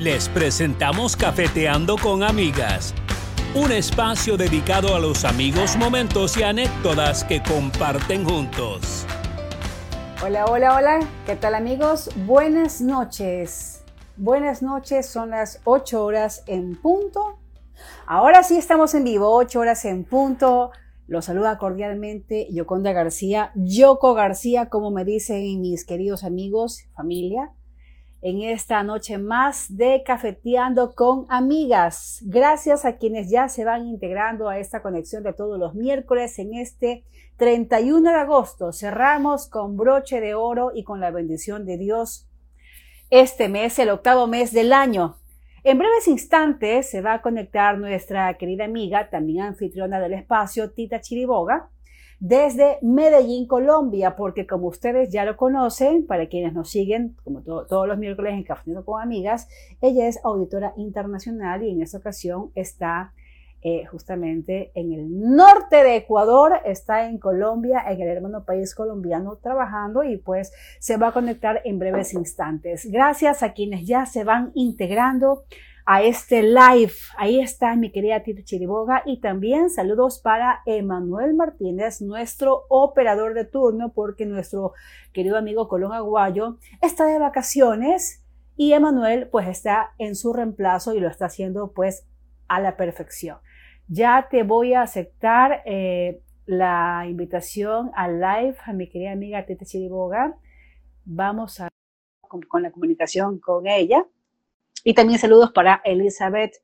Les 0.00 0.30
presentamos 0.30 1.14
Cafeteando 1.14 1.98
con 1.98 2.22
Amigas, 2.22 2.94
un 3.54 3.70
espacio 3.70 4.38
dedicado 4.38 4.94
a 4.94 4.98
los 4.98 5.26
amigos, 5.26 5.76
momentos 5.76 6.38
y 6.38 6.42
anécdotas 6.42 7.22
que 7.22 7.42
comparten 7.42 8.24
juntos. 8.24 9.04
Hola, 10.24 10.46
hola, 10.46 10.74
hola, 10.74 11.00
¿qué 11.26 11.36
tal 11.36 11.54
amigos? 11.54 12.08
Buenas 12.24 12.80
noches. 12.80 13.84
Buenas 14.16 14.62
noches, 14.62 15.04
son 15.04 15.32
las 15.32 15.60
8 15.64 16.02
horas 16.02 16.44
en 16.46 16.76
punto. 16.76 17.38
Ahora 18.06 18.42
sí 18.42 18.56
estamos 18.56 18.94
en 18.94 19.04
vivo, 19.04 19.30
8 19.30 19.60
horas 19.60 19.84
en 19.84 20.04
punto. 20.04 20.70
Los 21.08 21.26
saluda 21.26 21.58
cordialmente 21.58 22.48
Yoconda 22.50 22.92
García, 22.94 23.52
Yoko 23.54 24.14
García, 24.14 24.70
como 24.70 24.90
me 24.90 25.04
dicen 25.04 25.60
mis 25.60 25.84
queridos 25.84 26.24
amigos, 26.24 26.84
familia, 26.96 27.50
en 28.22 28.42
esta 28.42 28.82
noche 28.82 29.18
más 29.18 29.76
de 29.76 30.02
Cafeteando 30.04 30.94
con 30.94 31.26
Amigas. 31.28 32.20
Gracias 32.26 32.84
a 32.84 32.96
quienes 32.96 33.30
ya 33.30 33.48
se 33.48 33.64
van 33.64 33.86
integrando 33.86 34.48
a 34.48 34.58
esta 34.58 34.82
conexión 34.82 35.22
de 35.22 35.32
todos 35.32 35.58
los 35.58 35.74
miércoles 35.74 36.38
en 36.38 36.54
este 36.54 37.04
31 37.36 38.10
de 38.10 38.16
agosto. 38.16 38.72
Cerramos 38.72 39.48
con 39.48 39.76
broche 39.76 40.20
de 40.20 40.34
oro 40.34 40.72
y 40.74 40.84
con 40.84 41.00
la 41.00 41.10
bendición 41.10 41.64
de 41.64 41.78
Dios 41.78 42.28
este 43.08 43.48
mes, 43.48 43.78
el 43.78 43.90
octavo 43.90 44.26
mes 44.26 44.52
del 44.52 44.72
año. 44.72 45.16
En 45.64 45.78
breves 45.78 46.08
instantes 46.08 46.88
se 46.88 47.02
va 47.02 47.14
a 47.14 47.22
conectar 47.22 47.78
nuestra 47.78 48.32
querida 48.34 48.64
amiga, 48.64 49.10
también 49.10 49.44
anfitriona 49.44 50.00
del 50.00 50.14
espacio, 50.14 50.70
Tita 50.70 51.00
Chiriboga, 51.00 51.70
desde 52.20 52.78
Medellín, 52.82 53.48
Colombia, 53.48 54.14
porque 54.14 54.46
como 54.46 54.68
ustedes 54.68 55.10
ya 55.10 55.24
lo 55.24 55.38
conocen, 55.38 56.06
para 56.06 56.28
quienes 56.28 56.52
nos 56.52 56.68
siguen, 56.70 57.16
como 57.24 57.40
todos 57.42 57.88
los 57.88 57.96
miércoles 57.96 58.34
en 58.34 58.44
Café 58.44 58.72
con 58.84 59.02
Amigas, 59.02 59.48
ella 59.80 60.06
es 60.06 60.20
auditora 60.22 60.74
internacional 60.76 61.62
y 61.64 61.70
en 61.70 61.80
esta 61.80 61.96
ocasión 61.96 62.50
está 62.54 63.14
eh, 63.62 63.86
justamente 63.86 64.70
en 64.74 64.92
el 64.92 65.34
norte 65.34 65.82
de 65.82 65.96
Ecuador, 65.96 66.60
está 66.64 67.08
en 67.08 67.18
Colombia, 67.18 67.82
en 67.88 68.00
el 68.00 68.08
hermano 68.08 68.44
país 68.44 68.74
colombiano 68.74 69.36
trabajando 69.36 70.04
y 70.04 70.18
pues 70.18 70.52
se 70.78 70.98
va 70.98 71.08
a 71.08 71.12
conectar 71.12 71.62
en 71.64 71.78
breves 71.78 72.12
instantes. 72.12 72.86
Gracias 72.90 73.42
a 73.42 73.54
quienes 73.54 73.86
ya 73.86 74.04
se 74.04 74.24
van 74.24 74.50
integrando 74.54 75.44
a 75.92 76.04
este 76.04 76.44
live. 76.44 76.92
Ahí 77.18 77.40
está 77.40 77.74
mi 77.74 77.90
querida 77.90 78.22
Tita 78.22 78.44
Chiriboga 78.44 79.02
y 79.06 79.18
también 79.18 79.70
saludos 79.70 80.20
para 80.20 80.60
Emanuel 80.64 81.34
Martínez, 81.34 82.00
nuestro 82.00 82.66
operador 82.68 83.34
de 83.34 83.44
turno, 83.44 83.92
porque 83.92 84.24
nuestro 84.24 84.72
querido 85.12 85.36
amigo 85.36 85.66
Colón 85.66 85.92
Aguayo 85.92 86.58
está 86.80 87.06
de 87.06 87.18
vacaciones 87.18 88.24
y 88.56 88.72
Emanuel 88.72 89.26
pues 89.30 89.48
está 89.48 89.90
en 89.98 90.14
su 90.14 90.32
reemplazo 90.32 90.94
y 90.94 91.00
lo 91.00 91.08
está 91.08 91.26
haciendo 91.26 91.72
pues 91.72 92.06
a 92.46 92.60
la 92.60 92.76
perfección. 92.76 93.38
Ya 93.88 94.28
te 94.30 94.44
voy 94.44 94.74
a 94.74 94.82
aceptar 94.82 95.62
eh, 95.64 96.22
la 96.46 97.04
invitación 97.08 97.90
al 97.96 98.20
live 98.20 98.56
a 98.64 98.72
mi 98.74 98.88
querida 98.88 99.10
amiga 99.10 99.44
Tete 99.44 99.66
Chiriboga. 99.66 100.36
Vamos 101.04 101.58
a 101.58 101.68
con, 102.28 102.62
la 102.62 102.70
comunicación 102.70 103.40
con 103.40 103.66
ella. 103.66 104.06
Y 104.82 104.94
también 104.94 105.18
saludos 105.18 105.52
para 105.52 105.82
Elizabeth 105.84 106.54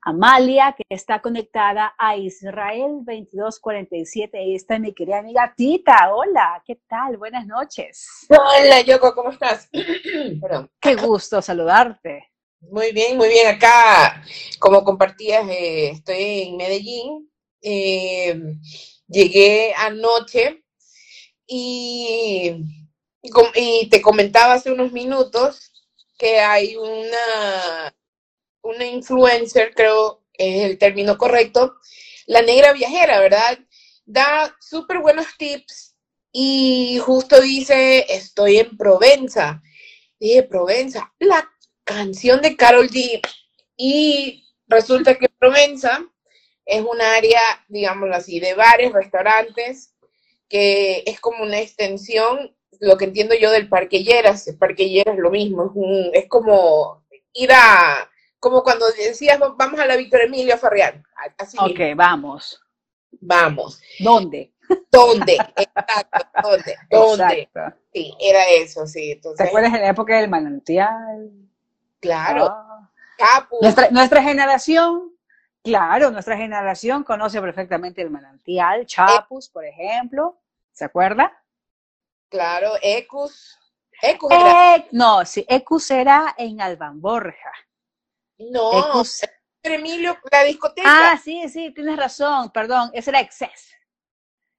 Amalia, 0.00 0.74
que 0.76 0.84
está 0.88 1.20
conectada 1.20 1.92
a 1.98 2.16
Israel 2.16 3.02
2247. 3.04 4.38
Ahí 4.38 4.54
está 4.54 4.78
mi 4.78 4.94
querida 4.94 5.18
amiga 5.18 5.52
Tita. 5.56 6.12
Hola, 6.14 6.62
¿qué 6.64 6.80
tal? 6.88 7.16
Buenas 7.16 7.46
noches. 7.46 8.26
Hola, 8.28 8.80
Yoko, 8.82 9.12
¿cómo 9.14 9.30
estás? 9.30 9.68
Perdón. 10.40 10.70
Qué 10.80 10.94
gusto 10.94 11.42
saludarte. 11.42 12.30
Muy 12.60 12.92
bien, 12.92 13.16
muy 13.16 13.28
bien. 13.28 13.48
Acá, 13.48 14.22
como 14.60 14.84
compartías, 14.84 15.44
eh, 15.48 15.90
estoy 15.90 16.42
en 16.42 16.56
Medellín. 16.56 17.28
Eh, 17.60 18.40
llegué 19.08 19.74
anoche 19.76 20.64
y, 21.46 22.52
y, 23.54 23.88
te 23.88 24.00
comentaba 24.00 24.54
hace 24.54 24.70
unos 24.70 24.92
minutos 24.92 25.71
que 26.22 26.38
hay 26.38 26.76
una, 26.76 27.92
una 28.62 28.86
influencer, 28.86 29.74
creo 29.74 30.22
es 30.34 30.62
el 30.62 30.78
término 30.78 31.18
correcto, 31.18 31.74
la 32.26 32.42
negra 32.42 32.72
viajera, 32.72 33.18
¿verdad? 33.18 33.58
Da 34.04 34.56
súper 34.60 35.00
buenos 35.00 35.26
tips 35.36 35.96
y 36.30 37.00
justo 37.04 37.40
dice, 37.40 38.06
estoy 38.08 38.58
en 38.58 38.76
Provenza. 38.76 39.64
Dije, 40.20 40.44
Provenza, 40.44 41.12
la 41.18 41.50
canción 41.82 42.40
de 42.40 42.56
Carol 42.56 42.88
G. 42.88 43.20
Y 43.76 44.46
resulta 44.68 45.18
que 45.18 45.28
Provenza 45.28 46.06
es 46.64 46.82
un 46.82 47.00
área, 47.00 47.40
digámoslo 47.66 48.14
así, 48.14 48.38
de 48.38 48.54
bares, 48.54 48.92
restaurantes, 48.92 49.96
que 50.48 51.02
es 51.04 51.18
como 51.18 51.42
una 51.42 51.58
extensión, 51.58 52.56
lo 52.82 52.98
que 52.98 53.04
entiendo 53.04 53.34
yo 53.34 53.50
del 53.52 53.68
Parque 53.68 54.02
Lleras. 54.02 54.48
El 54.48 54.58
Parque 54.58 54.88
Lleras 54.88 55.14
es 55.14 55.20
lo 55.20 55.30
mismo, 55.30 55.72
es, 56.12 56.26
como 56.28 57.04
ir 57.32 57.50
a, 57.52 58.10
como 58.40 58.62
cuando 58.64 58.86
decías, 58.90 59.38
vamos 59.38 59.78
a 59.78 59.86
la 59.86 59.96
Victoria 59.96 60.26
Emilia 60.26 60.58
Farreal. 60.58 61.02
Así 61.38 61.56
ok, 61.60 61.96
vamos. 61.96 62.60
Vamos. 63.20 63.80
¿Dónde? 64.00 64.52
¿Dónde? 64.90 65.34
Exacto, 65.56 66.40
¿dónde? 66.42 66.76
¿Dónde? 66.90 67.48
Sí, 67.92 68.14
era 68.18 68.48
eso, 68.48 68.84
sí. 68.86 69.20
¿Te 69.36 69.44
acuerdas 69.44 69.72
de 69.72 69.80
la 69.80 69.88
época 69.90 70.18
del 70.18 70.28
manantial? 70.28 71.30
Claro. 72.00 72.46
Ah. 72.46 73.48
Nuestra, 73.92 74.22
generación, 74.22 75.12
claro, 75.62 76.10
nuestra 76.10 76.36
generación 76.36 77.04
conoce 77.04 77.40
perfectamente 77.40 78.02
el 78.02 78.10
manantial, 78.10 78.84
Chapus, 78.86 79.48
por 79.48 79.64
ejemplo, 79.64 80.36
¿se 80.72 80.84
acuerda? 80.84 81.41
Claro, 82.32 82.72
Ecus. 82.80 83.58
Ecus 84.00 84.32
era... 84.32 84.86
no, 84.90 85.22
sí, 85.26 85.44
Ecus 85.46 85.90
era 85.90 86.34
en 86.38 86.62
Alban 86.62 86.98
Borja. 86.98 87.52
No, 88.38 88.72
Ecus... 88.78 89.20
Emilio, 89.62 90.16
la 90.30 90.42
discoteca. 90.42 91.12
Ah, 91.12 91.20
sí, 91.22 91.46
sí, 91.50 91.72
tienes 91.74 91.98
razón, 91.98 92.50
perdón, 92.50 92.90
esa 92.94 93.10
era 93.10 93.20
Excess. 93.20 93.70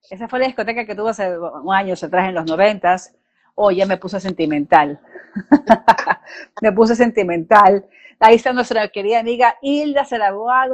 Esa 0.07 0.28
fue 0.28 0.39
la 0.39 0.45
discoteca 0.45 0.85
que 0.85 0.94
tuvo 0.94 1.09
hace 1.09 1.35
años 1.72 2.03
atrás, 2.03 2.29
en 2.29 2.35
los 2.35 2.45
noventas. 2.45 3.16
Oh, 3.56 3.72
ya 3.72 3.88
me 3.88 3.97
puse 3.97 4.19
sentimental. 4.19 5.01
me 6.62 6.72
puse 6.72 6.95
sentimental. 6.95 7.89
Ahí 8.25 8.35
está 8.35 8.53
nuestra 8.53 8.88
querida 8.88 9.19
amiga 9.19 9.57
Hilda 9.61 10.07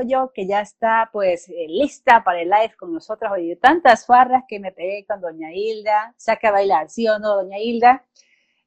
yo, 0.06 0.32
que 0.32 0.46
ya 0.46 0.62
está 0.62 1.10
pues 1.12 1.50
eh, 1.50 1.66
lista 1.68 2.24
para 2.24 2.42
el 2.42 2.48
live 2.48 2.76
con 2.78 2.94
nosotros. 2.94 3.32
Oye, 3.32 3.56
tantas 3.56 4.06
farras 4.06 4.44
que 4.48 4.60
me 4.60 4.72
pegué 4.72 5.04
con 5.08 5.20
doña 5.20 5.52
Hilda. 5.52 6.14
Saca 6.16 6.50
a 6.50 6.52
bailar, 6.52 6.92
¿sí 6.92 7.08
o 7.08 7.18
no, 7.18 7.38
doña 7.38 7.58
Hilda? 7.58 8.06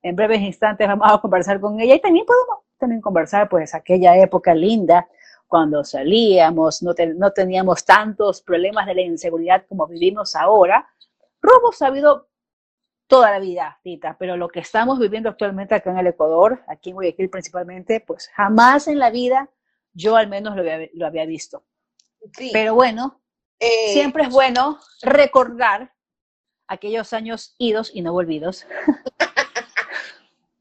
En 0.02 0.16
breves 0.16 0.40
instantes 0.40 0.88
vamos 0.88 1.06
a 1.12 1.18
conversar 1.18 1.60
con 1.60 1.78
ella 1.78 1.94
y 1.94 2.00
también 2.00 2.26
podemos 2.26 2.64
también 2.76 3.00
conversar 3.00 3.48
pues 3.48 3.72
aquella 3.72 4.16
época 4.16 4.52
linda 4.52 5.06
cuando 5.46 5.84
salíamos, 5.84 6.82
no, 6.82 6.92
no 7.14 7.30
teníamos 7.30 7.84
tantos 7.84 8.42
problemas 8.42 8.86
de 8.86 8.96
la 8.96 9.02
inseguridad 9.02 9.64
como 9.68 9.86
vivimos 9.86 10.34
ahora. 10.34 10.88
Robos 11.40 11.80
ha 11.82 11.86
habido 11.86 12.31
toda 13.12 13.30
la 13.30 13.40
vida, 13.40 13.78
Tita, 13.82 14.16
pero 14.18 14.38
lo 14.38 14.48
que 14.48 14.60
estamos 14.60 14.98
viviendo 14.98 15.28
actualmente 15.28 15.74
acá 15.74 15.90
en 15.90 15.98
el 15.98 16.06
Ecuador, 16.06 16.64
aquí 16.66 16.88
en 16.88 16.94
Guayaquil 16.94 17.28
principalmente, 17.28 18.00
pues 18.00 18.28
jamás 18.28 18.88
en 18.88 18.98
la 18.98 19.10
vida 19.10 19.50
yo 19.92 20.16
al 20.16 20.28
menos 20.28 20.56
lo 20.56 21.06
había, 21.06 21.26
visto. 21.26 21.62
Pero 22.54 22.74
bueno, 22.74 23.20
eh, 23.58 23.92
siempre 23.92 24.22
es 24.22 24.30
bueno 24.30 24.78
recordar 25.02 25.92
aquellos 26.66 27.12
años 27.12 27.54
idos 27.58 27.90
y 27.92 28.00
no 28.00 28.14
volvidos. 28.14 28.66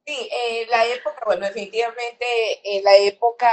Sí, 0.04 0.30
eh, 0.30 0.68
la 0.70 0.86
época, 0.88 1.22
bueno, 1.26 1.46
definitivamente 1.46 2.26
eh, 2.66 2.82
la 2.84 2.98
época 2.98 3.50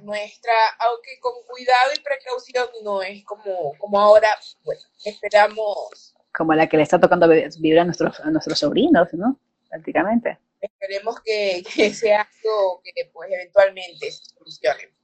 nuestra, 0.00 0.52
aunque 0.78 1.18
con 1.20 1.34
cuidado 1.46 1.90
y 1.94 2.00
precaución, 2.00 2.68
no 2.82 3.02
es 3.02 3.22
como, 3.24 3.76
como 3.76 4.00
ahora, 4.00 4.30
bueno, 4.64 4.80
esperamos 5.04 6.14
como 6.38 6.54
la 6.54 6.68
que 6.68 6.76
le 6.76 6.84
está 6.84 7.00
tocando 7.00 7.28
vivir 7.28 7.80
a 7.80 7.84
nuestros, 7.84 8.20
a 8.20 8.30
nuestros 8.30 8.60
sobrinos, 8.60 9.12
¿no? 9.14 9.40
Prácticamente. 9.68 10.38
Esperemos 10.60 11.16
que, 11.24 11.64
sea 11.92 12.20
algo 12.20 12.80
que 12.84 13.10
pues 13.12 13.28
eventualmente 13.32 14.12
se 14.12 14.24
solucione. 14.24 14.94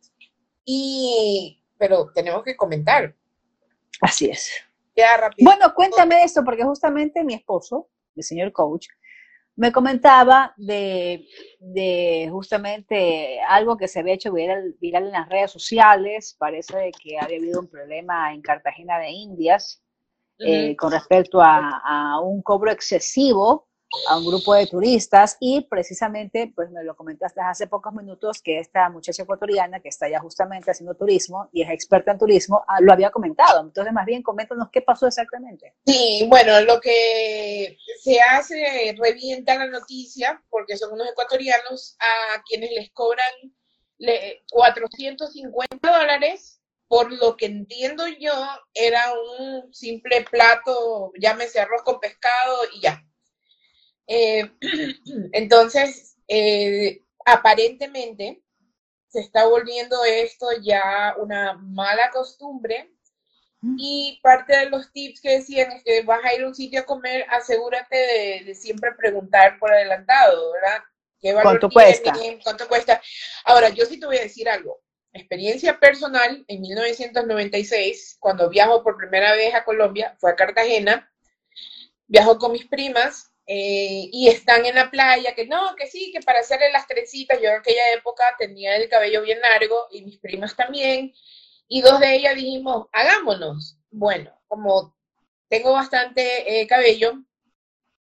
Y, 0.65 1.61
pero 1.77 2.13
tenemos 2.15 2.45
que 2.45 2.57
comentar. 2.57 3.17
Así 4.01 4.31
es. 4.31 4.53
Ya 4.97 5.17
rápido. 5.17 5.51
Bueno, 5.51 5.75
cuéntame 5.75 6.23
esto, 6.23 6.45
porque 6.45 6.63
justamente 6.63 7.25
mi 7.25 7.35
esposo, 7.35 7.89
el 8.15 8.23
señor 8.23 8.53
coach, 8.53 8.87
me 9.57 9.73
comentaba 9.73 10.55
de, 10.57 11.27
de, 11.59 12.29
justamente 12.31 13.41
algo 13.49 13.77
que 13.77 13.89
se 13.89 14.01
había 14.01 14.15
hecho 14.15 14.33
viral, 14.33 14.77
viral, 14.81 15.07
en 15.07 15.13
las 15.13 15.29
redes 15.29 15.51
sociales. 15.51 16.37
Parece 16.39 16.93
que 17.03 17.19
había 17.19 17.39
habido 17.39 17.61
un 17.61 17.69
problema 17.69 18.33
en 18.33 18.41
Cartagena 18.41 19.01
de 19.01 19.11
Indias 19.11 19.84
eh, 20.39 20.77
con 20.77 20.93
respecto 20.93 21.41
a, 21.41 22.21
un 22.21 22.43
cobro 22.43 22.71
excesivo 22.71 23.69
a 24.09 24.19
un 24.19 24.27
grupo 24.27 24.55
de 24.55 24.67
turistas 24.67 25.37
y 25.39 25.61
precisamente, 25.71 26.53
pues 26.55 26.69
me 26.71 26.83
lo 26.83 26.97
comentaste 26.97 27.41
hace 27.41 27.69
pocos 27.69 27.93
minutos 27.93 28.43
que 28.43 28.59
esta 28.59 28.89
muchacha 28.91 29.23
ecuatoriana 29.23 29.79
que 29.79 29.89
está 29.89 30.09
ya 30.09 30.19
justamente 30.19 30.73
haciendo 30.73 30.97
turismo 30.97 31.49
y 31.53 31.63
es 31.63 31.71
experta 31.71 32.11
en 32.11 32.19
turismo, 32.19 32.65
ah, 32.67 32.81
lo 32.81 32.93
había 32.93 33.11
comentado. 33.11 33.61
Entonces, 33.61 33.93
más 33.93 34.05
bien, 34.05 34.23
coméntanos 34.23 34.69
qué 34.73 34.83
pasó 34.83 35.07
exactamente. 35.07 35.75
Sí, 35.87 36.27
bueno, 36.29 36.61
lo 36.63 36.81
que 36.81 37.79
se 38.03 38.21
hace, 38.21 38.97
revienta 38.99 39.57
la 39.57 39.69
noticia, 39.69 40.43
porque 40.51 40.77
son 40.77 40.93
unos 40.93 41.09
ecuatorianos 41.09 41.97
a 42.01 42.43
quienes 42.43 42.73
les 42.73 42.91
cobran 42.91 43.33
450 44.51 45.99
dólares 45.99 46.61
por 46.89 47.13
lo 47.13 47.37
que 47.37 47.47
entiendo 47.47 48.07
yo, 48.07 48.33
era 48.73 49.13
un 49.39 49.73
simple 49.73 50.25
plato, 50.31 51.13
llámese 51.19 51.61
arroz 51.61 51.83
con 51.83 52.01
pescado 52.01 52.59
y 52.75 52.81
ya. 52.81 53.05
Eh, 54.07 54.51
entonces, 55.33 56.17
eh, 56.29 57.01
aparentemente 57.25 58.43
se 59.09 59.21
está 59.21 59.47
volviendo 59.47 60.05
esto 60.05 60.47
ya 60.63 61.15
una 61.19 61.55
mala 61.55 62.11
costumbre 62.11 62.93
mm. 63.61 63.77
y 63.79 64.21
parte 64.23 64.57
de 64.57 64.71
los 64.71 64.93
tips 64.93 65.21
que 65.21 65.39
decían 65.39 65.71
es 65.73 65.85
que 65.85 66.03
vas 66.03 66.25
a 66.25 66.35
ir 66.35 66.43
a 66.43 66.49
un 66.49 66.55
sitio 66.55 66.81
a 66.81 66.87
comer, 66.87 67.25
asegúrate 67.31 68.45
de, 68.45 68.55
siempre 68.55 68.91
preguntar 68.97 69.59
por 69.59 69.73
adelantado, 69.73 70.53
¿verdad? 70.53 70.83
¿Qué 71.21 71.33
¿Cuánto 71.33 71.71
cuesta? 71.71 72.13
¿Cuánto 72.43 72.69
cuesta? 72.69 73.01
Ahora, 73.45 73.71
yo 73.71 73.87
sí 73.87 73.99
te 73.99 74.05
voy 74.05 74.19
a 74.19 74.23
decir 74.23 74.47
algo. 74.47 74.84
Experiencia 75.15 75.79
personal, 75.79 76.45
en 76.49 76.61
1996, 76.61 78.17
cuando 78.19 78.51
viajo 78.51 78.83
por 78.83 78.97
primera 78.97 79.33
vez 79.35 79.55
a 79.55 79.65
Colombia, 79.65 80.17
fue 80.19 80.33
a 80.33 80.35
Cartagena, 80.35 81.09
viajo 82.09 82.37
con 82.37 82.51
mis 82.51 82.67
primas 82.67 83.33
eh, 83.47 84.09
y 84.11 84.27
están 84.27 84.67
en 84.67 84.75
la 84.75 84.91
playa, 84.91 85.33
que 85.37 85.47
no, 85.47 85.77
que 85.77 85.87
sí, 85.87 86.11
que 86.13 86.21
para 86.21 86.41
hacerle 86.41 86.73
las 86.73 86.89
trencitas, 86.89 87.41
yo 87.41 87.49
en 87.49 87.61
aquella 87.61 87.93
época 87.93 88.25
tenía 88.39 88.75
el 88.75 88.89
cabello 88.89 89.23
bien 89.23 89.39
largo 89.41 89.87
y 89.93 90.03
mis 90.03 90.19
primas 90.19 90.57
también, 90.57 91.15
y 91.69 91.81
dos 91.81 92.01
de 92.01 92.17
ellas 92.17 92.35
dijimos, 92.35 92.89
hagámonos. 92.91 93.79
Bueno, 93.93 94.37
como 94.49 94.97
tengo 95.49 95.75
bastante 95.75 96.61
eh, 96.61 96.67
cabello, 96.67 97.23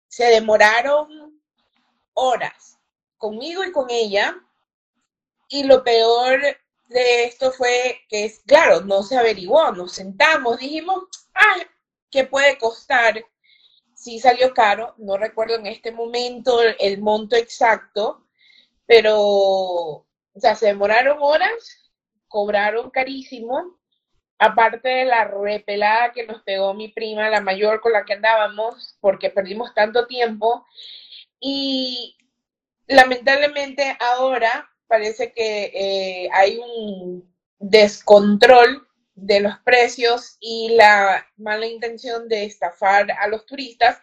se 0.07 0.25
demoraron 0.25 1.39
horas 2.13 2.79
conmigo 3.17 3.63
y 3.63 3.71
con 3.71 3.91
ella, 3.91 4.35
y 5.47 5.63
lo 5.65 5.83
peor 5.83 6.41
de 6.93 7.25
esto 7.25 7.51
fue 7.51 8.01
que, 8.09 8.25
es 8.25 8.41
claro, 8.45 8.81
no 8.81 9.03
se 9.03 9.17
averiguó, 9.17 9.71
nos 9.71 9.93
sentamos, 9.93 10.59
dijimos, 10.59 11.03
ah, 11.33 11.63
¿qué 12.09 12.25
puede 12.25 12.57
costar? 12.57 13.23
sí 14.03 14.19
salió 14.19 14.53
caro, 14.53 14.95
no 14.97 15.17
recuerdo 15.17 15.55
en 15.55 15.65
este 15.65 15.91
momento 15.91 16.59
el, 16.61 16.99
monto 16.99 17.37
exacto, 17.37 18.27
pero, 18.85 19.17
o 19.17 20.05
sea, 20.35 20.55
se 20.55 20.67
demoraron 20.67 21.19
horas, 21.21 21.91
cobraron 22.27 22.89
carísimo, 22.89 23.79
aparte 24.39 24.89
de 24.89 25.05
la 25.05 25.23
repelada 25.25 26.11
que 26.11 26.27
nos 26.27 26.41
pegó 26.43 26.73
mi 26.73 26.89
prima, 26.89 27.29
la 27.29 27.39
mayor 27.39 27.79
con 27.79 27.93
la 27.93 28.03
que 28.03 28.13
andábamos, 28.13 28.97
porque 28.99 29.29
perdimos 29.29 29.73
tanto 29.73 30.05
tiempo, 30.05 30.65
y 31.39 32.17
lamentablemente 32.87 33.97
ahora 34.01 34.69
parece 34.93 35.33
que 35.33 35.71
eh, 35.73 36.29
hay 36.31 36.59
un 36.59 37.27
descontrol 37.57 38.87
de 39.15 39.39
los 39.39 39.57
precios 39.65 40.37
y 40.39 40.75
la 40.75 41.25
mala 41.35 41.65
intención 41.65 42.29
de 42.29 42.43
estafar 42.45 43.11
a 43.11 43.27
los 43.27 43.43
turistas, 43.47 43.97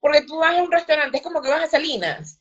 porque 0.00 0.22
tú 0.22 0.38
vas 0.38 0.56
a 0.56 0.62
un 0.62 0.72
restaurante, 0.72 1.18
es 1.18 1.22
como 1.22 1.42
que 1.42 1.50
vas 1.50 1.64
a 1.64 1.66
Salinas, 1.66 2.40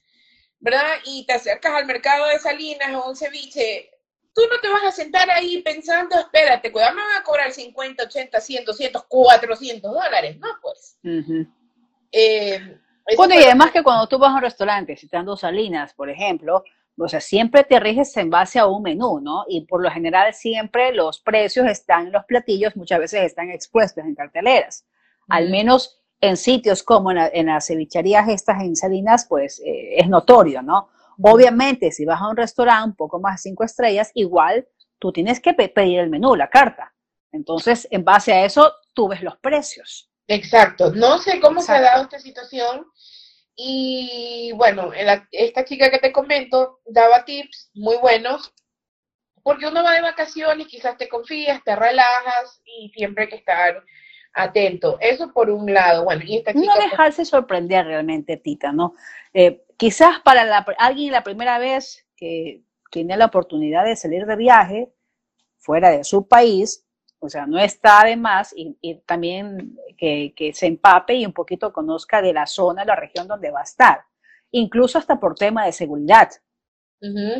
¿verdad? 0.61 0.93
Y 1.03 1.25
te 1.25 1.33
acercas 1.33 1.73
al 1.73 1.87
mercado 1.87 2.27
de 2.27 2.39
Salinas 2.39 2.95
o 2.95 3.09
un 3.09 3.17
ceviche, 3.17 3.91
tú 4.33 4.43
no 4.49 4.57
te 4.61 4.69
vas 4.69 4.85
a 4.85 4.91
sentar 4.93 5.29
ahí 5.29 5.61
pensando, 5.61 6.17
espérate, 6.17 6.71
cuidado, 6.71 6.95
me 6.95 7.01
van 7.01 7.17
a 7.17 7.23
cobrar 7.23 7.51
50, 7.51 8.03
80, 8.03 8.39
100, 8.39 8.63
200, 8.63 9.03
400 9.09 9.91
dólares, 9.91 10.37
¿no? 10.37 10.47
Pues. 10.61 10.97
Eh, 12.13 12.79
bueno, 13.17 13.35
y 13.35 13.43
además 13.43 13.71
que 13.71 13.83
cuando 13.83 14.07
tú 14.07 14.17
vas 14.17 14.31
a 14.31 14.35
un 14.35 14.41
restaurante, 14.41 14.95
citando 14.95 15.35
Salinas, 15.35 15.93
por 15.93 16.09
ejemplo, 16.09 16.63
o 16.99 17.07
sea, 17.07 17.21
siempre 17.21 17.63
te 17.63 17.79
riges 17.79 18.15
en 18.17 18.29
base 18.29 18.59
a 18.59 18.67
un 18.67 18.83
menú, 18.83 19.19
¿no? 19.21 19.45
Y 19.47 19.65
por 19.65 19.81
lo 19.81 19.89
general 19.89 20.33
siempre 20.33 20.93
los 20.93 21.19
precios 21.19 21.67
están 21.67 22.07
en 22.07 22.13
los 22.13 22.25
platillos, 22.25 22.75
muchas 22.75 22.99
veces 22.99 23.23
están 23.23 23.49
expuestos 23.49 24.03
en 24.03 24.15
carteleras. 24.15 24.85
Al 25.29 25.49
menos 25.49 26.01
en 26.21 26.35
sitios 26.35 26.83
como 26.83 27.11
en, 27.11 27.45
las 27.45 27.67
cevicherías 27.67 28.27
estas 28.27 28.61
en 28.61 28.75
Salinas, 28.75 29.25
pues 29.29 29.61
eh, 29.65 29.97
es 29.97 30.09
notorio, 30.09 30.61
¿no? 30.61 30.89
Obviamente, 31.21 31.91
si 31.91 32.05
vas 32.05 32.21
a 32.21 32.29
un 32.29 32.37
restaurante 32.37 32.89
un 32.89 32.95
poco 32.95 33.19
más 33.19 33.35
de 33.35 33.49
cinco 33.49 33.63
estrellas, 33.63 34.11
igual 34.13 34.67
tú 34.99 35.11
tienes 35.11 35.39
que 35.39 35.53
pedir 35.53 35.99
el 35.99 36.09
menú, 36.09 36.35
la 36.35 36.49
carta. 36.49 36.93
Entonces, 37.31 37.87
en 37.91 38.03
base 38.03 38.33
a 38.33 38.45
eso, 38.45 38.73
tú 38.93 39.07
ves 39.07 39.21
los 39.21 39.37
precios. 39.37 40.09
Exacto. 40.27 40.91
No 40.91 41.17
sé 41.17 41.39
cómo 41.39 41.61
se 41.61 41.71
ha 41.71 41.81
dado 41.81 42.03
esta 42.03 42.19
situación 42.19 42.85
y 43.61 44.53
bueno, 44.53 44.91
esta 44.93 45.65
chica 45.65 45.91
que 45.91 45.99
te 45.99 46.13
comento 46.13 46.79
daba 46.85 47.25
tips 47.25 47.71
muy 47.73 47.97
buenos, 47.97 48.53
porque 49.43 49.67
uno 49.67 49.83
va 49.83 49.95
de 49.95 50.01
vacaciones, 50.01 50.67
quizás 50.67 50.97
te 50.97 51.09
confías, 51.09 51.61
te 51.65 51.75
relajas 51.75 52.61
y 52.63 52.89
siempre 52.95 53.25
hay 53.25 53.29
que 53.29 53.35
estar 53.35 53.83
atento. 54.33 54.97
Eso 55.01 55.33
por 55.33 55.49
un 55.49 55.73
lado. 55.73 56.05
Bueno, 56.05 56.21
y 56.25 56.37
esta 56.37 56.53
chica. 56.53 56.73
No 56.73 56.81
dejarse 56.81 57.25
sorprender 57.25 57.85
realmente, 57.85 58.37
Tita, 58.37 58.71
¿no? 58.71 58.95
Eh, 59.33 59.65
quizás 59.75 60.21
para 60.21 60.45
la, 60.45 60.65
alguien 60.77 61.11
la 61.11 61.23
primera 61.23 61.59
vez 61.59 62.07
que 62.15 62.63
tiene 62.91 63.17
la 63.17 63.25
oportunidad 63.25 63.83
de 63.83 63.97
salir 63.97 64.25
de 64.25 64.37
viaje 64.37 64.93
fuera 65.57 65.89
de 65.89 66.05
su 66.05 66.29
país, 66.29 66.87
o 67.19 67.29
sea, 67.29 67.45
no 67.45 67.59
está 67.59 68.03
de 68.05 68.15
más 68.15 68.53
y, 68.55 68.95
también 69.05 69.77
que, 69.97 70.51
se 70.53 70.67
empape 70.67 71.15
y 71.15 71.25
un 71.25 71.33
poquito 71.33 71.73
conozca 71.73 72.21
de 72.21 72.33
la 72.33 72.45
zona, 72.47 72.85
la 72.85 72.95
región 72.95 73.27
donde 73.27 73.51
va 73.51 73.59
a 73.59 73.63
estar, 73.63 74.01
incluso 74.51 74.97
hasta 74.97 75.19
por 75.19 75.35
tema 75.35 75.65
de 75.65 75.71
seguridad, 75.71 76.29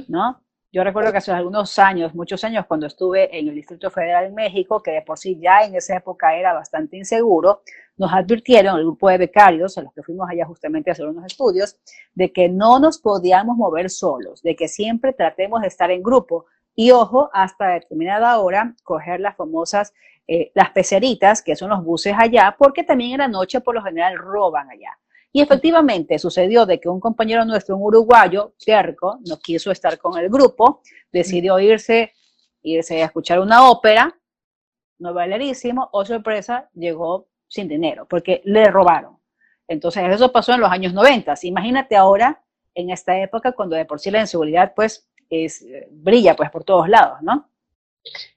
¿no? 0.07 0.41
Yo 0.71 0.83
recuerdo 0.83 1.11
que 1.11 1.17
hace 1.17 1.31
algunos 1.31 1.79
años, 1.79 2.13
muchos 2.13 2.43
años, 2.43 2.67
cuando 2.67 2.85
estuve 2.85 3.35
en 3.35 3.47
el 3.47 3.55
Distrito 3.55 3.89
Federal 3.89 4.25
en 4.25 4.35
México, 4.35 4.83
que 4.83 4.91
de 4.91 5.01
por 5.01 5.17
sí 5.17 5.39
ya 5.41 5.63
en 5.63 5.73
esa 5.73 5.95
época 5.97 6.35
era 6.35 6.53
bastante 6.53 6.95
inseguro, 6.95 7.63
nos 7.97 8.13
advirtieron, 8.13 8.77
el 8.77 8.83
grupo 8.83 9.09
de 9.09 9.17
becarios, 9.17 9.79
a 9.79 9.81
los 9.81 9.91
que 9.93 10.03
fuimos 10.03 10.29
allá 10.29 10.45
justamente 10.45 10.91
a 10.91 10.93
hacer 10.93 11.07
unos 11.07 11.25
estudios, 11.25 11.79
de 12.13 12.31
que 12.31 12.49
no 12.49 12.79
nos 12.79 12.99
podíamos 12.99 13.57
mover 13.57 13.89
solos, 13.89 14.43
de 14.43 14.55
que 14.55 14.67
siempre 14.67 15.11
tratemos 15.11 15.61
de 15.61 15.67
estar 15.69 15.89
en 15.89 16.03
grupo, 16.03 16.45
y 16.79 16.91
ojo, 16.91 17.29
hasta 17.33 17.73
determinada 17.73 18.39
hora, 18.39 18.73
coger 18.85 19.19
las 19.19 19.35
famosas, 19.35 19.93
eh, 20.25 20.49
las 20.55 20.69
peceritas, 20.69 21.41
que 21.41 21.57
son 21.57 21.71
los 21.71 21.83
buses 21.83 22.15
allá, 22.17 22.55
porque 22.57 22.85
también 22.85 23.11
en 23.11 23.17
la 23.17 23.27
noche 23.27 23.59
por 23.59 23.75
lo 23.75 23.83
general 23.83 24.17
roban 24.17 24.69
allá. 24.69 24.97
Y 25.33 25.41
efectivamente 25.41 26.17
sucedió 26.19 26.65
de 26.65 26.79
que 26.79 26.87
un 26.87 27.01
compañero 27.01 27.43
nuestro, 27.43 27.75
un 27.75 27.83
uruguayo, 27.83 28.53
cerco, 28.55 29.19
no 29.27 29.39
quiso 29.39 29.71
estar 29.71 29.97
con 29.97 30.17
el 30.17 30.29
grupo, 30.29 30.81
decidió 31.11 31.59
irse, 31.59 32.13
irse 32.61 33.03
a 33.03 33.07
escuchar 33.07 33.41
una 33.41 33.69
ópera, 33.69 34.17
no 34.99 35.13
bailarísimo, 35.13 35.89
o 35.91 36.05
sorpresa, 36.05 36.69
llegó 36.73 37.27
sin 37.49 37.67
dinero, 37.67 38.07
porque 38.07 38.41
le 38.45 38.71
robaron. 38.71 39.17
Entonces 39.67 40.01
eso 40.09 40.31
pasó 40.31 40.53
en 40.53 40.61
los 40.61 40.71
años 40.71 40.93
90. 40.93 41.33
Imagínate 41.41 41.97
ahora, 41.97 42.41
en 42.73 42.89
esta 42.89 43.19
época, 43.19 43.51
cuando 43.51 43.75
de 43.75 43.83
por 43.83 43.99
sí 43.99 44.11
la 44.11 44.21
inseguridad, 44.21 44.71
pues 44.73 45.09
es, 45.29 45.65
brilla 45.89 46.35
pues 46.35 46.49
por 46.49 46.63
todos 46.63 46.89
lados, 46.89 47.19
¿no? 47.21 47.49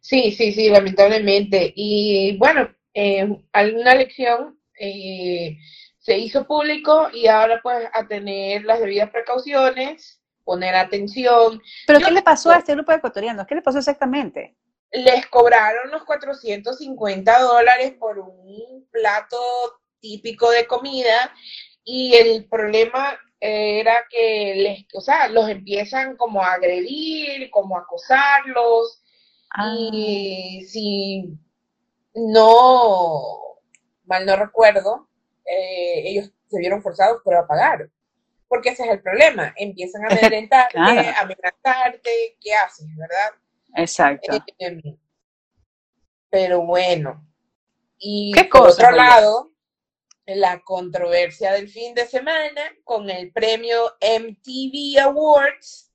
Sí, 0.01 0.33
sí, 0.33 0.53
sí, 0.53 0.69
lamentablemente. 0.69 1.73
Y 1.75 2.37
bueno, 2.37 2.69
eh, 2.95 3.29
alguna 3.53 3.95
lección 3.95 4.59
eh, 4.79 5.59
se 5.99 6.19
hizo 6.19 6.47
público 6.47 7.09
y 7.13 7.27
ahora 7.27 7.61
pues 7.63 7.89
a 7.93 8.07
tener 8.07 8.65
las 8.65 8.81
debidas 8.81 9.11
precauciones, 9.11 10.21
poner 10.45 10.75
atención. 10.75 11.63
¿Pero 11.87 12.01
qué 12.01 12.11
le 12.11 12.23
pasó 12.23 12.51
a 12.51 12.59
este 12.59 12.75
grupo 12.75 12.93
de 12.93 12.99
ecuatorianos? 12.99 13.47
¿Qué 13.47 13.55
le 13.55 13.63
pasó 13.63 13.79
exactamente? 13.79 14.57
Les 14.91 15.27
cobraron 15.27 15.91
los 15.91 16.05
450 16.05 17.39
dólares 17.41 17.93
por 17.99 18.19
un 18.19 18.87
plato 18.91 19.39
típico 20.01 20.51
de 20.51 20.67
comida 20.67 21.33
y 21.85 22.15
el 22.15 22.45
problema 22.47 23.19
era 23.45 24.05
que 24.09 24.55
les, 24.55 24.87
o 24.95 25.01
sea, 25.01 25.27
los 25.27 25.49
empiezan 25.49 26.17
como 26.17 26.41
a 26.41 26.53
agredir, 26.53 27.51
como 27.51 27.77
a 27.77 27.81
acosarlos, 27.81 29.03
y 29.59 30.61
ah. 30.63 30.69
si 30.69 31.39
no, 32.15 33.59
mal 34.05 34.25
no 34.25 34.37
recuerdo, 34.37 35.09
eh, 35.45 36.03
ellos 36.05 36.31
se 36.47 36.59
vieron 36.61 36.83
forzados 36.83 37.21
pero 37.25 37.41
a 37.41 37.47
pagar. 37.49 37.91
Porque 38.47 38.69
ese 38.69 38.85
es 38.85 38.91
el 38.91 39.03
problema, 39.03 39.53
empiezan 39.57 40.05
a 40.05 40.09
amedrentarte, 40.13 40.79
a 40.79 41.21
amenazarte, 41.21 42.37
¿qué 42.41 42.55
haces, 42.55 42.87
verdad? 42.97 43.33
Exacto. 43.75 44.39
Em, 44.59 44.81
pero 46.31 46.65
bueno. 46.65 47.27
Y 47.99 48.33
por 48.45 48.69
otro 48.69 48.93
lado, 48.93 49.52
la 50.27 50.61
controversia 50.61 51.53
del 51.53 51.69
fin 51.69 51.95
de 51.95 52.07
semana 52.07 52.63
con 52.85 53.11
el 53.11 53.33
premio 53.33 53.97
MTV 54.01 55.01
Awards 55.01 55.93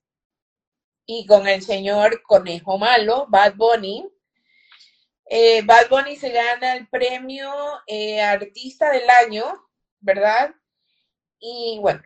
y 1.06 1.26
con 1.26 1.48
el 1.48 1.62
señor 1.62 2.22
Conejo 2.24 2.78
Malo, 2.78 3.26
Bad 3.30 3.56
Bunny. 3.56 4.06
Eh, 5.30 5.62
Bad 5.64 5.90
Bunny 5.90 6.16
se 6.18 6.32
gana 6.32 6.76
el 6.76 6.88
premio 6.88 7.52
eh, 7.88 8.22
Artista 8.22 8.92
del 8.92 9.10
Año, 9.10 9.46
¿verdad? 10.00 10.54
Y 11.40 11.80
bueno, 11.80 12.02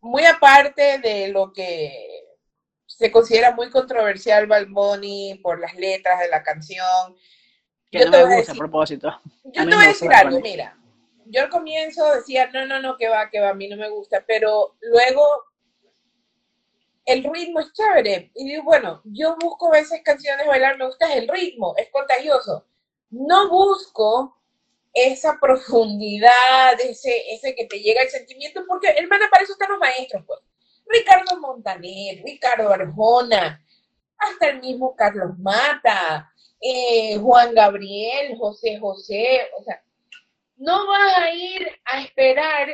muy 0.00 0.24
aparte 0.24 0.98
de 0.98 1.28
lo 1.28 1.52
que 1.52 2.24
se 2.86 3.10
considera 3.10 3.52
muy 3.54 3.70
controversial 3.70 4.46
Bad 4.46 4.68
Bunny 4.68 5.38
por 5.42 5.60
las 5.60 5.74
letras 5.74 6.20
de 6.20 6.28
la 6.28 6.42
canción. 6.42 7.16
Que 7.90 8.00
yo 8.00 8.04
no 8.06 8.10
te 8.12 8.26
me 8.26 8.36
gusta 8.36 8.52
a, 8.52 8.54
propósito. 8.54 9.20
Yo 9.44 9.68
te 9.68 9.74
voy 9.74 9.84
a 9.84 9.88
decir 9.88 10.12
algo, 10.12 10.40
mira. 10.40 10.78
Yo 11.32 11.42
al 11.42 11.48
comienzo 11.48 12.14
decía, 12.14 12.50
no, 12.52 12.66
no, 12.66 12.80
no, 12.80 12.96
que 12.98 13.08
va, 13.08 13.30
que 13.30 13.40
va, 13.40 13.50
a 13.50 13.54
mí 13.54 13.66
no 13.66 13.76
me 13.76 13.88
gusta, 13.88 14.22
pero 14.26 14.76
luego 14.82 15.22
el 17.06 17.24
ritmo 17.24 17.60
es 17.60 17.72
chévere. 17.72 18.30
Y 18.34 18.44
digo, 18.44 18.64
bueno, 18.64 19.00
yo 19.04 19.36
busco 19.40 19.68
a 19.68 19.78
veces 19.78 20.02
canciones 20.04 20.46
bailar, 20.46 20.76
me 20.76 20.86
gusta 20.86 21.12
el 21.14 21.26
ritmo, 21.28 21.74
es 21.78 21.88
contagioso. 21.90 22.66
No 23.10 23.48
busco 23.48 24.36
esa 24.92 25.38
profundidad, 25.40 26.78
ese, 26.80 27.32
ese 27.32 27.54
que 27.54 27.66
te 27.66 27.80
llega 27.80 28.02
el 28.02 28.10
sentimiento, 28.10 28.62
porque 28.68 28.88
hermana, 28.88 29.28
para 29.30 29.42
eso 29.42 29.54
están 29.54 29.70
los 29.70 29.80
maestros, 29.80 30.22
pues. 30.26 30.40
Ricardo 30.86 31.40
Montaner, 31.40 32.22
Ricardo 32.22 32.70
Arjona, 32.70 33.64
hasta 34.18 34.48
el 34.50 34.60
mismo 34.60 34.94
Carlos 34.94 35.38
Mata, 35.38 36.30
eh, 36.60 37.16
Juan 37.18 37.54
Gabriel, 37.54 38.36
José 38.38 38.78
José, 38.78 39.48
o 39.58 39.64
sea, 39.64 39.82
no 40.62 40.86
vas 40.86 41.18
a 41.18 41.34
ir 41.34 41.66
a 41.84 42.02
esperar 42.02 42.68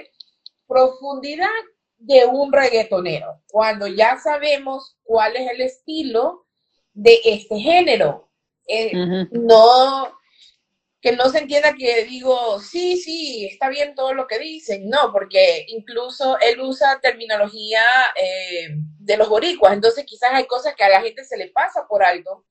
profundidad 0.67 1.49
de 1.97 2.27
un 2.27 2.53
reggaetonero, 2.53 3.43
cuando 3.49 3.87
ya 3.87 4.19
sabemos 4.19 4.97
cuál 5.03 5.37
es 5.37 5.51
el 5.51 5.63
estilo 5.63 6.47
de 6.93 7.19
este 7.25 7.59
género. 7.59 8.31
Eh, 8.67 8.93
no, 9.31 10.19
que 11.01 11.13
no 11.13 11.31
se 11.31 11.39
entienda 11.39 11.75
que 11.75 12.05
digo, 12.05 12.61
sí, 12.61 12.99
sí, 12.99 13.47
está 13.47 13.71
bien 13.71 13.95
todo 13.95 14.13
lo 14.13 14.27
que 14.27 14.39
dicen, 14.39 14.91
no, 14.91 15.11
porque 15.11 15.65
incluso 15.69 16.39
él 16.41 16.61
usa 16.61 17.01
terminología 17.01 17.81
eh, 18.21 18.69
de 18.99 19.17
los 19.17 19.31
boricuas, 19.31 19.73
entonces 19.73 20.05
quizás 20.05 20.35
hay 20.35 20.47
cosas 20.47 20.75
que 20.75 20.85
a 20.85 20.91
la 20.91 21.01
gente 21.01 21.25
se 21.25 21.39
le 21.39 21.49
pasa 21.49 21.87
por 21.89 22.05
algo. 22.05 22.45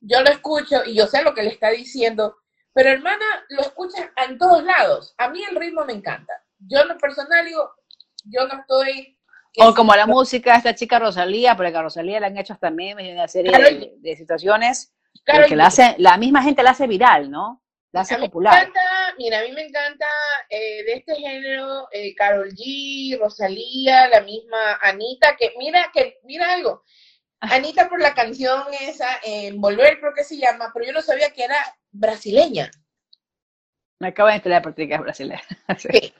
Yo 0.00 0.22
lo 0.22 0.30
escucho 0.30 0.84
y 0.86 0.94
yo 0.94 1.06
sé 1.06 1.22
lo 1.22 1.34
que 1.34 1.42
le 1.42 1.50
está 1.50 1.68
diciendo, 1.70 2.36
pero 2.74 2.90
hermana, 2.90 3.24
lo 3.50 3.62
escuchas 3.62 4.10
en 4.26 4.36
todos 4.36 4.64
lados. 4.64 5.14
A 5.16 5.28
mí 5.30 5.40
el 5.48 5.56
ritmo 5.56 5.84
me 5.84 5.92
encanta. 5.92 6.32
Yo 6.58 6.80
en 6.80 6.88
lo 6.88 6.98
personal 6.98 7.44
digo, 7.46 7.70
yo 8.24 8.46
no 8.48 8.60
estoy... 8.60 9.16
O 9.60 9.72
como 9.72 9.94
la 9.94 10.06
música 10.06 10.50
de 10.52 10.58
esta 10.58 10.74
chica 10.74 10.98
Rosalía, 10.98 11.56
porque 11.56 11.76
a 11.76 11.82
Rosalía 11.82 12.18
le 12.18 12.26
han 12.26 12.36
hecho 12.36 12.52
hasta 12.52 12.72
memes 12.72 13.06
y 13.06 13.12
una 13.12 13.28
serie 13.28 13.96
de, 14.00 14.16
situaciones. 14.16 14.92
que 15.24 15.54
la, 15.54 15.66
hace, 15.66 15.94
la 15.98 16.16
misma 16.16 16.42
gente 16.42 16.64
la 16.64 16.70
hace 16.70 16.88
viral, 16.88 17.30
¿no? 17.30 17.62
La 17.92 18.00
hace 18.00 18.18
popular. 18.18 18.72
mira, 19.16 19.38
a 19.38 19.42
mí 19.44 19.52
me 19.52 19.66
encanta 19.66 20.06
eh, 20.48 20.82
de 20.82 20.94
este 20.94 21.14
género 21.14 21.86
eh, 21.92 22.12
Carol 22.16 22.50
G, 22.50 23.16
Rosalía, 23.20 24.08
la 24.08 24.22
misma 24.22 24.80
Anita, 24.82 25.36
que 25.36 25.54
mira, 25.56 25.88
que 25.94 26.18
mira 26.24 26.52
algo. 26.52 26.82
Ah. 27.38 27.54
Anita 27.54 27.88
por 27.88 28.02
la 28.02 28.12
canción 28.12 28.64
esa, 28.80 29.20
en 29.22 29.60
Volver 29.60 30.00
creo 30.00 30.12
que 30.12 30.24
se 30.24 30.36
llama, 30.36 30.72
pero 30.74 30.86
yo 30.86 30.92
no 30.92 31.02
sabía 31.02 31.32
que 31.32 31.44
era 31.44 31.56
brasileña. 31.94 32.70
Me 34.00 34.08
acabo 34.08 34.28
de 34.28 34.36
enterar 34.36 34.62
por 34.62 34.74
ti 34.74 34.86
que 34.86 34.94
es 34.94 35.00
brasileña. 35.00 35.42
sí. 35.78 36.12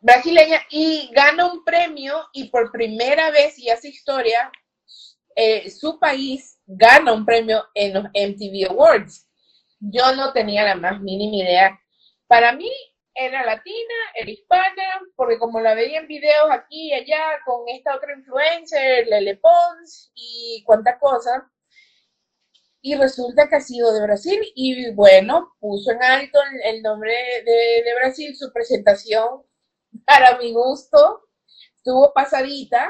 Brasileña 0.00 0.60
y 0.70 1.10
gana 1.12 1.46
un 1.52 1.64
premio 1.64 2.28
y 2.32 2.48
por 2.48 2.70
primera 2.70 3.30
vez 3.30 3.58
y 3.58 3.70
hace 3.70 3.88
historia, 3.88 4.50
eh, 5.34 5.70
su 5.70 5.98
país 5.98 6.58
gana 6.66 7.12
un 7.12 7.26
premio 7.26 7.64
en 7.74 7.94
los 7.94 8.04
MTV 8.04 8.70
Awards 8.70 9.26
yo 9.80 10.14
no 10.14 10.32
tenía 10.32 10.64
la 10.64 10.74
más 10.74 11.00
mínima 11.00 11.36
idea. 11.36 11.80
Para 12.26 12.52
mí 12.52 12.70
era 13.14 13.44
latina, 13.44 13.94
era 14.14 14.30
hispana, 14.30 15.00
porque 15.14 15.38
como 15.38 15.60
la 15.60 15.74
veía 15.74 16.00
en 16.00 16.08
videos 16.08 16.50
aquí 16.50 16.88
y 16.88 16.94
allá 16.94 17.40
con 17.44 17.68
esta 17.68 17.96
otra 17.96 18.12
influencer, 18.12 19.06
Lele 19.06 19.36
Pons 19.36 20.12
y 20.14 20.62
cuánta 20.66 20.98
cosa, 20.98 21.50
y 22.86 22.94
resulta 22.94 23.48
que 23.48 23.56
ha 23.56 23.60
sido 23.60 23.92
de 23.92 24.00
Brasil 24.00 24.38
y 24.54 24.92
bueno, 24.92 25.56
puso 25.58 25.90
en 25.90 26.00
alto 26.04 26.38
el, 26.62 26.82
nombre 26.82 27.12
de, 27.44 27.82
de 27.84 27.94
Brasil, 27.96 28.36
su 28.36 28.52
presentación 28.52 29.42
para 30.06 30.38
mi 30.38 30.52
gusto, 30.52 31.24
estuvo 31.74 32.12
pasadita, 32.14 32.88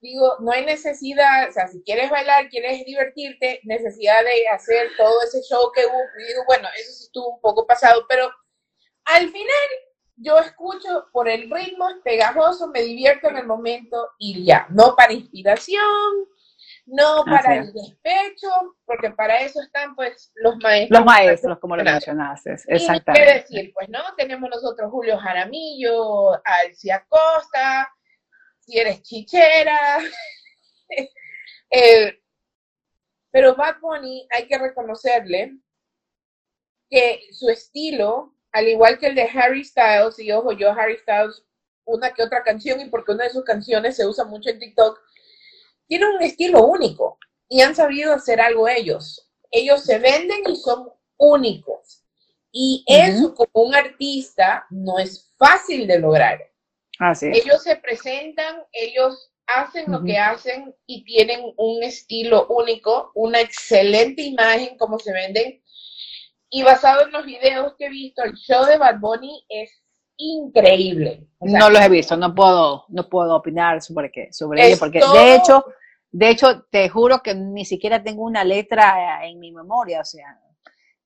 digo, 0.00 0.36
no 0.40 0.52
hay 0.52 0.64
necesidad, 0.64 1.50
o 1.50 1.52
sea, 1.52 1.68
si 1.68 1.82
quieres 1.82 2.10
bailar, 2.10 2.48
quieres 2.48 2.82
divertirte, 2.86 3.60
necesidad 3.64 4.24
de 4.24 4.48
hacer 4.48 4.88
todo 4.96 5.22
ese 5.22 5.42
show 5.42 5.70
que 5.74 5.84
hubo, 5.84 6.26
digo, 6.26 6.44
bueno, 6.46 6.66
eso 6.78 6.90
sí 6.90 7.04
estuvo 7.04 7.34
un 7.34 7.42
poco 7.42 7.66
pasado, 7.66 8.06
pero 8.08 8.30
al 9.04 9.28
final 9.28 9.68
yo 10.16 10.38
escucho 10.38 11.08
por 11.12 11.28
el 11.28 11.50
ritmo 11.50 11.88
pegajoso, 12.02 12.68
me 12.68 12.80
divierto 12.80 13.28
en 13.28 13.36
el 13.36 13.46
momento 13.46 14.12
y 14.18 14.46
ya, 14.46 14.66
no 14.70 14.96
para 14.96 15.12
inspiración, 15.12 16.26
no 16.90 17.24
para 17.24 17.56
el 17.56 17.72
despecho, 17.72 18.48
porque 18.84 19.10
para 19.10 19.40
eso 19.40 19.60
están 19.62 19.94
pues 19.94 20.32
los 20.34 20.56
maestros. 20.58 20.98
Los 20.98 21.06
maestros, 21.06 21.58
como 21.58 21.76
lo 21.76 21.84
mencionaste, 21.84 22.56
exactamente. 22.66 23.12
qué 23.12 23.34
decir, 23.34 23.72
pues, 23.74 23.88
¿no? 23.88 24.00
Tenemos 24.16 24.50
nosotros 24.50 24.90
Julio 24.90 25.16
Jaramillo, 25.18 26.32
Alcia 26.44 27.06
Costa, 27.08 27.92
si 28.60 28.78
eres 28.78 29.02
chichera. 29.02 29.98
Eh, 31.72 32.20
pero 33.30 33.54
Bad 33.54 33.76
Bunny 33.80 34.26
hay 34.32 34.48
que 34.48 34.58
reconocerle 34.58 35.56
que 36.88 37.20
su 37.30 37.48
estilo, 37.48 38.34
al 38.50 38.66
igual 38.66 38.98
que 38.98 39.06
el 39.06 39.14
de 39.14 39.30
Harry 39.32 39.64
Styles, 39.64 40.18
y 40.18 40.32
ojo, 40.32 40.50
yo 40.50 40.72
Harry 40.72 40.98
Styles, 40.98 41.44
una 41.84 42.12
que 42.12 42.24
otra 42.24 42.42
canción, 42.42 42.80
y 42.80 42.86
porque 42.86 43.12
una 43.12 43.22
de 43.22 43.30
sus 43.30 43.44
canciones 43.44 43.94
se 43.94 44.04
usa 44.04 44.24
mucho 44.24 44.50
en 44.50 44.58
TikTok, 44.58 45.00
tiene 45.90 46.06
un 46.08 46.22
estilo 46.22 46.64
único 46.64 47.18
y 47.48 47.62
han 47.62 47.74
sabido 47.74 48.14
hacer 48.14 48.40
algo 48.40 48.68
ellos. 48.68 49.28
Ellos 49.50 49.82
se 49.82 49.98
venden 49.98 50.42
y 50.48 50.54
son 50.54 50.88
únicos. 51.16 52.04
Y 52.52 52.84
eso 52.86 53.34
como 53.34 53.66
un 53.66 53.74
artista 53.74 54.66
no 54.70 55.00
es 55.00 55.34
fácil 55.36 55.88
de 55.88 55.98
lograr. 55.98 56.38
Ellos 57.20 57.64
se 57.64 57.74
presentan, 57.74 58.62
ellos 58.70 59.32
hacen 59.48 59.90
lo 59.90 60.04
que 60.04 60.16
hacen 60.16 60.72
y 60.86 61.02
tienen 61.02 61.40
un 61.56 61.82
estilo 61.82 62.46
único, 62.46 63.10
una 63.16 63.40
excelente 63.40 64.22
imagen 64.22 64.78
como 64.78 64.96
se 65.00 65.12
venden. 65.12 65.60
Y 66.50 66.62
basado 66.62 67.02
en 67.02 67.10
los 67.10 67.26
videos 67.26 67.74
que 67.76 67.86
he 67.86 67.90
visto, 67.90 68.22
el 68.22 68.34
show 68.34 68.64
de 68.64 68.78
Bad 68.78 69.00
Bunny 69.00 69.44
es 69.48 69.72
increíble. 70.20 71.26
no 71.40 71.70
los 71.70 71.80
he 71.80 71.88
visto, 71.88 72.16
no 72.16 72.32
puedo, 72.32 72.84
no 72.88 73.08
puedo 73.08 73.34
opinar 73.34 73.82
sobre 73.82 74.12
qué, 74.12 74.32
sobre 74.32 74.66
ello, 74.66 74.76
porque 74.78 75.00
de 75.00 75.34
hecho, 75.34 75.64
de 76.12 76.28
hecho, 76.28 76.62
te 76.70 76.88
juro 76.88 77.22
que 77.22 77.34
ni 77.34 77.64
siquiera 77.64 78.02
tengo 78.02 78.24
una 78.24 78.42
letra 78.42 79.24
en 79.24 79.38
mi 79.38 79.52
memoria, 79.52 80.00
o 80.00 80.04
sea, 80.04 80.40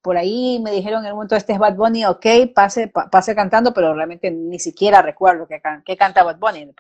por 0.01 0.17
ahí 0.17 0.61
me 0.63 0.71
dijeron 0.71 1.01
en 1.01 1.09
el 1.09 1.15
momento, 1.15 1.37
este 1.37 1.53
es 1.53 1.59
Bad 1.59 1.77
Bunny, 1.77 2.05
ok, 2.07 2.27
pase, 2.55 2.89
pase 2.89 3.35
cantando, 3.35 3.73
pero 3.73 3.95
realmente 3.95 4.31
ni 4.31 4.59
siquiera 4.59 5.03
recuerdo 5.03 5.47
que, 5.47 5.61
que 5.85 5.97
canta 5.97 6.23
Bad 6.23 6.39
Bunny, 6.39 6.73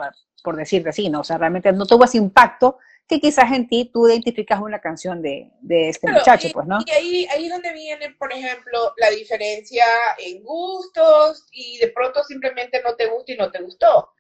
por, 0.42 0.56
decirte 0.56 0.90
así, 0.90 1.08
¿no? 1.08 1.20
O 1.20 1.24
sea, 1.24 1.38
realmente 1.38 1.72
no 1.72 1.86
tuvo 1.86 2.04
ese 2.04 2.18
impacto 2.18 2.78
que 3.06 3.20
quizás 3.20 3.52
en 3.52 3.68
ti 3.68 3.90
tú 3.92 4.08
identificas 4.08 4.60
una 4.60 4.78
canción 4.78 5.20
de, 5.20 5.50
este 5.68 6.10
muchacho, 6.10 6.48
pues, 6.52 6.66
¿no? 6.66 6.78
Y 6.86 6.90
ahí, 6.90 7.26
ahí 7.30 7.46
es 7.46 7.52
donde 7.52 7.72
viene, 7.72 8.10
por 8.18 8.32
ejemplo, 8.32 8.94
la 8.96 9.10
diferencia 9.10 9.84
en 10.18 10.42
gustos 10.42 11.46
y 11.50 11.78
de 11.78 11.88
pronto 11.88 12.22
simplemente 12.24 12.80
no 12.82 12.94
te 12.94 13.06
gusta 13.06 13.32
y 13.32 13.36
no 13.36 13.50
te 13.50 13.62
gustó. 13.62 14.10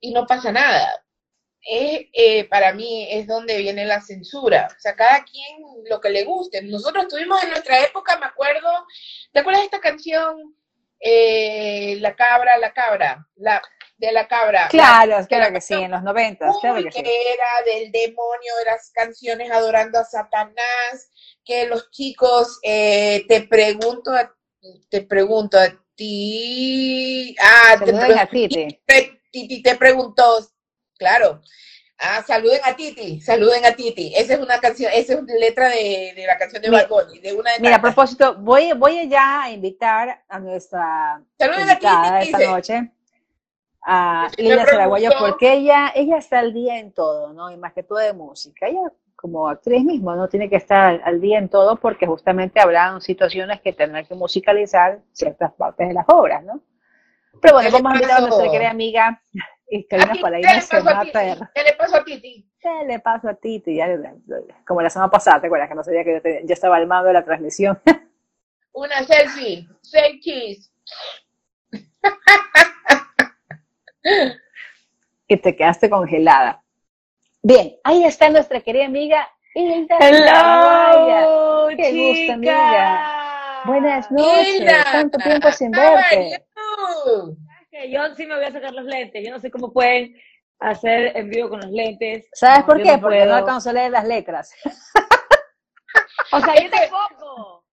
Y 0.00 0.12
no 0.12 0.26
pasa 0.26 0.52
nada 0.52 0.88
es, 1.68 2.06
eh, 2.12 2.44
para 2.48 2.72
mí 2.72 3.08
es 3.10 3.26
donde 3.26 3.58
viene 3.58 3.84
la 3.84 4.00
censura. 4.00 4.68
O 4.76 4.80
sea, 4.80 4.94
cada 4.94 5.24
quien 5.24 5.58
lo 5.88 6.00
que 6.00 6.10
le 6.10 6.24
guste. 6.24 6.62
Nosotros 6.62 7.08
tuvimos 7.08 7.42
en 7.42 7.50
nuestra 7.50 7.82
época, 7.82 8.18
me 8.18 8.26
acuerdo, 8.26 8.68
¿te 9.32 9.40
acuerdas 9.40 9.62
de 9.62 9.66
esta 9.66 9.80
canción? 9.80 10.54
Eh, 11.00 11.98
la 12.00 12.14
cabra, 12.14 12.56
la 12.58 12.72
cabra, 12.72 13.26
la 13.36 13.60
de 13.98 14.12
la 14.12 14.28
cabra. 14.28 14.68
Claro, 14.68 15.26
claro 15.26 15.52
que 15.52 15.60
sí, 15.60 15.74
en 15.74 15.90
los 15.90 16.02
noventas, 16.02 16.54
claro 16.60 16.82
que, 16.82 17.00
era 17.00 17.64
del 17.64 17.90
demonio 17.90 18.56
de 18.58 18.64
las 18.66 18.90
canciones 18.90 19.50
adorando 19.50 19.98
a 19.98 20.04
Satanás, 20.04 21.10
que 21.44 21.66
los 21.66 21.90
chicos, 21.90 22.58
eh, 22.62 23.24
te 23.28 23.42
pregunto, 23.42 24.12
te 24.90 25.02
pregunto 25.02 25.58
a 25.58 25.68
ti, 25.94 27.34
ah, 27.40 27.76
te, 27.78 27.92
te, 27.92 28.80
te, 28.84 29.62
te, 29.62 29.76
preguntó, 29.76 30.46
claro, 30.98 31.40
Ah, 31.98 32.22
saluden 32.22 32.60
a 32.64 32.76
Titi, 32.76 33.20
saluden 33.22 33.64
a 33.64 33.72
Titi. 33.72 34.12
Esa 34.14 34.34
es 34.34 34.40
una 34.40 34.58
canción, 34.60 34.90
esa 34.94 35.14
es 35.14 35.22
letra 35.40 35.70
de, 35.70 36.12
de 36.14 36.26
la 36.26 36.36
canción 36.36 36.60
de 36.60 36.68
Balconi, 36.68 37.20
de 37.20 37.32
una 37.32 37.52
de 37.52 37.60
Mira, 37.60 37.76
a 37.76 37.80
propósito, 37.80 38.36
voy, 38.36 38.72
voy 38.74 39.08
ya 39.08 39.44
a 39.44 39.50
invitar 39.50 40.22
a 40.28 40.38
nuestra 40.38 41.22
Saluden 41.38 41.70
a 41.70 41.78
Titi, 41.78 41.86
esta 42.20 42.38
dice. 42.38 42.50
noche, 42.50 42.92
a 43.82 44.28
Lilia 44.36 44.66
Zaraguayo, 44.66 45.10
porque 45.18 45.54
ella, 45.54 45.90
ella 45.94 46.18
está 46.18 46.40
al 46.40 46.52
día 46.52 46.78
en 46.78 46.92
todo, 46.92 47.32
¿no? 47.32 47.50
Y 47.50 47.56
más 47.56 47.72
que 47.72 47.82
todo 47.82 47.98
de 47.98 48.12
música. 48.12 48.66
Ella, 48.66 48.92
como 49.14 49.48
actriz 49.48 49.82
mismo, 49.82 50.14
no 50.14 50.28
tiene 50.28 50.50
que 50.50 50.56
estar 50.56 51.00
al, 51.02 51.20
día 51.22 51.38
en 51.38 51.48
todo 51.48 51.76
porque 51.76 52.06
justamente 52.06 52.60
habrán 52.60 53.00
situaciones 53.00 53.62
que 53.62 53.72
tendrán 53.72 54.04
que 54.04 54.14
musicalizar 54.14 55.00
ciertas 55.12 55.50
partes 55.54 55.88
de 55.88 55.94
las 55.94 56.04
obras, 56.08 56.44
¿no? 56.44 56.60
Pero 57.40 57.54
bueno, 57.54 57.70
¿Qué 57.70 57.76
le 57.76 57.82
vamos 57.82 57.92
a 57.92 57.96
invitar 57.96 58.18
a 58.18 58.26
nuestra 58.26 58.50
querida 58.50 58.70
amiga 58.70 59.22
y 59.68 59.84
¿A 59.84 59.86
Karina 59.88 60.06
Titi? 60.12 60.18
¿Qué 60.18 60.22
Paladina 60.22 60.54
le 60.54 60.60
se 60.60 60.76
pasó 60.76 60.84
va 60.86 60.90
a 60.92 60.96
a 60.96 61.00
Titi? 61.00 61.12
traer. 61.12 61.38
¿Qué 61.54 61.62
le 61.62 61.72
pasó 61.74 61.96
a 61.96 62.04
Titi? 62.04 62.50
¿Qué 62.60 62.84
le 62.86 62.98
pasó 63.00 63.28
a 63.28 63.34
Titi? 63.34 63.74
Ya, 63.76 63.88
como 64.66 64.82
la 64.82 64.90
semana 64.90 65.10
pasada, 65.10 65.40
¿te 65.40 65.46
acuerdas? 65.46 65.68
Que 65.68 65.74
no 65.74 65.82
sabía 65.84 66.04
que 66.04 66.12
yo, 66.14 66.22
te- 66.22 66.42
yo 66.44 66.52
estaba 66.52 66.76
al 66.76 66.86
mando 66.86 67.08
de 67.08 67.14
la 67.14 67.24
transmisión. 67.24 67.80
Una 68.72 69.02
selfie, 69.04 69.66
say 69.82 70.20
cheese. 70.20 70.70
y 75.28 75.36
te 75.36 75.56
quedaste 75.56 75.90
congelada. 75.90 76.62
Bien, 77.42 77.76
ahí 77.84 78.04
está 78.04 78.28
nuestra 78.28 78.60
querida 78.60 78.86
amiga 78.86 79.28
Hilda. 79.54 79.96
Hello, 80.00 81.68
Qué 81.76 81.92
gusto, 81.92 82.32
amiga. 82.32 83.62
Buenas 83.64 84.10
noches, 84.10 84.60
Hilda, 84.60 84.84
tanto 84.92 85.18
tiempo 85.18 85.50
sin 85.52 85.70
verte. 85.72 86.46
Que 87.82 87.90
Yo 87.90 88.14
sí 88.14 88.26
me 88.26 88.36
voy 88.36 88.44
a 88.44 88.52
sacar 88.52 88.72
los 88.72 88.84
lentes. 88.84 89.24
Yo 89.24 89.30
no 89.32 89.40
sé 89.40 89.50
cómo 89.50 89.72
pueden 89.72 90.14
hacer 90.60 91.16
en 91.16 91.28
vivo 91.30 91.48
con 91.50 91.60
los 91.60 91.70
lentes. 91.70 92.28
¿Sabes 92.32 92.64
No, 92.66 92.66
por 92.66 92.78
yo 92.78 92.84
qué? 92.84 92.92
no 92.92 93.00
Porque 93.00 93.20
no 93.20 93.24
puedo. 93.26 93.34
alcanzo 93.36 93.70
a 93.70 93.72
leer 93.74 93.90
las 93.90 94.06
letras. 94.06 94.52
O 96.32 96.40
sea, 96.40 96.54
yo 96.56 96.70
tampoco. 96.70 97.64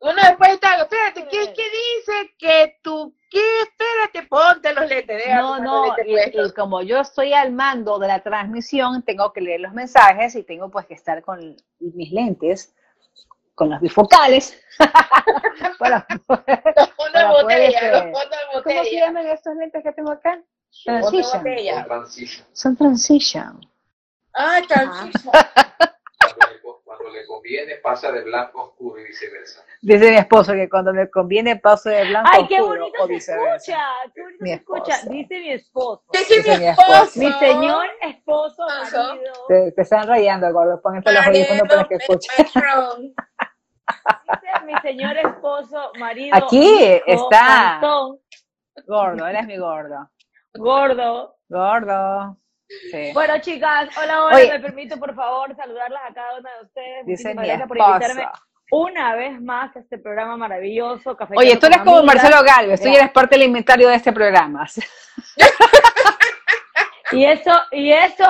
Uno 0.00 0.14
después 0.28 0.50
está, 0.52 0.76
espérate, 0.76 1.26
¿qué, 1.30 1.52
qué 1.54 1.62
dice? 1.62 2.34
Que 2.38 2.76
tú, 2.82 3.16
¿qué? 3.30 3.40
Espérate, 3.62 4.28
ponte 4.28 4.74
los 4.74 4.86
lentes. 4.88 5.24
deja 5.24 5.40
No, 5.40 5.58
no, 5.60 5.94
y, 6.04 6.14
y 6.18 6.52
como 6.52 6.82
yo 6.82 7.00
estoy 7.00 7.32
al 7.32 7.52
mando 7.52 7.98
de 7.98 8.08
la 8.08 8.22
transmisión, 8.22 9.02
tengo 9.02 9.32
que 9.32 9.40
leer 9.40 9.60
los 9.60 9.72
mensajes 9.72 10.34
y 10.34 10.42
tengo 10.42 10.70
pues 10.70 10.86
que 10.86 10.94
estar 10.94 11.22
con 11.22 11.56
mis 11.78 12.12
lentes, 12.12 12.74
con 13.54 13.70
los 13.70 13.80
bifocales. 13.80 14.60
para 15.78 16.06
poder- 16.26 16.44
de 16.64 16.72
para 16.72 16.86
poder, 16.96 17.26
botella, 17.28 17.68
este, 17.68 17.90
los 17.90 18.00
fondos 18.02 18.30
de 18.30 18.62
¿Cómo 18.62 18.84
se 18.84 18.96
llaman 18.96 19.26
estos 19.26 19.56
lentes 19.56 19.82
que 19.82 19.92
tengo 19.92 20.10
acá? 20.12 20.40
Transition. 20.84 21.38
botella. 21.44 21.86
Son 22.52 22.76
transition. 22.76 23.60
Ah, 24.34 24.60
transition. 24.66 25.32
Cuando 25.32 26.80
cuando 26.84 27.10
le 27.10 27.26
conviene 27.26 27.76
pasa 27.76 28.10
de 28.12 28.22
blanco 28.22 28.60
a 28.60 28.64
oscuro 28.64 29.00
y 29.00 29.04
viceversa. 29.04 29.64
Dice 29.80 30.10
mi 30.10 30.16
esposo 30.16 30.52
que 30.54 30.68
cuando 30.68 30.92
me 30.94 31.10
conviene 31.10 31.56
paso 31.56 31.90
de 31.90 32.04
blanco 32.06 32.28
a 32.32 32.36
Ay, 32.36 32.46
qué 32.48 32.60
oscuro 32.60 32.80
bonito 32.80 33.02
o 33.02 33.06
se 33.06 33.12
viceversa. 33.12 33.54
escucha. 33.56 34.12
Qué 34.14 34.22
bonito 34.22 34.42
Mi 34.44 34.48
se 34.48 34.54
escucha. 34.56 34.96
Dice 35.10 35.38
mi 35.40 35.50
esposo. 35.52 36.02
Dice 36.12 36.34
Dice 36.36 36.58
mi 36.58 36.66
esposo. 36.66 36.92
esposo. 36.92 37.20
Mi 37.20 37.32
señor 37.32 37.86
esposo, 38.00 38.66
marido. 38.66 39.32
Te, 39.48 39.72
te 39.72 39.82
están 39.82 40.08
rayando, 40.08 40.52
gordo. 40.52 40.80
Pónganse 40.80 41.12
los 41.12 41.26
audífonos 41.26 41.68
para 41.68 41.84
que 41.84 41.94
escuchen. 41.96 42.46
mi 44.66 44.74
señor 44.80 45.16
esposo, 45.16 45.92
marido. 45.98 46.36
Aquí 46.36 46.84
hijo, 46.84 47.04
está. 47.06 47.80
Gordo, 48.86 49.26
eres 49.26 49.46
mi 49.46 49.56
gordo. 49.56 50.10
gordo. 50.54 51.36
Gordo. 51.48 52.38
Sí. 52.90 53.10
Bueno, 53.12 53.38
chicas, 53.40 53.90
hola, 54.02 54.24
hola. 54.24 54.36
Oye. 54.36 54.52
Me 54.52 54.60
permito, 54.60 54.98
por 54.98 55.14
favor, 55.14 55.54
saludarlas 55.54 56.02
a 56.10 56.14
cada 56.14 56.38
una 56.38 56.50
de 56.56 56.64
ustedes. 56.64 57.06
Dice 57.06 57.34
Muchísimas 57.34 57.42
mi 57.42 57.48
gracias 57.48 57.68
por 57.68 57.78
invitarme 57.78 58.28
una 58.70 59.14
vez 59.14 59.40
más 59.40 59.76
a 59.76 59.80
este 59.80 59.98
programa 59.98 60.36
maravilloso. 60.36 61.16
Café 61.16 61.34
Oye, 61.36 61.56
tú 61.56 61.66
eres 61.66 61.78
como 61.78 61.98
Amigas. 61.98 62.16
Marcelo 62.16 62.42
Galvez, 62.42 62.80
tú 62.80 62.88
ya 62.88 63.00
eres 63.00 63.10
parte 63.10 63.36
del 63.36 63.46
inventario 63.46 63.88
de 63.88 63.96
este 63.96 64.12
programa. 64.12 64.66
Y 67.12 67.24
eso, 67.24 67.52
y 67.70 67.92
eso, 67.92 68.24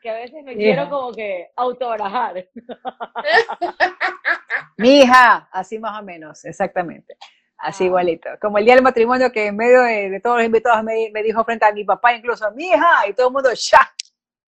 que 0.00 0.10
a 0.10 0.14
veces 0.14 0.44
me 0.44 0.54
quiero 0.54 0.88
como 0.88 1.12
que 1.12 1.50
autobrajar. 1.56 2.46
Mi 4.78 5.00
hija, 5.00 5.48
así 5.52 5.78
más 5.78 6.00
o 6.00 6.04
menos, 6.04 6.44
exactamente. 6.44 7.16
Así 7.58 7.84
Ah. 7.84 7.86
igualito. 7.88 8.28
Como 8.40 8.58
el 8.58 8.64
día 8.64 8.74
del 8.74 8.84
matrimonio 8.84 9.30
que 9.32 9.46
en 9.48 9.56
medio 9.56 9.82
de, 9.82 10.08
de 10.10 10.20
todos 10.20 10.36
los 10.38 10.46
invitados 10.46 10.82
me, 10.84 11.10
me 11.12 11.22
dijo 11.22 11.44
frente 11.44 11.66
a 11.66 11.72
mi 11.72 11.84
papá, 11.84 12.12
incluso 12.14 12.50
mi 12.52 12.68
hija, 12.68 13.06
y 13.08 13.12
todo 13.12 13.28
el 13.28 13.32
mundo, 13.32 13.50
¡ya! 13.52 13.92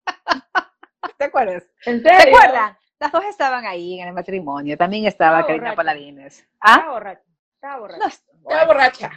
¿Te 1.19 1.25
acuerdas? 1.25 1.65
¿En 1.85 2.03
¿Te 2.03 2.09
serio? 2.17 2.37
acuerdas? 2.37 2.77
Las 3.01 3.13
dos 3.13 3.25
estaban 3.25 3.67
ahí 3.67 3.99
en 4.01 4.09
el 4.09 4.15
matrimonio. 4.15 4.77
También 4.77 5.07
estaba 5.07 5.41
Estaba 5.41 5.47
Karina. 5.59 5.75
Paladines. 5.75 6.39
Estaba 6.41 6.85
¿Ah? 6.85 6.91
borracha. 6.91 7.23
Estaba 7.55 7.79
borracha. 7.81 8.01
No, 8.33 8.51
Estaba 8.51 8.67
borracha. 8.67 9.11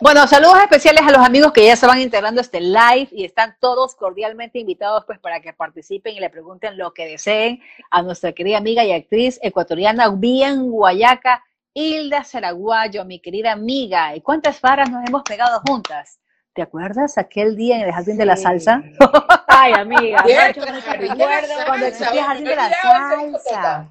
Bueno, 0.00 0.26
saludos 0.26 0.58
especiales 0.60 1.02
a 1.02 1.10
los 1.10 1.24
amigos 1.24 1.52
que 1.52 1.66
ya 1.66 1.76
se 1.76 1.86
van 1.86 2.00
integrando 2.00 2.40
a 2.40 2.42
este 2.42 2.60
live 2.60 3.08
y 3.12 3.24
están 3.24 3.56
todos 3.60 3.94
cordialmente 3.94 4.58
invitados 4.58 5.04
pues 5.06 5.18
para 5.18 5.40
que 5.40 5.52
participen 5.52 6.14
y 6.14 6.20
le 6.20 6.30
pregunten 6.30 6.76
lo 6.76 6.92
que 6.92 7.06
deseen 7.06 7.60
a 7.90 8.02
nuestra 8.02 8.32
querida 8.32 8.58
amiga 8.58 8.84
y 8.84 8.92
actriz 8.92 9.38
ecuatoriana 9.42 10.08
bien 10.10 10.70
guayaca, 10.70 11.42
Hilda 11.72 12.24
Zaraguayo, 12.24 13.04
mi 13.04 13.20
querida 13.20 13.52
amiga. 13.52 14.14
¿Y 14.14 14.20
cuántas 14.20 14.60
farras 14.60 14.90
nos 14.90 15.06
hemos 15.08 15.22
pegado 15.22 15.60
juntas? 15.66 16.20
¿Te 16.54 16.62
acuerdas 16.62 17.18
aquel 17.18 17.56
día 17.56 17.76
en 17.76 17.82
el 17.82 17.92
Jardín 17.92 18.16
de 18.16 18.26
la. 18.26 18.36
Salsa? 18.36 18.82
Ay, 19.48 19.72
amiga, 19.72 20.22
recuerdos. 20.22 21.64
Cuando 21.66 21.86
existía 21.86 22.24
Jardín 22.24 22.44
de 22.44 22.56
la 22.56 22.70
Salsa. 22.70 23.90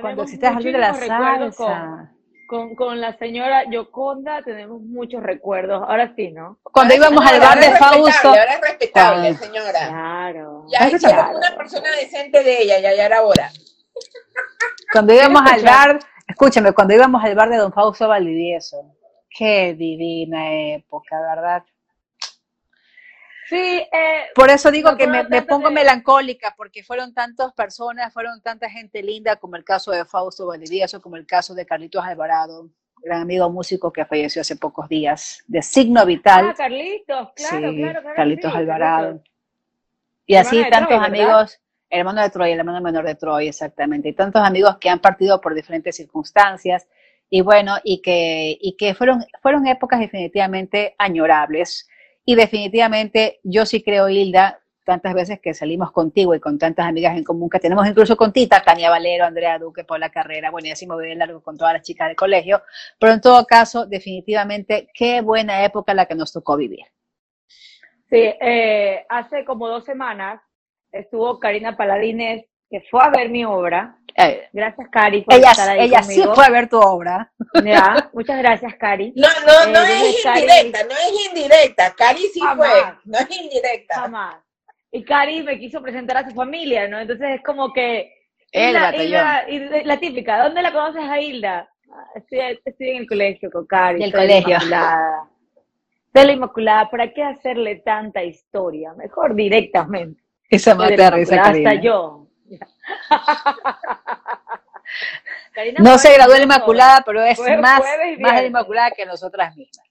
Cuando 0.00 0.22
existía 0.22 0.48
el 0.48 0.54
Jardín 0.54 0.72
de 0.72 0.78
la 0.78 0.94
Salsa. 0.94 2.13
Con, 2.54 2.76
con 2.76 3.00
la 3.00 3.18
señora 3.18 3.64
Yoconda 3.68 4.40
tenemos 4.42 4.80
muchos 4.80 5.20
recuerdos. 5.24 5.82
Ahora 5.88 6.12
sí, 6.14 6.30
¿no? 6.30 6.60
Cuando 6.62 6.94
Ahora- 6.94 7.08
íbamos 7.08 7.32
al 7.32 7.40
bar 7.40 7.58
de 7.58 7.66
es 7.66 7.78
Fausto. 7.80 8.28
Ahora 8.28 8.44
es 8.44 8.60
respetable, 8.60 9.34
señora. 9.34 9.88
Claro. 9.88 10.64
Ya 10.68 10.88
claro. 10.96 11.36
una 11.36 11.56
persona 11.56 11.88
decente 12.00 12.44
de 12.44 12.62
ella, 12.62 12.78
ya, 12.78 12.94
ya 12.94 13.06
era 13.06 13.24
hora. 13.24 13.50
Cuando 14.92 15.12
íbamos 15.12 15.42
al 15.50 15.64
bar, 15.64 15.98
escúchame, 16.28 16.70
cuando 16.72 16.94
íbamos 16.94 17.24
al 17.24 17.34
bar 17.34 17.50
de 17.50 17.56
Don 17.56 17.72
Fausto 17.72 18.06
Valdivieso, 18.06 18.94
qué 19.36 19.74
divina 19.74 20.52
época, 20.76 21.20
¿verdad? 21.20 21.64
Sí, 23.48 23.56
eh, 23.56 24.24
Por 24.34 24.50
eso 24.50 24.70
digo 24.70 24.96
que 24.96 25.06
me, 25.06 25.24
pongo 25.42 25.68
de- 25.68 25.74
melancólica, 25.74 26.54
porque 26.56 26.82
fueron 26.82 27.12
tantas 27.12 27.52
personas, 27.52 28.12
fueron 28.12 28.40
tanta 28.40 28.70
gente 28.70 29.02
linda, 29.02 29.36
como 29.36 29.56
el 29.56 29.64
caso 29.64 29.90
de 29.90 30.04
Fausto 30.04 30.46
Valdivieso, 30.46 31.00
como 31.02 31.16
el 31.16 31.26
caso 31.26 31.54
de 31.54 31.66
Carlitos 31.66 32.04
Alvarado, 32.04 32.68
gran 33.02 33.20
amigo 33.22 33.50
músico 33.50 33.92
que 33.92 34.04
falleció 34.06 34.40
hace 34.40 34.56
pocos 34.56 34.88
días, 34.88 35.44
de 35.46 35.60
signo 35.60 36.06
vital. 36.06 36.48
ah, 36.50 36.54
Carlitos, 36.56 37.32
claro, 37.36 37.70
Sí, 37.70 37.76
claro, 37.76 38.00
claro. 38.00 38.16
Carlitos 38.16 38.50
sí, 38.52 38.58
Alvarado. 38.58 39.04
Carlitos. 39.06 39.30
Y 40.26 40.34
así 40.36 40.56
Hermano 40.56 40.70
tantos 40.70 40.96
Troy, 40.96 41.06
amigos, 41.06 41.60
hermano 41.90 42.22
de 42.22 42.30
Troy, 42.30 42.52
el 42.52 42.58
hermano 42.60 42.80
menor 42.80 43.04
de 43.04 43.14
Troy, 43.14 43.48
exactamente, 43.48 44.08
y 44.08 44.14
tantos 44.14 44.42
amigos 44.42 44.78
que 44.78 44.88
han 44.88 45.00
partido 45.00 45.38
por 45.42 45.54
diferentes 45.54 45.96
circunstancias, 45.96 46.88
y 47.28 47.42
bueno, 47.42 47.76
y 47.84 48.00
que, 48.00 48.56
y 48.58 48.74
que 48.76 48.94
fueron, 48.94 49.22
fueron 49.42 49.66
épocas 49.66 50.00
definitivamente 50.00 50.94
añorables, 50.96 51.86
y 52.24 52.34
definitivamente 52.34 53.40
yo 53.42 53.66
sí 53.66 53.82
creo, 53.82 54.08
Hilda, 54.08 54.60
tantas 54.84 55.14
veces 55.14 55.40
que 55.40 55.54
salimos 55.54 55.90
contigo 55.92 56.34
y 56.34 56.40
con 56.40 56.58
tantas 56.58 56.86
amigas 56.86 57.16
en 57.16 57.24
común 57.24 57.48
que 57.48 57.58
tenemos 57.58 57.86
incluso 57.86 58.16
con 58.16 58.32
Tita, 58.32 58.62
Tania 58.62 58.90
Valero, 58.90 59.24
Andrea 59.24 59.58
Duque, 59.58 59.84
Paula 59.84 60.10
Carrera, 60.10 60.50
bueno, 60.50 60.68
y 60.68 60.72
así 60.72 60.86
me 60.86 60.94
voy 60.94 61.08
de 61.08 61.14
largo 61.14 61.42
con 61.42 61.56
todas 61.56 61.74
las 61.74 61.82
chicas 61.82 62.08
del 62.08 62.16
colegio, 62.16 62.62
pero 62.98 63.12
en 63.12 63.20
todo 63.20 63.44
caso, 63.46 63.86
definitivamente, 63.86 64.88
qué 64.94 65.20
buena 65.22 65.64
época 65.64 65.94
la 65.94 66.06
que 66.06 66.14
nos 66.14 66.32
tocó 66.32 66.56
vivir. 66.56 66.84
Sí, 68.10 68.32
eh, 68.40 69.06
hace 69.08 69.44
como 69.44 69.68
dos 69.68 69.84
semanas 69.84 70.40
estuvo 70.92 71.40
Karina 71.40 71.76
Paladines, 71.76 72.44
que 72.74 72.80
fue 72.90 73.00
a 73.04 73.08
ver 73.10 73.28
mi 73.30 73.44
obra. 73.44 73.96
Eh, 74.16 74.48
Gracias, 74.52 74.88
Cari, 74.90 75.22
por 75.22 75.34
ella 75.34 75.50
estar 75.52 75.68
ahí 75.70 75.80
ella 75.86 76.02
sí 76.02 76.20
fue 76.34 76.44
a 76.44 76.50
ver 76.50 76.68
tu 76.68 76.78
obra. 76.80 77.30
Ya, 77.64 78.10
muchas 78.12 78.38
gracias, 78.38 78.74
Cari. 78.74 79.12
No, 79.14 79.28
no, 79.46 79.72
no 79.72 79.78
Eh, 79.84 80.10
es 80.10 80.24
Cari- 80.24 80.40
indirecta, 80.40 80.78
no 80.84 80.90
es 80.90 81.26
indirecta. 81.28 81.94
Cari 81.96 82.22
sí 82.32 82.40
Jamás. 82.40 82.68
fue, 82.68 82.94
no 83.04 83.18
es 83.18 83.30
indirecta. 83.40 83.94
Jamás. 83.94 84.36
Y 84.90 85.04
Cari 85.04 85.42
me 85.44 85.56
quiso 85.60 85.80
presentar 85.82 86.16
a 86.16 86.28
su 86.28 86.34
familia, 86.34 86.88
¿no? 86.88 86.98
Entonces 86.98 87.36
es 87.36 87.42
como 87.44 87.72
que... 87.72 88.12
El 88.50 88.70
Hilda, 88.70 88.80
batallón. 88.80 89.04
Hilda, 89.06 89.44
y 89.80 89.84
la 89.84 89.96
típica, 90.00 90.42
¿dónde 90.42 90.62
la 90.62 90.72
conoces 90.72 91.02
a 91.04 91.20
Hilda? 91.20 91.68
Ah, 91.92 92.06
Estoy, 92.16 92.60
estoy 92.64 92.88
en 92.90 92.96
el 92.98 93.06
colegio 93.08 93.50
con 93.52 93.66
Cari. 93.66 94.00
Del 94.00 94.10
soy 94.10 94.20
la 94.20 94.26
colegio. 94.26 94.48
Inmaculada. 94.56 95.28
La 96.12 96.32
Inmaculada, 96.32 96.90
¿para 96.90 97.12
qué 97.12 97.22
hacerle 97.22 97.76
tanta 97.84 98.22
historia? 98.24 98.94
Mejor 98.94 99.34
directamente. 99.36 100.20
Esa 100.50 100.74
de 100.74 100.96
de 100.96 101.10
risa, 101.10 101.34
Inmaculada, 101.36 101.68
Hasta 101.70 101.74
yo. 101.82 102.26
Karina 105.52 105.80
No 105.80 105.98
se 105.98 106.12
graduó 106.14 106.34
en 106.34 106.40
la 106.40 106.44
Inmaculada, 106.44 107.02
pero 107.04 107.22
es 107.22 107.38
más, 107.38 107.80
jueves 107.80 108.18
más 108.20 108.34
la. 108.34 108.44
Inmaculada 108.44 108.90
que 108.90 109.06
nosotras 109.06 109.56
mismas. 109.56 109.86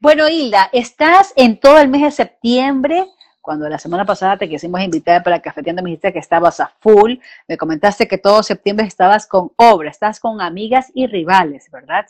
Bueno, 0.00 0.28
Hilda, 0.28 0.70
estás 0.72 1.32
en 1.36 1.60
todo 1.60 1.78
el 1.78 1.88
mes 1.88 2.02
de 2.02 2.10
septiembre 2.10 3.06
cuando 3.48 3.66
la 3.66 3.78
semana 3.78 4.04
pasada 4.04 4.36
te 4.36 4.46
quisimos 4.46 4.78
invitar 4.82 5.22
para 5.22 5.40
Cafeteando, 5.40 5.82
me 5.82 5.88
dijiste 5.88 6.12
que 6.12 6.18
estabas 6.18 6.60
a 6.60 6.70
full, 6.80 7.14
me 7.46 7.56
comentaste 7.56 8.06
que 8.06 8.18
todo 8.18 8.42
septiembre 8.42 8.86
estabas 8.86 9.26
con 9.26 9.52
obra, 9.56 9.88
estás 9.88 10.20
con 10.20 10.42
amigas 10.42 10.92
y 10.92 11.06
rivales, 11.06 11.70
¿verdad? 11.70 12.04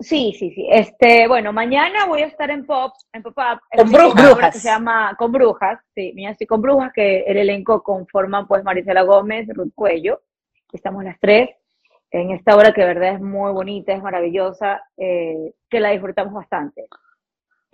Sí, 0.00 0.34
sí, 0.38 0.50
sí. 0.50 0.66
Este, 0.70 1.28
bueno, 1.28 1.52
mañana 1.52 2.06
voy 2.06 2.22
a 2.22 2.26
estar 2.26 2.50
en 2.50 2.66
Pop, 2.66 2.92
en 3.12 3.22
Pop 3.22 3.36
Up. 3.38 3.60
Con 3.76 3.90
brujas. 3.90 4.32
obra 4.32 4.50
que 4.50 4.58
se 4.58 4.68
llama 4.68 5.14
Con 5.16 5.32
Brujas, 5.32 5.78
sí, 5.94 6.12
mañana 6.14 6.32
estoy 6.32 6.46
con 6.46 6.60
Brujas, 6.60 6.92
que 6.92 7.20
el 7.20 7.36
elenco 7.36 7.82
conforman 7.82 8.46
pues 8.46 8.64
Marisela 8.64 9.02
Gómez, 9.02 9.48
Ruth 9.54 9.72
Cuello, 9.74 10.20
estamos 10.72 11.04
las 11.04 11.18
tres, 11.20 11.50
en 12.10 12.32
esta 12.32 12.56
obra 12.56 12.72
que 12.72 12.80
de 12.80 12.86
verdad 12.88 13.14
es 13.14 13.20
muy 13.20 13.52
bonita, 13.52 13.92
es 13.92 14.02
maravillosa, 14.02 14.82
eh, 14.96 15.52
que 15.70 15.80
la 15.80 15.90
disfrutamos 15.90 16.34
bastante. 16.34 16.86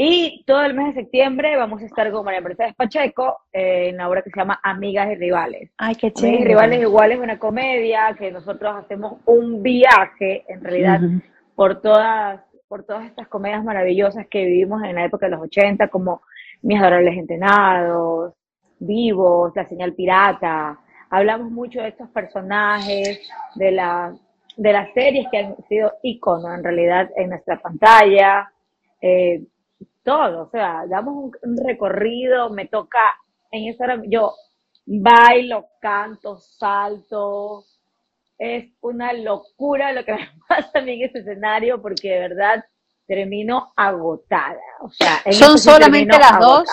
Y 0.03 0.45
todo 0.47 0.63
el 0.63 0.73
mes 0.73 0.95
de 0.95 1.03
septiembre 1.03 1.57
vamos 1.57 1.83
a 1.83 1.85
estar 1.85 2.11
con 2.11 2.25
María 2.25 2.41
Mercedes 2.41 2.75
Pacheco 2.75 3.41
eh, 3.53 3.89
en 3.91 3.99
la 3.99 4.09
obra 4.09 4.23
que 4.23 4.31
se 4.31 4.41
llama 4.41 4.59
Amigas 4.63 5.11
y 5.13 5.17
Rivales. 5.17 5.71
Ay, 5.77 5.95
qué 5.95 6.11
Amigas 6.17 6.41
y 6.41 6.45
Rivales 6.45 6.81
igual 6.81 7.13
es 7.13 7.19
una 7.19 7.39
comedia 7.39 8.17
que 8.19 8.31
nosotros 8.31 8.75
hacemos 8.77 9.21
un 9.27 9.63
viaje, 9.63 10.45
en 10.49 10.65
realidad. 10.65 11.01
Por 11.61 11.83
todas, 11.83 12.41
por 12.69 12.85
todas 12.85 13.05
estas 13.05 13.29
comedias 13.29 13.63
maravillosas 13.63 14.27
que 14.29 14.47
vivimos 14.47 14.83
en 14.83 14.95
la 14.95 15.05
época 15.05 15.27
de 15.27 15.33
los 15.33 15.43
80, 15.43 15.89
como 15.89 16.23
Mis 16.63 16.81
adorables 16.81 17.19
entrenados, 17.19 18.33
Vivos, 18.79 19.53
La 19.55 19.69
señal 19.69 19.93
pirata. 19.93 20.81
Hablamos 21.11 21.51
mucho 21.51 21.83
de 21.83 21.89
estos 21.89 22.09
personajes, 22.09 23.29
de, 23.57 23.73
la, 23.73 24.17
de 24.57 24.73
las 24.73 24.91
series 24.95 25.27
que 25.31 25.37
han 25.37 25.57
sido 25.69 25.93
íconos 26.03 26.51
en 26.57 26.65
realidad 26.65 27.11
en 27.15 27.29
nuestra 27.29 27.61
pantalla. 27.61 28.51
eh, 29.03 29.43
todo, 30.03 30.45
o 30.45 30.49
sea, 30.49 30.87
damos 30.89 31.31
un 31.43 31.57
recorrido, 31.63 32.49
me 32.49 32.69
toca, 32.69 33.01
en 33.51 33.69
esa 33.69 33.85
hora 33.85 34.03
yo 34.07 34.33
bailo, 34.87 35.67
canto, 35.79 36.39
salto, 36.39 37.65
es 38.41 38.73
una 38.81 39.13
locura 39.13 39.93
lo 39.93 40.03
que 40.05 40.13
me 40.15 40.29
pasa 40.49 40.79
a 40.79 40.81
mí 40.81 40.95
en 40.95 41.03
este 41.03 41.21
escenario 41.21 41.81
porque 41.81 42.09
de 42.11 42.21
verdad 42.21 42.65
termino 43.07 43.73
agotada. 43.77 44.59
O 44.81 44.91
sea, 44.91 45.21
en 45.25 45.35
¿Son 45.35 45.57
esto 45.57 45.59
sí 45.59 45.71
solamente 45.71 46.19
las 46.19 46.39
dos? 46.41 46.69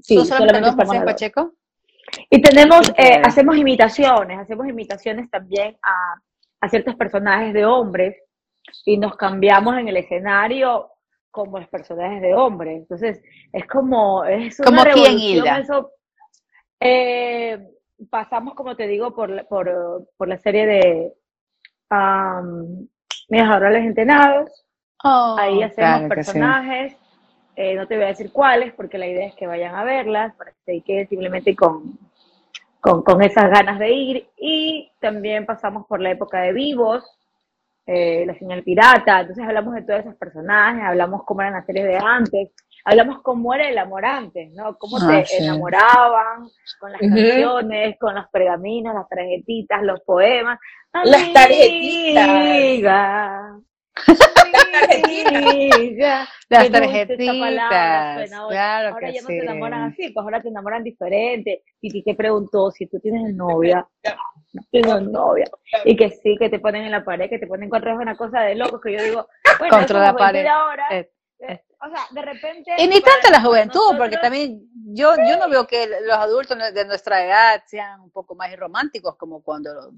Sí, 0.00 0.16
¿Tú 0.16 0.24
solamente 0.24 0.60
dos, 0.60 0.70
estamos 0.70 0.94
Mercedes 0.94 1.04
las 1.04 1.04
dos. 1.04 1.12
Pacheco? 1.14 1.52
Y 2.30 2.40
tenemos, 2.40 2.92
eh, 2.96 3.20
hacemos 3.22 3.56
imitaciones, 3.56 4.38
hacemos 4.38 4.66
imitaciones 4.68 5.28
también 5.28 5.76
a, 5.82 6.14
a 6.60 6.68
ciertos 6.68 6.94
personajes 6.94 7.52
de 7.52 7.64
hombres 7.66 8.16
y 8.84 8.96
nos 8.96 9.16
cambiamos 9.16 9.76
en 9.76 9.88
el 9.88 9.96
escenario 9.96 10.90
como 11.30 11.58
los 11.58 11.68
personajes 11.68 12.22
de 12.22 12.32
hombres. 12.34 12.78
Entonces, 12.78 13.22
es 13.52 13.66
como, 13.66 14.24
es 14.24 14.58
una 14.60 14.66
¿Como 14.66 14.82
quién, 14.84 14.94
revolución 14.94 15.18
Hilda? 15.18 15.58
eso. 15.58 15.90
Eh, 16.80 17.58
pasamos, 18.10 18.54
como 18.54 18.76
te 18.76 18.86
digo, 18.86 19.14
por, 19.14 19.30
la- 19.30 19.44
por, 19.44 20.08
por 20.16 20.28
la 20.28 20.38
serie 20.38 20.66
de 20.66 21.12
um, 21.90 22.86
Mis 23.28 23.42
adorables 23.42 23.84
entrenados. 23.84 24.64
Oh, 25.04 25.36
Ahí 25.38 25.62
hacemos 25.62 25.74
claro 25.74 26.02
que 26.02 26.04
sí. 26.08 26.14
personajes. 26.14 26.96
Eh, 27.56 27.74
no 27.74 27.86
te 27.86 27.96
voy 27.96 28.04
a 28.04 28.08
decir 28.08 28.30
cuáles, 28.32 28.72
porque 28.74 28.98
la 28.98 29.06
idea 29.06 29.26
es 29.28 29.34
que 29.34 29.46
vayan 29.46 29.74
a 29.74 29.84
verlas, 29.84 30.34
para 30.36 30.52
que 30.52 30.58
se 30.64 30.80
queden 30.82 31.08
simplemente 31.08 31.56
con, 31.56 31.98
con, 32.80 33.02
con 33.02 33.22
esas 33.22 33.50
ganas 33.50 33.78
de 33.78 33.90
ir. 33.92 34.28
Y 34.36 34.92
también 35.00 35.46
pasamos 35.46 35.86
por 35.86 36.00
la 36.00 36.10
época 36.10 36.40
de 36.42 36.52
vivos, 36.52 37.02
eh, 37.86 38.24
la 38.26 38.34
señal 38.38 38.62
pirata. 38.62 39.20
Entonces 39.20 39.44
hablamos 39.44 39.74
de 39.74 39.82
todos 39.82 40.00
esos 40.00 40.14
personajes, 40.16 40.82
hablamos 40.84 41.24
cómo 41.24 41.40
eran 41.40 41.54
las 41.54 41.66
series 41.66 41.86
de 41.86 41.96
antes, 41.96 42.50
hablamos 42.86 43.20
cómo 43.22 43.52
era 43.52 43.68
el 43.68 43.76
amor 43.78 44.04
antes, 44.06 44.50
¿no? 44.52 44.78
Cómo 44.78 44.96
Ah, 44.98 45.06
te 45.08 45.26
sí. 45.26 45.42
enamoraban 45.42 46.48
con 46.78 46.92
las 46.92 47.02
Ujú. 47.02 47.10
canciones, 47.10 47.96
con 47.98 48.14
los 48.14 48.26
pergaminos, 48.28 48.94
las 48.94 49.08
tarjetitas, 49.08 49.82
los 49.82 50.00
poemas. 50.02 50.58
Las 51.04 51.32
tarjetitas. 51.32 52.28
Amiga, 52.28 53.60
amiga. 55.24 56.28
Las 56.48 56.68
palabra 56.68 56.86
tarjetitas, 56.86 58.14
suena 58.14 58.38
ahora. 58.38 58.48
claro 58.54 58.88
Ahora 58.94 59.06
que 59.08 59.14
ya 59.14 59.22
no 59.22 59.26
sí. 59.28 59.34
te 59.34 59.42
enamoran 59.42 59.82
así, 59.82 60.10
pues 60.10 60.22
ahora 60.24 60.40
te 60.42 60.48
enamoran 60.48 60.84
diferente. 60.84 61.62
Y 61.80 62.02
te 62.04 62.14
preguntó 62.14 62.70
si 62.70 62.86
tú 62.86 63.00
tienes 63.00 63.34
novia. 63.34 63.84
No 64.52 64.62
tienes 64.70 65.02
novia. 65.02 65.46
Y 65.84 65.96
que 65.96 66.10
sí, 66.10 66.36
que 66.38 66.48
te 66.48 66.60
ponen 66.60 66.84
en 66.84 66.92
la 66.92 67.04
pared, 67.04 67.28
que 67.28 67.38
te 67.38 67.46
ponen 67.48 67.68
es 67.74 67.82
una 67.98 68.16
cosa 68.16 68.42
de 68.42 68.54
locos, 68.54 68.80
que 68.80 68.92
yo 68.92 69.02
digo, 69.02 69.26
bueno, 69.58 69.76
Contra 69.76 69.98
la 69.98 70.14
pared. 70.16 70.46
ahora, 70.46 70.86
eh, 70.90 71.10
o 71.80 71.88
sea, 71.90 72.06
de 72.10 72.22
repente... 72.22 72.74
Y 72.78 72.88
ni 72.88 73.00
tanto 73.00 73.30
la 73.30 73.40
juventud, 73.40 73.96
porque 73.98 74.16
también 74.16 74.68
yo, 74.72 75.14
yo 75.16 75.36
no 75.38 75.48
veo 75.48 75.66
que 75.66 75.86
los 76.02 76.16
adultos 76.16 76.56
de 76.72 76.84
nuestra 76.84 77.24
edad 77.24 77.62
sean 77.66 78.00
un 78.00 78.10
poco 78.10 78.34
más 78.34 78.54
románticos 78.56 79.16
como 79.16 79.42
cuando 79.42 79.92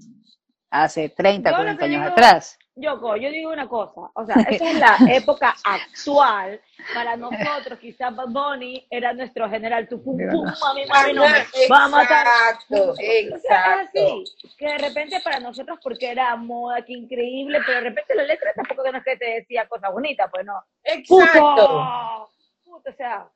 hace 0.71 1.09
30, 1.09 1.49
Yo 1.51 1.57
lo 1.57 1.63
40 1.63 1.79
que 1.79 1.85
años 1.85 2.01
digo- 2.01 2.11
atrás. 2.13 2.57
Yoko, 2.75 3.17
yo 3.17 3.29
digo 3.29 3.51
una 3.51 3.67
cosa, 3.67 4.09
o 4.13 4.25
sea, 4.25 4.35
esa 4.47 4.69
es 4.71 4.79
la 4.79 4.95
época 5.13 5.53
actual. 5.65 6.61
Para 6.93 7.17
nosotros, 7.17 7.77
quizás 7.77 8.13
Bunny 8.15 8.87
era 8.89 9.11
nuestro 9.11 9.49
general, 9.49 9.85
tu 9.89 10.01
pum 10.01 10.17
pum, 10.31 10.45
mami, 10.61 10.85
mami, 10.85 11.13
no 11.13 11.23
va 11.69 11.83
a 11.83 11.87
matar. 11.89 12.25
Exacto, 12.25 12.93
es 12.97 13.33
exacto. 13.33 13.99
así, 14.23 14.23
que 14.57 14.65
de 14.65 14.77
repente 14.77 15.19
para 15.21 15.41
nosotros, 15.41 15.77
porque 15.83 16.09
era 16.09 16.33
moda, 16.37 16.81
que 16.85 16.93
increíble, 16.93 17.59
pero 17.65 17.79
de 17.79 17.89
repente 17.89 18.15
la 18.15 18.23
letra 18.23 18.53
tampoco 18.55 18.83
que 18.83 18.91
no 18.93 18.97
es 18.99 19.03
que 19.03 19.17
te 19.17 19.25
decía 19.25 19.67
cosas 19.67 19.91
bonitas, 19.91 20.29
pues 20.31 20.45
no. 20.45 20.53
Exacto. 20.81 21.39
¡Puto! 21.55 22.29
Puto, 22.63 22.89
o 22.91 22.93
sea, 22.93 23.27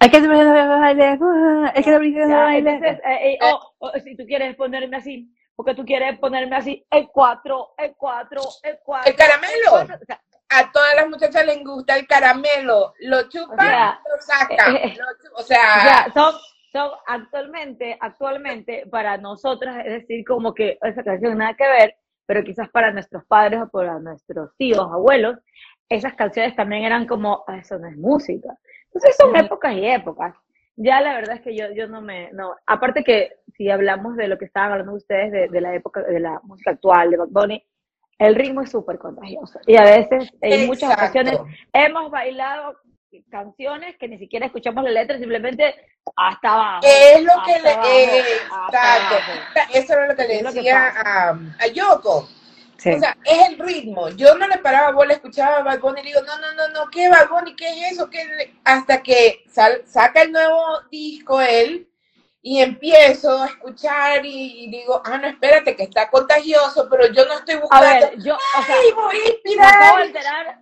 Hay 0.00 0.10
que 0.10 0.20
bailar, 0.20 0.82
hay 0.82 0.94
que 0.94 1.00
ya, 1.00 1.96
bailar. 2.42 2.74
entonces, 2.74 3.00
eh, 3.06 3.34
eh, 3.34 3.38
o- 3.52 3.72
o 3.78 3.92
si 4.00 4.16
tú 4.16 4.24
quieres 4.26 4.56
ponerme 4.56 4.96
así, 4.96 5.30
porque 5.56 5.74
tú 5.74 5.84
quieres 5.84 6.18
ponerme 6.18 6.56
así, 6.56 6.84
el 6.90 7.08
4, 7.08 7.74
el 7.78 7.94
4, 7.96 8.40
el 8.64 8.78
4. 8.84 9.10
El 9.10 9.16
caramelo. 9.16 9.72
O 9.72 10.04
sea, 10.04 10.20
A 10.50 10.70
todas 10.72 10.94
las 10.96 11.08
muchachas 11.08 11.46
les 11.46 11.62
gusta 11.64 11.96
el 11.96 12.06
caramelo. 12.06 12.92
Lo 13.00 13.28
chupan, 13.28 13.58
O 13.58 13.62
sea, 13.62 14.00
lo 14.14 14.20
sacan. 14.22 14.76
eh, 14.76 14.80
eh, 14.84 14.98
o 15.36 15.42
sea, 15.42 15.60
sea, 15.82 16.12
son, 16.14 16.34
son 16.72 16.90
actualmente, 17.06 17.96
actualmente 18.00 18.86
para 18.90 19.16
nosotras, 19.16 19.84
es 19.86 19.92
decir, 20.02 20.24
como 20.24 20.54
que 20.54 20.78
esa 20.82 21.02
canción 21.02 21.38
nada 21.38 21.54
que 21.54 21.66
ver, 21.68 21.96
pero 22.26 22.42
quizás 22.44 22.68
para 22.70 22.90
nuestros 22.92 23.24
padres 23.26 23.60
o 23.62 23.68
para 23.68 23.98
nuestros 23.98 24.50
tíos, 24.56 24.78
abuelos, 24.80 25.38
esas 25.88 26.14
canciones 26.14 26.56
también 26.56 26.82
eran 26.84 27.06
como, 27.06 27.44
"Ah, 27.46 27.58
eso 27.58 27.78
no 27.78 27.86
es 27.88 27.96
música. 27.96 28.48
Entonces 28.86 29.16
son 29.16 29.34
épocas 29.36 29.72
y 29.74 29.86
épocas. 29.86 30.34
Ya 30.76 31.00
la 31.00 31.14
verdad 31.14 31.36
es 31.36 31.42
que 31.42 31.54
yo, 31.56 31.70
yo 31.72 31.86
no 31.88 32.00
me, 32.00 32.32
no, 32.32 32.56
aparte 32.66 33.04
que 33.04 33.38
si 33.56 33.70
hablamos 33.70 34.16
de 34.16 34.28
lo 34.28 34.38
que 34.38 34.44
estaban 34.46 34.72
hablando 34.72 34.94
ustedes 34.94 35.32
de, 35.32 35.48
de 35.48 35.60
la 35.60 35.74
época, 35.74 36.02
de 36.02 36.20
la 36.20 36.40
música 36.44 36.72
actual, 36.72 37.10
de 37.10 37.16
Bad 37.18 37.28
Bunny, 37.30 37.64
el 38.18 38.34
ritmo 38.34 38.60
es 38.62 38.70
súper 38.70 38.98
contagioso. 38.98 39.58
Y 39.66 39.76
a 39.76 39.82
veces, 39.82 40.30
en 40.40 40.66
muchas 40.66 40.92
ocasiones, 40.92 41.38
hemos 41.72 42.10
bailado 42.10 42.76
canciones 43.30 43.96
que 43.96 44.08
ni 44.08 44.18
siquiera 44.18 44.46
escuchamos 44.46 44.82
la 44.84 44.90
letra, 44.90 45.18
simplemente 45.18 45.74
hasta 46.16 46.52
abajo. 46.52 46.80
Es 46.86 47.22
lo 47.22 47.32
que 47.44 47.60
le. 47.60 47.70
abajo, 47.70 47.88
Exacto. 48.68 49.14
Eso 49.72 49.92
era 49.92 50.06
lo 50.08 50.16
que 50.16 50.22
le 50.22 50.38
que 50.38 50.42
decía 50.44 50.92
pasa. 50.94 51.28
a, 51.30 51.30
a 51.60 51.66
Yoko. 51.68 52.28
Sí. 52.76 52.90
O 52.90 52.98
sea, 52.98 53.16
es 53.24 53.48
el 53.50 53.58
ritmo. 53.58 54.08
Yo 54.10 54.34
no 54.36 54.46
le 54.48 54.58
paraba 54.58 54.90
bola, 54.92 55.14
escuchaba 55.14 55.58
a 55.58 55.62
Bad 55.62 55.80
Bunny 55.80 56.00
y 56.00 56.06
digo, 56.06 56.20
no, 56.26 56.36
no, 56.38 56.52
no, 56.54 56.68
no, 56.74 56.90
¿qué 56.90 57.08
Bad 57.08 57.28
Bunny? 57.30 57.54
¿Qué 57.56 57.66
es 57.68 57.92
eso? 57.92 58.10
¿Qué 58.10 58.24
le-?" 58.24 58.54
Hasta 58.64 59.02
que 59.02 59.44
sal- 59.48 59.82
saca 59.86 60.22
el 60.22 60.32
nuevo 60.32 60.60
disco 60.90 61.40
él 61.40 61.88
y 62.46 62.60
empiezo 62.60 63.42
a 63.42 63.46
escuchar 63.46 64.24
y, 64.26 64.64
y 64.66 64.70
digo, 64.70 65.00
ah, 65.02 65.16
no, 65.16 65.28
espérate, 65.28 65.74
que 65.74 65.84
está 65.84 66.10
contagioso, 66.10 66.86
pero 66.90 67.06
yo 67.06 67.24
no 67.24 67.32
estoy 67.38 67.54
A 67.54 67.60
buscando. 67.60 67.86
ver, 68.10 68.22
yo, 68.22 68.34
o 68.36 68.62
sea, 68.62 68.76
¡Ay, 68.78 68.92
voy 68.94 69.16
a 69.16 69.56
me 69.56 69.66
acabo 69.66 69.96
de 69.98 70.04
enterar, 70.04 70.58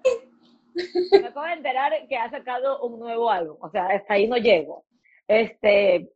me 1.21 1.27
acabo 1.27 1.47
de 1.47 1.53
enterar 1.55 1.93
que 2.09 2.17
ha 2.17 2.31
sacado 2.31 2.81
un 2.83 3.01
nuevo 3.01 3.29
álbum, 3.29 3.57
o 3.61 3.69
sea, 3.69 3.87
hasta 3.87 4.15
ahí 4.15 4.29
no 4.29 4.37
llego. 4.37 4.85
Este, 5.27 6.09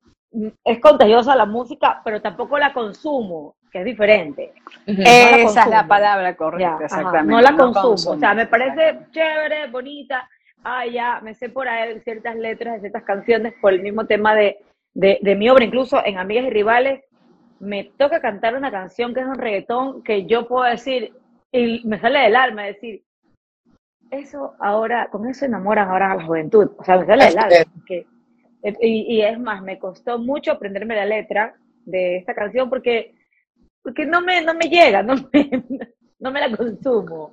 es 0.65 0.79
contagiosa 0.81 1.35
la 1.35 1.47
música, 1.47 2.01
pero 2.05 2.23
tampoco 2.23 2.59
la 2.59 2.73
consumo, 2.73 3.57
que 3.73 3.81
es 3.81 3.85
diferente. 3.85 4.53
Esa 4.87 5.63
es 5.65 5.69
la 5.69 5.89
palabra 5.89 6.31
Ya, 6.31 6.37
correcta, 6.37 6.75
ajá, 6.77 6.85
exactamente. 6.85 7.33
No 7.33 7.41
la 7.41 7.57
consumo. 7.57 7.83
consumo. 7.89 8.15
O 8.15 8.19
sea, 8.21 8.35
me 8.35 8.47
parece 8.47 9.01
chévere, 9.11 9.67
bonita. 9.67 10.29
Ah, 10.63 10.87
ya, 10.87 11.21
me 11.23 11.35
sé 11.35 11.49
por 11.49 11.69
ahí 11.69 11.99
ciertas 12.03 12.37
letras 12.37 12.75
de 12.75 12.81
ciertas 12.83 13.03
canciones 13.03 13.53
por 13.61 13.73
el 13.73 13.83
mismo 13.83 14.07
tema 14.07 14.35
de, 14.37 14.59
de, 14.97 15.19
de 15.23 15.35
mi 15.37 15.49
obra. 15.51 15.65
Incluso 15.65 16.05
en 16.05 16.19
Amigas 16.19 16.47
y 16.47 16.51
Rivales 16.51 17.05
me 17.61 17.85
toca 17.85 18.21
cantar 18.21 18.57
una 18.57 18.71
canción 18.71 19.13
que 19.15 19.21
es 19.21 19.27
un 19.27 19.37
reggaetón 19.37 20.03
que 20.03 20.27
yo 20.27 20.49
puedo 20.49 20.65
decir, 20.65 21.13
y 21.53 21.87
me 21.87 22.01
sale 22.01 22.21
del 22.21 22.37
alma 22.37 22.65
decir, 22.65 23.03
eso 24.11 24.55
ahora, 24.61 25.09
con 25.11 25.27
eso 25.29 25.45
enamoran 25.45 25.89
ahora 25.89 26.13
a 26.13 26.17
la 26.17 26.25
juventud. 26.25 26.71
O 26.79 26.85
sea, 26.85 26.97
me 26.99 27.07
sale 27.07 27.27
del 27.27 27.39
alma. 27.39 27.57
porque- 27.75 28.07
y, 28.81 29.17
y 29.17 29.23
es 29.23 29.39
más, 29.39 29.63
me 29.63 29.79
costó 29.79 30.19
mucho 30.19 30.53
aprenderme 30.53 30.97
la 30.97 31.05
letra 31.05 31.55
de 31.85 32.17
esta 32.17 32.35
canción 32.35 32.69
porque 32.69 33.15
porque 33.83 34.05
no 34.05 34.21
me, 34.21 34.41
no 34.43 34.53
me 34.55 34.69
llega, 34.69 35.01
no 35.05 35.15
me, 35.15 35.23
no 36.19 36.33
me 36.33 36.41
la 36.41 36.57
consumo, 36.57 37.31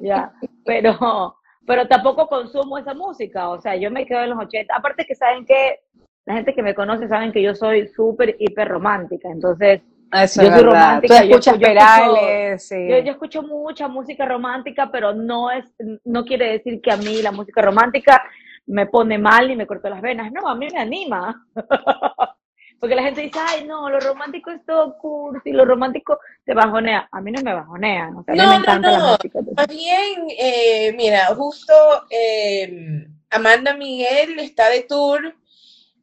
ya, 0.00 0.30
pero, 0.64 1.34
pero 1.66 1.88
tampoco 1.88 2.28
consumo 2.28 2.78
esa 2.78 2.94
música, 2.94 3.48
o 3.48 3.60
sea, 3.60 3.74
yo 3.74 3.90
me 3.90 4.06
quedo 4.06 4.22
en 4.22 4.30
los 4.30 4.38
80, 4.38 4.76
aparte 4.76 5.04
que 5.04 5.16
saben 5.16 5.44
que 5.44 5.80
la 6.26 6.34
gente 6.34 6.54
que 6.54 6.62
me 6.62 6.74
conoce 6.74 7.08
saben 7.08 7.32
que 7.32 7.42
yo 7.42 7.54
soy 7.54 7.88
súper 7.88 8.36
hiper 8.38 8.68
romántica, 8.68 9.28
entonces 9.30 9.80
Eso 10.12 10.42
yo 10.42 10.48
es 10.48 10.54
soy 10.54 10.64
verdad. 10.64 10.64
romántica. 10.64 11.20
Tú 11.20 11.24
yo- 11.24 11.30
yo 11.30 11.36
escucho- 11.38 11.58
Perales, 11.60 12.68
sí. 12.68 12.88
Yo, 12.88 12.98
yo 12.98 13.12
escucho 13.12 13.42
mucha 13.42 13.88
música 13.88 14.26
romántica, 14.26 14.90
pero 14.92 15.14
no 15.14 15.50
es, 15.50 15.64
no 16.04 16.24
quiere 16.24 16.52
decir 16.52 16.80
que 16.82 16.92
a 16.92 16.96
mí 16.96 17.22
la 17.22 17.32
música 17.32 17.62
romántica 17.62 18.22
me 18.66 18.86
pone 18.86 19.16
mal 19.18 19.48
ni 19.48 19.56
me 19.56 19.66
cortó 19.66 19.88
las 19.88 20.02
venas. 20.02 20.30
No, 20.32 20.46
a 20.48 20.54
mí 20.54 20.66
me 20.72 20.78
anima. 20.78 21.46
Porque 22.80 22.94
la 22.94 23.02
gente 23.02 23.22
dice, 23.22 23.38
ay, 23.44 23.64
no, 23.66 23.90
lo 23.90 23.98
romántico 23.98 24.50
es 24.52 24.64
todo 24.64 24.96
cursi, 24.98 25.50
lo 25.50 25.64
romántico 25.64 26.20
te 26.44 26.54
bajonea. 26.54 27.08
A 27.10 27.20
mí 27.20 27.32
no 27.32 27.42
me 27.42 27.52
bajonea, 27.52 28.10
o 28.16 28.22
sea, 28.22 28.34
a 28.34 28.36
mí 28.36 28.42
No, 28.42 28.48
me 28.50 28.54
no, 28.54 28.60
encanta 28.60 28.90
la 28.92 28.98
no. 28.98 29.06
música. 29.12 29.40
Más 29.56 29.66
bien, 29.66 30.26
eh, 30.38 30.94
mira, 30.96 31.26
justo 31.34 31.72
eh, 32.10 33.04
Amanda 33.30 33.74
Miguel 33.74 34.38
está 34.38 34.68
de 34.70 34.82
tour 34.82 35.34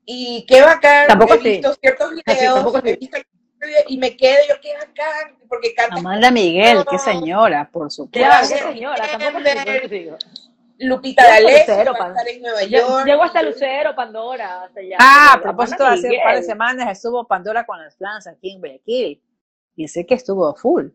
y 0.06 0.46
qué 0.48 0.62
bacán. 0.62 1.08
Tampoco 1.08 1.34
he 1.36 1.38
así. 1.38 1.50
visto 1.50 1.74
ciertos 1.76 2.12
Así, 2.26 2.40
videos 2.40 2.76
así. 2.76 2.90
he 2.90 2.96
visto 2.98 3.18
y 3.88 3.98
me 3.98 4.16
quedo 4.16 4.38
yo 4.48 4.56
qué 4.62 4.74
bacán 4.74 5.38
porque 5.50 5.74
canta 5.74 5.96
Amanda 5.96 6.30
Miguel, 6.30 6.86
qué 6.90 7.00
señora, 7.00 7.68
por 7.72 7.92
supuesto. 7.92 8.30
qué 8.50 8.58
señora, 8.60 9.08
tampoco. 9.08 9.40
Lupita 10.78 11.24
Yo 11.24 11.30
D'Alessio 11.30 11.74
Lucero, 11.74 11.92
va 11.94 11.98
a 11.98 12.00
pan. 12.00 12.12
estar 12.12 12.28
en 12.28 12.42
Nueva 12.42 12.64
York. 12.64 13.06
Llego 13.06 13.24
hasta 13.24 13.42
Lucero, 13.42 13.96
Pandora, 13.96 14.64
hasta 14.64 14.80
allá. 14.82 14.98
Ah, 15.00 15.34
a 15.36 15.42
propósito, 15.42 15.86
hace 15.86 16.10
un 16.10 16.24
par 16.24 16.36
de 16.36 16.44
semanas 16.44 16.90
estuvo 16.92 17.26
Pandora 17.26 17.66
con 17.66 17.82
las 17.82 17.96
flans 17.96 18.28
aquí 18.28 18.52
en 18.52 18.60
Guayaquil. 18.60 19.24
Y 19.78 19.88
sé 19.88 20.06
que 20.06 20.16
estuvo 20.16 20.54
full. 20.56 20.88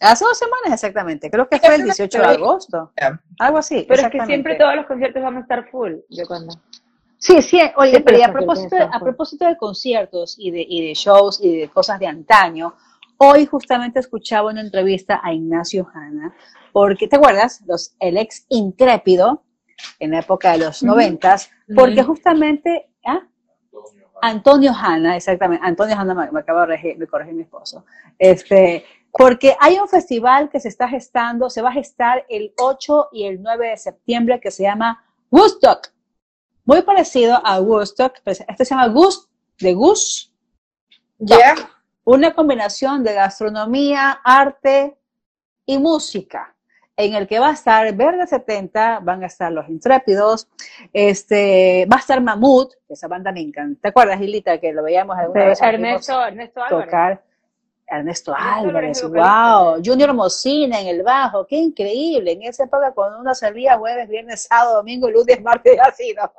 Hace 0.00 0.24
dos 0.24 0.38
semanas 0.38 0.72
exactamente, 0.72 1.28
creo 1.28 1.48
que 1.48 1.58
fue 1.58 1.74
el 1.74 1.82
18 1.84 2.18
de 2.18 2.24
agosto. 2.24 2.92
Algo 3.40 3.58
así. 3.58 3.84
Pero 3.88 4.02
es 4.02 4.10
que 4.10 4.24
siempre 4.26 4.54
todos 4.54 4.76
los 4.76 4.86
conciertos 4.86 5.22
van 5.22 5.36
a 5.38 5.40
estar 5.40 5.68
full. 5.70 5.94
¿De 6.08 6.24
cuándo? 6.26 6.54
Sí, 7.18 7.42
sí, 7.42 7.60
oye, 7.76 8.00
pero 8.00 8.18
y 8.18 8.22
a 8.22 8.32
propósito, 8.32 8.76
a 8.76 9.00
propósito 9.00 9.44
de 9.44 9.56
conciertos 9.56 10.36
y 10.38 10.52
de, 10.52 10.64
y 10.66 10.86
de 10.86 10.94
shows 10.94 11.40
y 11.42 11.56
de 11.58 11.68
cosas 11.68 11.98
de 11.98 12.06
antaño, 12.06 12.74
hoy 13.18 13.44
justamente 13.46 13.98
escuchaba 13.98 14.50
una 14.50 14.60
entrevista 14.60 15.20
a 15.22 15.32
Ignacio 15.32 15.88
Hanna, 15.92 16.34
porque, 16.72 17.08
¿te 17.08 17.16
acuerdas? 17.16 17.62
Los, 17.66 17.96
el 17.98 18.16
ex 18.16 18.46
intrépido, 18.48 19.42
en 19.98 20.12
la 20.12 20.20
época 20.20 20.52
de 20.52 20.58
los 20.58 20.82
noventas, 20.82 21.50
porque 21.74 22.00
Ujú. 22.00 22.14
justamente, 22.14 22.88
¿ah? 23.04 23.20
Antonio 24.22 24.72
Hanna, 24.72 25.16
exactamente, 25.16 25.64
Antonio 25.64 25.96
Hanna 25.96 26.14
me, 26.14 26.30
me 26.30 26.40
acaba 26.40 26.62
de 26.62 26.66
corregir, 26.66 26.98
me 26.98 27.06
corregir 27.06 27.34
mi 27.34 27.42
esposo, 27.42 27.84
este, 28.18 28.84
porque 29.12 29.56
hay 29.60 29.78
un 29.78 29.88
festival 29.88 30.50
que 30.50 30.60
se 30.60 30.68
está 30.68 30.88
gestando, 30.88 31.50
se 31.50 31.62
va 31.62 31.70
a 31.70 31.72
gestar 31.72 32.24
el 32.28 32.52
8 32.58 33.08
y 33.12 33.24
el 33.24 33.42
9 33.42 33.70
de 33.70 33.76
septiembre 33.76 34.40
que 34.40 34.50
se 34.50 34.64
llama 34.64 35.04
Woodstock, 35.30 35.88
muy 36.68 36.82
parecido 36.82 37.40
a 37.44 37.60
Woodstock, 37.60 38.16
pero 38.22 38.36
este 38.46 38.64
se 38.66 38.74
llama 38.74 38.88
Gus, 38.88 39.26
de 39.58 39.72
Gus, 39.72 40.30
Ya. 41.16 41.54
una 42.04 42.34
combinación 42.34 43.02
de 43.02 43.14
gastronomía, 43.14 44.20
arte 44.22 44.98
y 45.64 45.78
música, 45.78 46.54
en 46.94 47.14
el 47.14 47.26
que 47.26 47.38
va 47.38 47.48
a 47.48 47.52
estar 47.52 47.90
Verde 47.94 48.26
70, 48.26 49.00
van 49.00 49.22
a 49.22 49.28
estar 49.28 49.50
Los 49.50 49.66
Intrépidos, 49.70 50.46
este, 50.92 51.86
va 51.90 51.96
a 51.96 52.00
estar 52.00 52.20
Mamut, 52.20 52.74
esa 52.90 53.08
banda 53.08 53.32
me 53.32 53.40
encanta. 53.40 53.80
¿Te 53.80 53.88
acuerdas, 53.88 54.18
Gilita, 54.18 54.60
que 54.60 54.74
lo 54.74 54.82
veíamos 54.82 55.16
alguna 55.16 55.46
vez? 55.46 55.62
Ernesto, 55.62 56.22
Ernesto 56.22 56.62
Álvarez. 56.62 56.84
tocar? 56.86 57.24
Ernesto 57.90 58.34
Álvarez, 58.36 59.02
wow, 59.02 59.80
Junior 59.84 60.12
Mocina 60.12 60.80
en 60.80 60.88
el 60.88 61.02
bajo, 61.02 61.46
qué 61.46 61.56
increíble, 61.56 62.32
en 62.32 62.42
esa 62.42 62.64
época 62.64 62.92
cuando 62.92 63.20
uno 63.20 63.34
salía 63.34 63.78
jueves, 63.78 64.08
viernes, 64.08 64.46
sábado, 64.48 64.76
domingo, 64.76 65.10
lunes, 65.10 65.42
martes, 65.42 65.74
y 65.76 65.78
así, 65.78 66.14
¿no? 66.14 66.30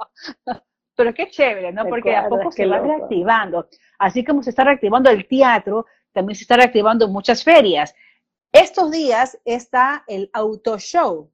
Pero 0.95 1.13
qué 1.13 1.29
chévere, 1.29 1.71
¿no? 1.71 1.85
Porque 1.87 2.15
a 2.15 2.27
poco 2.27 2.51
se 2.51 2.65
va 2.65 2.79
reactivando. 2.79 3.67
Así 3.97 4.23
como 4.23 4.43
se 4.43 4.49
está 4.49 4.65
reactivando 4.65 5.09
el 5.09 5.27
teatro, 5.27 5.85
también 6.11 6.35
se 6.35 6.43
está 6.43 6.57
reactivando 6.57 7.07
muchas 7.07 7.43
ferias. 7.43 7.95
Estos 8.51 8.91
días 8.91 9.39
está 9.45 10.03
el 10.07 10.29
auto 10.33 10.77
show, 10.77 11.31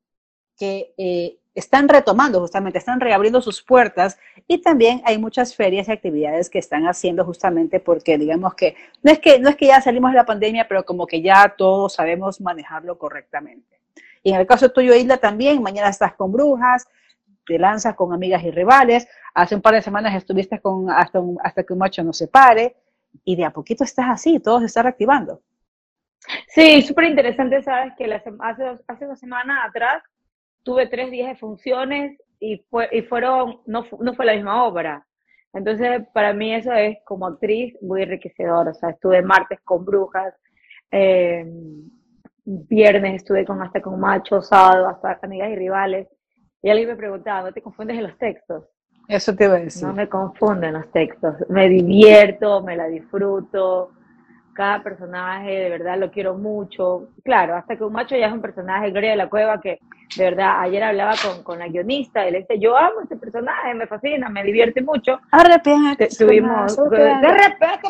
que 0.57 0.93
eh, 0.97 1.39
están 1.55 1.87
retomando 1.87 2.41
justamente, 2.41 2.77
están 2.77 2.99
reabriendo 2.99 3.41
sus 3.41 3.63
puertas 3.63 4.19
y 4.45 4.61
también 4.61 5.01
hay 5.05 5.17
muchas 5.17 5.55
ferias 5.55 5.87
y 5.87 5.91
actividades 5.93 6.49
que 6.49 6.59
están 6.59 6.85
haciendo 6.85 7.23
justamente 7.23 7.79
porque 7.79 8.17
digamos 8.17 8.53
que 8.55 8.75
no 9.01 9.11
es 9.11 9.19
que 9.19 9.39
no 9.39 9.49
es 9.49 9.55
que 9.55 9.67
ya 9.67 9.81
salimos 9.81 10.11
de 10.11 10.17
la 10.17 10.25
pandemia, 10.25 10.67
pero 10.67 10.83
como 10.85 11.07
que 11.07 11.21
ya 11.21 11.55
todos 11.57 11.93
sabemos 11.93 12.41
manejarlo 12.41 12.97
correctamente. 12.97 13.79
Y 14.21 14.31
en 14.33 14.39
el 14.39 14.45
caso 14.45 14.69
tuyo, 14.69 14.93
Isla, 14.93 15.17
también, 15.17 15.61
mañana 15.61 15.87
estás 15.87 16.13
con 16.15 16.31
brujas, 16.31 16.87
te 17.45 17.57
lanzas 17.57 17.95
con 17.95 18.11
amigas 18.11 18.43
y 18.43 18.51
rivales, 18.51 19.07
hace 19.33 19.55
un 19.55 19.61
par 19.61 19.75
de 19.75 19.81
semanas 19.81 20.13
estuviste 20.15 20.59
con 20.59 20.89
hasta, 20.89 21.21
hasta 21.43 21.63
que 21.63 21.73
un 21.73 21.79
macho 21.79 22.03
no 22.03 22.11
se 22.11 22.27
pare, 22.27 22.75
y 23.23 23.35
de 23.35 23.45
a 23.45 23.51
poquito 23.51 23.83
estás 23.83 24.07
así, 24.09 24.39
todo 24.39 24.59
se 24.59 24.65
está 24.65 24.81
reactivando. 24.81 25.41
Sí, 26.47 26.81
súper 26.81 27.05
interesante, 27.05 27.61
sabes 27.61 27.93
que 27.95 28.11
hace, 28.11 28.31
hace 28.87 29.05
dos 29.05 29.19
semanas 29.19 29.59
atrás 29.69 30.03
tuve 30.65 30.87
tres 30.87 31.11
días 31.11 31.29
de 31.29 31.35
funciones 31.35 32.19
y, 32.39 32.57
fue, 32.69 32.89
y 32.91 33.03
fueron, 33.03 33.61
no, 33.67 33.85
no 33.99 34.13
fue 34.15 34.25
la 34.25 34.33
misma 34.33 34.65
obra. 34.65 35.05
Entonces, 35.53 36.01
para 36.13 36.33
mí 36.33 36.53
eso 36.53 36.73
es 36.73 36.97
como 37.05 37.27
actriz 37.27 37.73
muy 37.81 38.01
enriquecedor. 38.01 38.67
O 38.67 38.73
sea, 38.73 38.89
estuve 38.89 39.21
martes 39.21 39.59
con 39.63 39.85
brujas, 39.85 40.33
eh, 40.91 41.45
viernes 42.43 43.15
estuve 43.15 43.45
con 43.45 43.61
hasta 43.61 43.81
con 43.81 43.99
macho, 43.99 44.41
sábado 44.41 44.89
hasta 44.89 45.19
amigas 45.21 45.51
y 45.51 45.55
rivales. 45.55 46.07
Y 46.61 46.69
alguien 46.69 46.89
me 46.89 46.95
preguntaba, 46.95 47.43
¿no 47.43 47.53
te 47.53 47.61
confundes 47.61 47.97
en 47.97 48.03
los 48.03 48.17
textos? 48.17 48.65
Eso 49.07 49.35
te 49.35 49.45
iba 49.45 49.55
a 49.55 49.59
decir. 49.59 49.87
No 49.87 49.93
me 49.93 50.09
confunden 50.09 50.73
los 50.73 50.91
textos. 50.91 51.35
Me 51.47 51.69
divierto, 51.69 52.61
me 52.63 52.75
la 52.75 52.87
disfruto. 52.87 53.91
Cada 54.55 54.81
personaje, 54.81 55.51
de 55.51 55.69
verdad, 55.69 55.97
lo 55.99 56.09
quiero 56.11 56.33
mucho. 56.35 57.09
Claro, 57.25 57.55
hasta 57.55 57.75
que 57.75 57.83
un 57.83 57.91
macho 57.91 58.15
ya 58.15 58.27
es 58.27 58.33
un 58.33 58.41
personaje, 58.41 58.89
Gloria 58.89 59.11
de 59.11 59.17
la 59.17 59.29
Cueva, 59.29 59.59
que 59.59 59.79
de 60.15 60.23
verdad, 60.23 60.61
ayer 60.61 60.81
hablaba 60.81 61.13
con, 61.21 61.43
con 61.43 61.59
la 61.59 61.67
guionista 61.67 62.25
y 62.25 62.31
le 62.31 62.39
dice, 62.39 62.57
yo 62.57 62.77
amo 62.77 63.01
este 63.03 63.17
personaje, 63.17 63.73
me 63.73 63.85
fascina, 63.85 64.29
me 64.29 64.43
divierte 64.45 64.81
mucho. 64.81 65.19
Arrepiéntete, 65.31 66.07
Te- 66.07 66.15
Tuvimos... 66.25 66.73
Te 66.75 67.27
repre- 67.27 67.81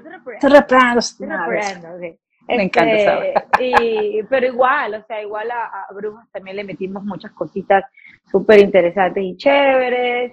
te 0.00 0.08
reprendo, 0.48 0.98
te 1.18 1.26
reprendo, 1.26 1.98
sí. 2.00 2.18
Me 2.48 2.62
encanta 2.64 2.92
Este, 3.26 3.34
y, 3.62 4.22
pero 4.24 4.46
igual, 4.46 4.94
o 4.94 5.04
sea, 5.06 5.20
igual 5.22 5.50
a, 5.50 5.66
a 5.88 5.92
Brujas 5.94 6.26
también 6.32 6.56
le 6.56 6.64
metimos 6.64 7.04
muchas 7.04 7.30
cositas 7.32 7.84
súper 8.24 8.58
interesantes 8.60 9.22
y 9.22 9.36
chéveres. 9.36 10.32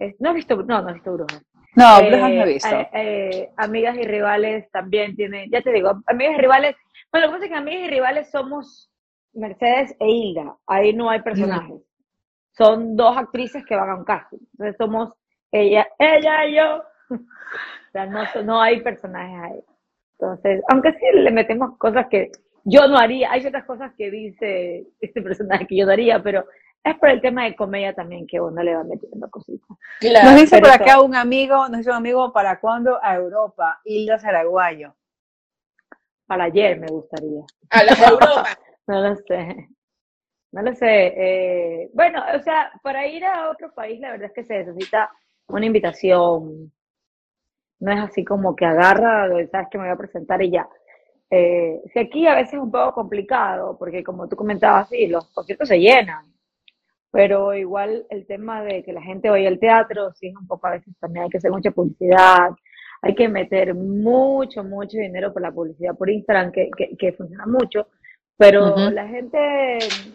Es- 0.00 0.16
no 0.18 0.30
he 0.30 0.34
visto, 0.34 0.56
no, 0.62 0.80
no 0.80 0.88
he 0.88 0.94
visto 0.94 1.12
Brujas. 1.12 1.42
No, 1.76 1.98
Eh, 2.00 2.10
no 2.10 2.26
he 2.26 2.46
visto. 2.46 2.68
eh, 2.92 3.50
amigas 3.56 3.96
y 3.96 4.02
rivales 4.04 4.70
también 4.70 5.16
tienen, 5.16 5.50
ya 5.50 5.60
te 5.62 5.72
digo, 5.72 6.02
amigas 6.06 6.34
y 6.38 6.40
rivales, 6.40 6.76
bueno, 7.12 7.26
lo 7.26 7.32
que 7.32 7.36
pasa 7.36 7.44
es 7.46 7.50
que 7.52 7.56
amigas 7.58 7.82
y 7.88 7.90
rivales 7.90 8.30
somos 8.30 8.90
Mercedes 9.32 9.96
e 9.98 10.08
Hilda, 10.08 10.56
ahí 10.66 10.92
no 10.92 11.10
hay 11.10 11.20
personajes, 11.22 11.82
son 12.56 12.96
dos 12.96 13.16
actrices 13.16 13.64
que 13.66 13.74
van 13.76 13.90
a 13.90 13.96
un 13.96 14.04
casting, 14.04 14.38
entonces 14.52 14.76
somos 14.78 15.12
ella, 15.50 15.86
ella 15.98 16.46
y 16.46 16.54
yo, 16.56 16.82
o 17.10 17.90
sea, 17.92 18.06
no, 18.06 18.22
no 18.44 18.60
hay 18.60 18.80
personajes 18.80 19.40
ahí. 19.42 19.60
Entonces, 20.18 20.62
aunque 20.70 20.92
sí 20.92 21.04
le 21.14 21.30
metemos 21.32 21.76
cosas 21.78 22.06
que 22.08 22.30
yo 22.64 22.86
no 22.88 22.96
haría, 22.96 23.30
hay 23.32 23.40
ciertas 23.40 23.64
cosas 23.64 23.92
que 23.98 24.10
dice 24.10 24.86
este 25.00 25.20
personaje 25.22 25.66
que 25.66 25.76
yo 25.76 25.86
no 25.86 25.92
haría, 25.92 26.22
pero 26.22 26.44
es 26.84 26.98
por 26.98 27.08
el 27.08 27.20
tema 27.22 27.44
de 27.44 27.56
comedia 27.56 27.94
también 27.94 28.26
que 28.26 28.40
uno 28.40 28.62
le 28.62 28.76
va 28.76 28.84
metiendo 28.84 29.28
cositas. 29.30 29.76
Claro. 30.00 30.30
Nos 30.30 30.40
dice 30.40 30.60
por 30.60 30.70
acá 30.70 30.92
eso- 30.92 31.04
un 31.04 31.16
amigo, 31.16 31.66
nos 31.68 31.78
dice 31.78 31.90
un 31.90 31.96
amigo, 31.96 32.32
¿para 32.32 32.60
cuándo 32.60 32.98
a 33.02 33.14
Europa? 33.16 33.80
Hilda 33.84 34.18
Zaraguayo. 34.18 34.94
Para 36.26 36.44
ayer 36.44 36.78
me 36.78 36.86
gustaría. 36.88 37.42
A 37.70 37.84
las 37.84 38.00
Europa. 38.00 38.44
No 38.86 39.00
lo 39.00 39.16
sé. 39.16 39.68
No 40.52 40.60
lo 40.60 40.74
sé. 40.74 41.06
Eh, 41.16 41.90
bueno, 41.94 42.22
o 42.36 42.38
sea, 42.42 42.70
para 42.82 43.06
ir 43.06 43.24
a 43.24 43.48
otro 43.48 43.72
país, 43.72 43.98
la 43.98 44.10
verdad 44.10 44.26
es 44.26 44.32
que 44.34 44.44
se 44.44 44.58
necesita 44.58 45.10
una 45.48 45.64
invitación. 45.64 46.70
No 47.80 47.92
es 47.92 47.98
así 48.00 48.26
como 48.26 48.54
que 48.54 48.66
agarra, 48.66 49.26
sabes 49.50 49.68
que 49.70 49.78
me 49.78 49.84
voy 49.84 49.92
a 49.94 49.96
presentar 49.96 50.42
y 50.42 50.50
ya. 50.50 50.68
Eh, 51.30 51.80
si 51.94 51.98
aquí 51.98 52.26
a 52.26 52.34
veces 52.34 52.52
es 52.54 52.60
un 52.60 52.70
poco 52.70 52.92
complicado, 52.92 53.78
porque 53.78 54.04
como 54.04 54.28
tú 54.28 54.36
comentabas, 54.36 54.90
sí, 54.90 55.06
los 55.06 55.30
conciertos 55.32 55.66
se 55.66 55.80
llenan. 55.80 56.33
Pero 57.14 57.54
igual 57.54 58.06
el 58.10 58.26
tema 58.26 58.60
de 58.64 58.82
que 58.82 58.92
la 58.92 59.00
gente 59.00 59.30
vaya 59.30 59.46
al 59.46 59.60
teatro, 59.60 60.12
sí 60.14 60.26
es 60.26 60.34
un 60.34 60.48
poco 60.48 60.66
a 60.66 60.72
veces 60.72 60.92
también 60.98 61.22
hay 61.22 61.30
que 61.30 61.38
hacer 61.38 61.52
mucha 61.52 61.70
publicidad, 61.70 62.50
hay 63.02 63.14
que 63.14 63.28
meter 63.28 63.72
mucho, 63.72 64.64
mucho 64.64 64.98
dinero 64.98 65.32
por 65.32 65.40
la 65.40 65.52
publicidad 65.52 65.94
por 65.96 66.10
Instagram, 66.10 66.50
que, 66.50 66.70
que, 66.76 66.96
que 66.96 67.12
funciona 67.12 67.46
mucho, 67.46 67.86
pero 68.36 68.90
la 68.90 69.06
gente 69.06 69.76
es, 69.76 70.12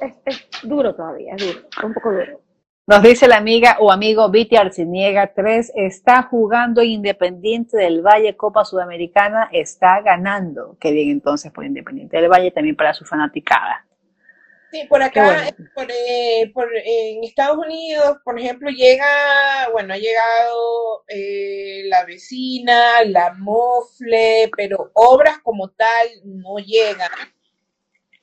es, 0.00 0.14
es 0.24 0.48
duro 0.62 0.94
todavía, 0.94 1.34
es 1.34 1.46
duro, 1.46 1.68
es 1.68 1.84
un 1.84 1.92
poco 1.92 2.12
duro. 2.12 2.40
Nos 2.86 3.02
dice 3.02 3.28
la 3.28 3.36
amiga 3.36 3.76
o 3.78 3.92
amigo 3.92 4.30
Viti 4.30 4.56
Arciniega 4.56 5.34
3, 5.34 5.72
está 5.74 6.22
jugando 6.22 6.82
Independiente 6.82 7.76
del 7.76 8.00
Valle 8.00 8.38
Copa 8.38 8.64
Sudamericana, 8.64 9.50
está 9.52 10.00
ganando. 10.00 10.78
Qué 10.80 10.92
bien 10.92 11.10
entonces 11.10 11.52
por 11.52 11.66
Independiente 11.66 12.16
del 12.16 12.30
Valle, 12.30 12.52
también 12.52 12.74
para 12.74 12.94
su 12.94 13.04
fanaticada. 13.04 13.84
Sí, 14.72 14.84
por 14.88 15.02
acá, 15.02 15.24
bueno. 15.24 15.42
eh, 15.48 15.54
por, 15.74 15.86
eh, 15.90 16.50
por- 16.54 16.70
en 16.76 17.24
Estados 17.24 17.58
Unidos, 17.58 18.18
por 18.24 18.38
ejemplo, 18.38 18.70
llega, 18.70 19.68
bueno, 19.72 19.94
ha 19.94 19.98
llegado 19.98 21.04
eh, 21.08 21.82
La 21.86 22.04
Vecina, 22.04 23.02
La 23.04 23.32
Mofle, 23.34 24.48
pero 24.56 24.90
obras 24.94 25.38
como 25.42 25.70
tal 25.70 26.08
no 26.24 26.58
llegan. 26.58 27.10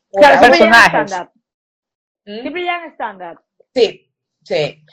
Por 0.09 0.21
Claro, 0.21 0.39
Personajes. 0.41 1.11
¿Mm? 2.25 2.41
Siempre 2.41 2.61
llegan 2.61 2.93
stand-up. 2.93 3.41
Sí, 3.75 4.09
sí. 4.43 4.83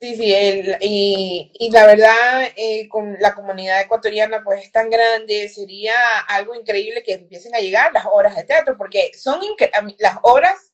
Sí, 0.00 0.16
sí, 0.16 0.34
el- 0.34 0.76
y, 0.80 1.52
y 1.54 1.70
la 1.70 1.86
verdad, 1.86 2.48
eh, 2.56 2.88
con 2.88 3.16
la 3.20 3.32
comunidad 3.34 3.80
ecuatoriana 3.80 4.42
pues 4.44 4.64
es 4.64 4.72
tan 4.72 4.90
grande, 4.90 5.48
sería 5.48 5.94
algo 6.28 6.54
increíble 6.56 7.02
que 7.04 7.12
empiecen 7.14 7.54
a 7.54 7.60
llegar 7.60 7.92
las 7.92 8.06
obras 8.10 8.34
de 8.34 8.42
teatro, 8.44 8.76
porque 8.76 9.12
son 9.16 9.40
las 9.98 10.16
obras, 10.22 10.69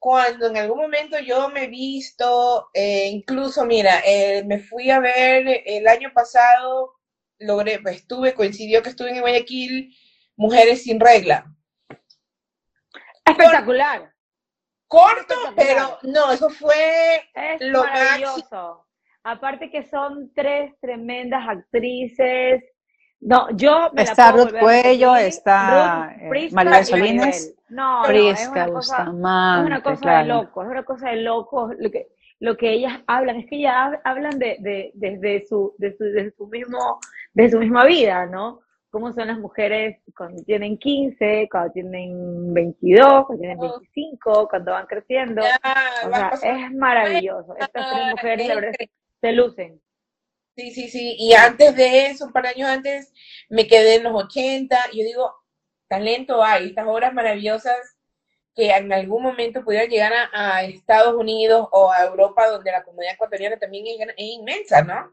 cuando 0.00 0.46
en 0.46 0.56
algún 0.56 0.78
momento 0.78 1.18
yo 1.18 1.50
me 1.50 1.64
he 1.64 1.68
visto, 1.68 2.70
eh, 2.72 3.08
incluso, 3.08 3.66
mira, 3.66 4.00
eh, 4.04 4.42
me 4.44 4.58
fui 4.58 4.90
a 4.90 4.98
ver 4.98 5.62
el 5.66 5.86
año 5.86 6.10
pasado, 6.14 6.94
logré, 7.38 7.80
pues 7.80 7.96
estuve, 7.96 8.32
coincidió 8.34 8.82
que 8.82 8.88
estuve 8.88 9.10
en 9.10 9.20
Guayaquil, 9.20 9.94
Mujeres 10.36 10.84
sin 10.84 10.98
regla. 10.98 11.44
Espectacular. 13.26 14.10
Corto, 14.88 15.34
Espectacular. 15.34 15.98
pero 16.00 16.10
no, 16.10 16.32
eso 16.32 16.48
fue 16.48 17.28
Es 17.34 17.60
Lo 17.60 17.84
maravilloso. 17.84 18.86
Aparte 19.22 19.70
que 19.70 19.86
son 19.86 20.32
tres 20.34 20.72
tremendas 20.80 21.46
actrices. 21.46 22.62
No, 23.20 23.50
yo 23.50 23.90
me 23.92 24.02
Está 24.02 24.32
Ruth 24.32 24.50
Cuello, 24.60 25.16
está, 25.16 26.16
Ruth 26.16 26.22
eh, 26.22 26.28
y 26.80 26.84
Solines. 26.84 27.54
No, 27.68 28.02
no, 28.02 28.04
es 28.04 28.08
Prisca 28.08 28.50
una 28.50 28.66
cosa, 28.72 28.96
es 29.60 29.66
una 29.66 29.82
cosa 29.82 30.00
de 30.18 30.24
locos, 30.28 30.64
es 30.64 30.70
una 30.70 30.84
cosa 30.84 31.10
de 31.10 31.16
locos 31.16 31.72
lo 31.78 31.90
que, 31.90 32.08
lo 32.40 32.56
que 32.56 32.70
ellas 32.72 33.00
hablan, 33.06 33.36
es 33.36 33.46
que 33.46 33.56
ellas 33.56 33.74
hab- 33.76 34.00
hablan 34.04 34.38
de, 34.38 34.56
de, 34.60 34.90
desde 34.94 35.46
su, 35.46 35.74
de 35.78 35.96
su, 35.96 36.04
de 36.04 36.32
su 36.36 36.46
mismo, 36.46 36.98
de 37.34 37.50
su 37.50 37.58
misma 37.58 37.84
vida, 37.84 38.26
¿no? 38.26 38.60
Cómo 38.90 39.12
son 39.12 39.28
las 39.28 39.38
mujeres 39.38 39.98
cuando 40.16 40.42
tienen 40.42 40.76
15, 40.78 41.48
cuando 41.52 41.72
tienen 41.72 42.52
22, 42.54 43.26
cuando 43.26 43.40
tienen 43.40 43.58
25, 43.60 44.48
cuando 44.48 44.72
van 44.72 44.86
creciendo. 44.86 45.42
ya, 45.42 45.60
O 46.06 46.10
sea, 46.10 46.30
es 46.42 46.72
maravilloso. 46.74 47.54
Estas 47.56 47.70
tres 47.92 48.10
mujeres, 48.10 48.76
se 49.20 49.32
lucen. 49.32 49.80
Sí, 50.56 50.72
sí, 50.72 50.88
sí. 50.88 51.16
Y 51.18 51.32
antes 51.34 51.74
de 51.76 52.06
eso, 52.06 52.26
un 52.26 52.32
par 52.32 52.44
de 52.44 52.48
años 52.50 52.68
antes, 52.68 53.12
me 53.48 53.66
quedé 53.66 53.96
en 53.96 54.04
los 54.04 54.14
80. 54.14 54.76
Y 54.92 55.00
yo 55.00 55.04
digo, 55.04 55.34
talento 55.88 56.42
hay, 56.42 56.68
estas 56.68 56.86
obras 56.86 57.12
maravillosas 57.14 57.96
que 58.54 58.70
en 58.70 58.92
algún 58.92 59.22
momento 59.22 59.64
pudieran 59.64 59.88
llegar 59.88 60.12
a, 60.12 60.56
a 60.56 60.64
Estados 60.64 61.14
Unidos 61.14 61.68
o 61.72 61.90
a 61.90 62.04
Europa, 62.04 62.48
donde 62.48 62.72
la 62.72 62.82
comunidad 62.82 63.14
ecuatoriana 63.14 63.58
también 63.58 63.86
es, 63.86 64.14
inmensa, 64.16 64.82
¿no? 64.82 65.12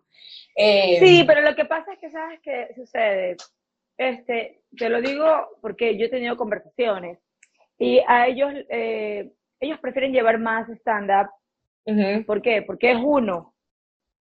Eh, 0.56 0.98
Sí, 1.00 1.24
pero 1.26 1.42
lo 1.42 1.56
que 1.56 1.66
pasa 1.66 1.94
es 1.94 2.00
que, 2.00 2.10
¿sabes 2.10 2.40
qué 2.42 2.70
sucede? 2.76 3.38
Este, 3.98 4.62
te 4.76 4.90
lo 4.90 5.02
digo 5.02 5.50
porque 5.62 5.98
yo 5.98 6.06
he 6.06 6.10
tenido 6.10 6.38
conversaciones 6.38 7.20
y 7.80 8.00
a 8.08 8.28
ellos, 8.28 8.52
eh, 8.70 9.32
ellos 9.60 9.80
prefieren 9.80 10.14
llevar 10.14 10.40
más 10.40 10.68
stand-up. 10.70 11.30
¿Por 12.26 12.42
qué? 12.42 12.64
Porque 12.64 12.92
es 12.92 12.98
uno. 13.02 13.56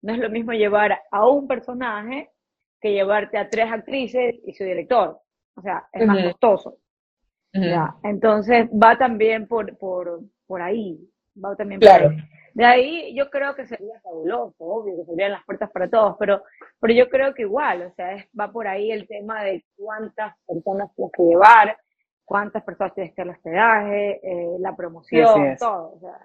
No 0.02 0.14
es 0.14 0.20
lo 0.20 0.30
mismo 0.30 0.52
llevar 0.54 1.00
a 1.12 1.28
un 1.28 1.48
personaje 1.48 2.30
que 2.82 2.94
llevarte 2.94 3.38
a 3.38 3.50
tres 3.50 3.72
actrices 3.72 4.36
y 4.46 4.54
su 4.54 4.64
director. 4.64 5.20
O 5.56 5.62
sea, 5.62 5.88
es 5.92 6.02
más 6.08 6.18
costoso. 6.32 6.78
Ya, 7.70 7.96
entonces 8.04 8.70
va 8.70 8.98
también 8.98 9.48
por, 9.48 9.76
por, 9.78 10.22
por 10.46 10.62
ahí, 10.62 11.00
va 11.44 11.56
también 11.56 11.80
por 11.80 11.90
ahí. 12.12 12.18
De 12.54 12.66
ahí 12.66 13.16
yo 13.16 13.30
creo 13.30 13.56
que 13.56 13.66
sería 13.66 14.00
fabuloso, 14.02 14.56
obvio, 14.60 14.96
que 14.98 15.16
se 15.16 15.30
las 15.30 15.44
puertas 15.46 15.70
para 15.72 15.90
todos, 15.90 16.16
pero, 16.20 16.44
pero 16.80 16.94
yo 16.94 17.10
creo 17.10 17.34
que 17.34 17.44
igual, 17.44 17.84
o 17.84 17.92
sea, 17.96 18.14
es- 18.14 18.28
va 18.40 18.52
por 18.52 18.68
ahí 18.68 18.92
el 18.92 19.08
tema 19.08 19.44
de 19.44 19.64
cuántas 19.76 20.36
personas 20.48 20.94
tienes 20.96 21.12
que 21.16 21.24
llevar, 21.24 21.78
cuántas 22.26 22.64
personas 22.64 22.94
tienes 22.94 23.14
que 23.14 23.22
el 23.24 23.30
hospedaje, 23.30 24.20
eh, 24.24 24.58
la 24.60 24.76
promoción, 24.76 25.26
todo, 25.60 25.94
o 25.96 26.00
sea, 26.00 26.20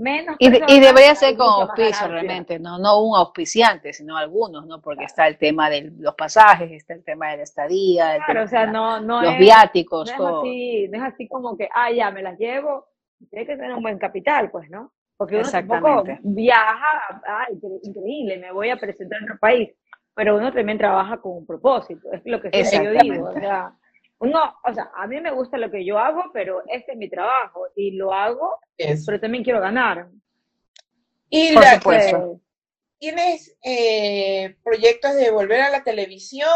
menos 0.00 0.36
Y, 0.38 0.50
de- 0.50 0.56
y 0.58 0.60
personas, 0.60 0.80
debería 0.80 1.14
ser 1.14 1.36
con 1.36 1.46
auspicio 1.48 2.08
realmente, 2.08 2.58
¿no? 2.58 2.78
No 2.78 3.02
un 3.02 3.16
auspiciante, 3.16 3.92
sino 3.92 4.16
algunos, 4.16 4.66
¿no? 4.66 4.80
Porque 4.80 5.04
está 5.04 5.28
el 5.28 5.38
tema 5.38 5.68
de 5.70 5.92
los 5.98 6.14
pasajes, 6.14 6.70
está 6.72 6.94
el 6.94 7.04
tema 7.04 7.30
de 7.30 7.38
la 7.38 7.42
estadía, 7.42 8.16
el 8.16 8.24
Claro, 8.24 8.40
tema 8.40 8.44
o 8.44 8.48
sea, 8.48 8.66
no, 8.66 9.00
no 9.00 9.22
los 9.22 9.32
es, 9.32 9.38
viáticos, 9.38 10.08
no 10.08 10.28
es 10.28 10.34
así, 10.38 10.88
no 10.88 10.96
es 11.06 11.12
así 11.14 11.28
como 11.28 11.56
que, 11.56 11.68
ah, 11.74 11.90
ya, 11.92 12.10
me 12.10 12.22
las 12.22 12.38
llevo, 12.38 12.86
tiene 13.30 13.46
que 13.46 13.56
tener 13.56 13.74
un 13.74 13.82
buen 13.82 13.98
capital, 13.98 14.50
pues, 14.50 14.70
¿no? 14.70 14.92
Porque 15.16 15.36
uno 15.36 15.50
tampoco 15.50 16.04
viaja, 16.22 16.86
ah, 17.26 17.46
incre- 17.52 17.80
increíble, 17.82 18.38
me 18.38 18.52
voy 18.52 18.70
a 18.70 18.76
presentar 18.78 19.18
en 19.18 19.24
otro 19.24 19.38
país, 19.38 19.70
pero 20.14 20.36
uno 20.36 20.52
también 20.52 20.78
trabaja 20.78 21.18
con 21.20 21.32
un 21.38 21.46
propósito, 21.46 22.10
es 22.12 22.22
lo 22.24 22.40
que 22.40 22.50
yo 22.82 22.90
digo, 22.92 23.28
o 23.28 23.34
sea, 23.38 23.72
uno, 24.20 24.54
o 24.64 24.74
sea, 24.74 24.90
a 24.94 25.06
mí 25.06 25.20
me 25.20 25.30
gusta 25.30 25.56
lo 25.56 25.70
que 25.70 25.84
yo 25.84 25.98
hago, 25.98 26.24
pero 26.32 26.62
este 26.68 26.92
es 26.92 26.98
mi 26.98 27.08
trabajo 27.08 27.66
y 27.74 27.92
lo 27.92 28.12
hago, 28.12 28.58
pero 28.76 29.18
también 29.20 29.42
quiero 29.42 29.60
ganar. 29.60 30.08
Y 31.30 31.54
Por 31.54 31.62
la- 31.64 31.74
supuesto. 31.76 32.40
¿tienes 32.98 33.56
eh, 33.64 34.56
proyectos 34.62 35.14
de 35.16 35.30
volver 35.30 35.62
a 35.62 35.70
la 35.70 35.82
televisión? 35.82 36.48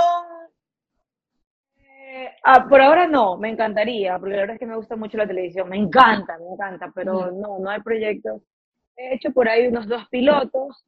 Eh, 1.79 2.31
ah, 2.45 2.67
por 2.69 2.83
ahora 2.83 3.07
no, 3.07 3.39
me 3.39 3.49
encantaría, 3.49 4.19
porque 4.19 4.35
la 4.35 4.41
verdad 4.43 4.55
es 4.57 4.61
que 4.61 4.67
me 4.67 4.77
gusta 4.77 4.95
mucho 4.95 5.17
la 5.17 5.27
televisión, 5.27 5.69
me 5.71 5.79
encanta, 5.79 6.37
me 6.39 6.53
encanta, 6.53 6.93
pero 6.95 7.31
no, 7.31 7.59
no 7.61 7.71
hay 7.71 7.81
proyectos. 7.81 8.43
He 8.95 9.15
hecho 9.15 9.33
por 9.33 9.49
ahí 9.49 9.67
unos 9.69 9.89
dos 9.89 10.07
pilotos, 10.11 10.85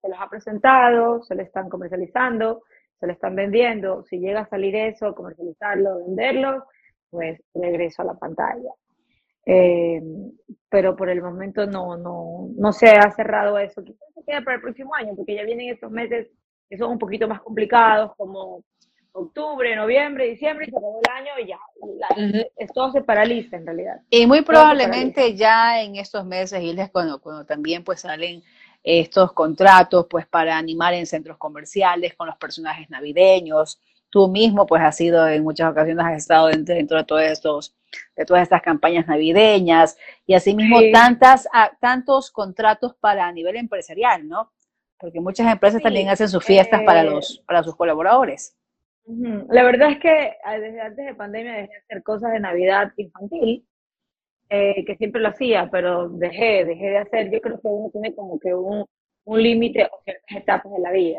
se 0.00 0.08
los 0.08 0.18
ha 0.20 0.28
presentado, 0.30 1.22
se 1.24 1.34
le 1.34 1.42
están 1.42 1.68
comercializando, 1.68 2.62
se 3.02 3.08
le 3.08 3.14
están 3.14 3.34
vendiendo. 3.34 4.04
Si 4.04 4.18
llega 4.20 4.42
a 4.42 4.48
salir 4.48 4.76
eso, 4.76 5.12
comercializarlo, 5.12 6.06
venderlo, 6.06 6.64
pues 7.10 7.42
regreso 7.52 8.02
a 8.02 8.04
la 8.04 8.14
pantalla. 8.14 8.70
Eh, 9.44 10.00
pero 10.68 10.94
por 10.94 11.10
el 11.10 11.20
momento 11.20 11.66
no, 11.66 11.96
no, 11.96 12.48
no 12.56 12.72
se 12.72 12.90
ha 12.90 13.10
cerrado 13.10 13.58
eso. 13.58 13.82
Quizás 13.82 14.06
se 14.14 14.22
quede 14.24 14.42
para 14.42 14.54
el 14.54 14.62
próximo 14.62 14.94
año, 14.94 15.16
porque 15.16 15.34
ya 15.34 15.42
vienen 15.42 15.70
estos 15.70 15.90
meses 15.90 16.28
que 16.70 16.78
son 16.78 16.92
un 16.92 16.98
poquito 17.00 17.26
más 17.26 17.40
complicados, 17.42 18.14
como 18.16 18.62
octubre, 19.14 19.74
noviembre, 19.74 20.28
diciembre, 20.28 20.66
y 20.68 20.70
se 20.70 20.76
acabó 20.76 21.00
el 21.04 21.12
año 21.12 21.30
y 21.42 21.48
ya, 21.48 21.58
la- 21.98 22.24
Ujú. 22.24 22.48
es- 22.56 22.72
todo 22.72 22.92
se 22.92 23.02
paraliza 23.02 23.56
en 23.56 23.66
realidad. 23.66 24.00
Y 24.10 24.28
muy 24.28 24.42
probablemente 24.42 25.34
ya 25.34 25.82
en 25.82 25.96
estos 25.96 26.24
meses, 26.24 26.60
Gildes, 26.60 26.88
cuando, 26.92 27.20
cuando 27.20 27.44
también 27.44 27.82
pues 27.82 28.00
salen 28.02 28.42
estos 28.82 29.32
contratos 29.32 30.06
pues 30.10 30.26
para 30.26 30.56
animar 30.58 30.94
en 30.94 31.06
centros 31.06 31.38
comerciales 31.38 32.14
con 32.14 32.26
los 32.26 32.36
personajes 32.36 32.90
navideños. 32.90 33.80
Tú 34.10 34.28
mismo 34.28 34.66
pues 34.66 34.82
has 34.82 34.96
sido 34.96 35.26
en 35.26 35.42
muchas 35.42 35.70
ocasiones, 35.70 36.04
has 36.04 36.16
estado 36.18 36.48
dentro, 36.48 36.74
dentro 36.74 36.98
de 36.98 37.04
todos 37.04 37.22
estos, 37.22 37.74
de 38.16 38.24
todas 38.26 38.42
estas 38.42 38.60
campañas 38.60 39.06
navideñas 39.06 39.96
y 40.26 40.34
asimismo 40.34 40.80
Sí. 40.80 40.92
tantas, 40.92 41.48
a- 41.52 41.70
tantos 41.80 42.30
contratos 42.30 42.94
para 42.96 43.26
a 43.26 43.32
nivel 43.32 43.56
empresarial, 43.56 44.28
¿no? 44.28 44.52
Porque 44.98 45.20
muchas 45.20 45.50
empresas 45.50 45.78
Sí, 45.78 45.84
también 45.84 46.08
hacen 46.10 46.28
sus 46.28 46.44
fiestas 46.44 46.82
para 46.82 47.00
eh, 47.02 47.04
los, 47.10 47.42
para 47.46 47.62
sus 47.62 47.74
colaboradores. 47.74 48.56
La 49.04 49.64
verdad 49.64 49.90
es 49.90 49.98
que 49.98 50.36
ah, 50.44 50.58
desde 50.58 50.80
antes 50.80 51.06
de 51.06 51.14
pandemia 51.14 51.52
dejé 51.54 51.68
de 51.72 51.76
hacer 51.78 52.02
cosas 52.04 52.32
de 52.32 52.38
Navidad 52.40 52.92
infantil, 52.96 53.66
eh, 54.54 54.84
que 54.84 54.96
siempre 54.96 55.22
lo 55.22 55.28
hacía, 55.28 55.70
pero 55.72 56.10
dejé, 56.10 56.66
dejé 56.66 56.90
de 56.90 56.98
hacer. 56.98 57.30
Yo 57.30 57.40
creo 57.40 57.58
que 57.58 57.68
uno 57.68 57.88
tiene 57.90 58.14
como 58.14 58.38
que 58.38 58.52
un, 58.54 58.84
un 59.24 59.42
límite 59.42 59.88
o 59.90 60.02
ciertas 60.04 60.36
etapas 60.36 60.70
de 60.70 60.78
la 60.78 60.92
vida. 60.92 61.18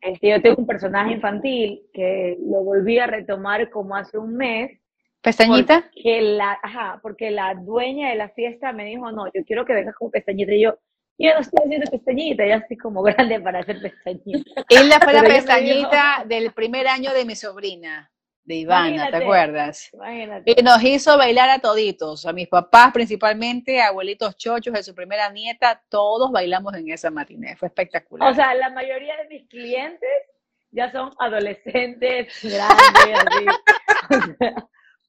Este, 0.00 0.28
yo 0.28 0.40
tengo 0.40 0.56
un 0.58 0.66
personaje 0.66 1.12
infantil 1.12 1.82
que 1.92 2.38
lo 2.40 2.62
volví 2.62 3.00
a 3.00 3.08
retomar 3.08 3.68
como 3.68 3.96
hace 3.96 4.16
un 4.16 4.36
mes, 4.36 4.78
¿Pestañita? 5.20 5.82
porque 5.92 6.20
la, 6.20 6.56
ajá, 6.62 7.00
porque 7.02 7.32
la 7.32 7.54
dueña 7.54 8.10
de 8.10 8.16
la 8.16 8.28
fiesta 8.28 8.72
me 8.72 8.84
dijo, 8.84 9.10
no, 9.10 9.26
yo 9.26 9.42
quiero 9.44 9.64
que 9.64 9.72
vengas 9.72 9.96
con 9.96 10.12
pestañita. 10.12 10.52
Y 10.52 10.62
yo, 10.62 10.78
yo 11.18 11.34
no 11.34 11.40
estoy 11.40 11.64
haciendo 11.64 11.90
pestañita, 11.90 12.46
ya 12.46 12.56
estoy 12.58 12.76
como 12.76 13.02
grande 13.02 13.40
para 13.40 13.58
hacer 13.58 13.82
pestañita. 13.82 14.64
Ella 14.68 15.00
fue 15.02 15.12
la 15.14 15.22
pestañita 15.24 16.24
del 16.28 16.52
primer 16.52 16.86
año 16.86 17.12
de 17.12 17.24
mi 17.24 17.34
sobrina, 17.34 18.11
de 18.44 18.54
Ivana, 18.56 18.88
¿te 18.88 18.94
Imagínate. 18.94 19.24
acuerdas? 19.24 19.90
Imagínate. 19.92 20.54
Y 20.58 20.62
nos 20.62 20.82
hizo 20.82 21.16
bailar 21.16 21.48
a 21.50 21.58
toditos, 21.60 22.26
a 22.26 22.32
mis 22.32 22.48
papás 22.48 22.92
principalmente, 22.92 23.80
a 23.80 23.88
abuelitos 23.88 24.36
chochos 24.36 24.74
de 24.74 24.82
su 24.82 24.94
primera 24.94 25.30
nieta, 25.30 25.80
todos 25.88 26.32
bailamos 26.32 26.74
en 26.74 26.90
esa 26.90 27.10
matiné, 27.10 27.56
fue 27.56 27.68
espectacular. 27.68 28.30
O 28.30 28.34
sea, 28.34 28.52
la 28.54 28.70
mayoría 28.70 29.16
de 29.16 29.28
mis 29.28 29.48
clientes 29.48 30.10
ya 30.72 30.90
son 30.90 31.10
adolescentes, 31.18 32.36
grandes, 32.42 33.20
así. 33.26 33.46
O 34.10 34.36
sea, 34.38 34.54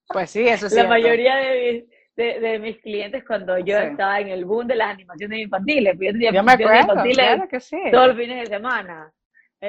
pues 0.10 0.30
sí, 0.30 0.48
eso 0.48 0.70
sí. 0.70 0.76
la 0.76 0.88
mayoría 0.88 1.36
de 1.38 1.72
mis, 1.74 1.84
de, 2.16 2.40
de 2.40 2.60
mis 2.60 2.78
clientes 2.82 3.24
cuando 3.26 3.58
yo 3.58 3.80
Sí. 3.80 3.86
estaba 3.88 4.20
en 4.20 4.28
el 4.28 4.46
boom 4.46 4.68
de 4.68 4.76
las 4.76 4.92
animaciones 4.92 5.40
infantiles, 5.40 5.96
yo 6.00 6.12
tenía 6.12 6.32
Yo 6.32 6.44
me 6.44 6.52
acuerdo, 6.52 6.80
infantiles 6.82 7.16
claro 7.26 7.48
que 7.48 7.60
sí. 7.60 7.78
todos 7.92 8.08
los 8.10 8.18
fines 8.18 8.42
de 8.42 8.56
semana. 8.56 9.12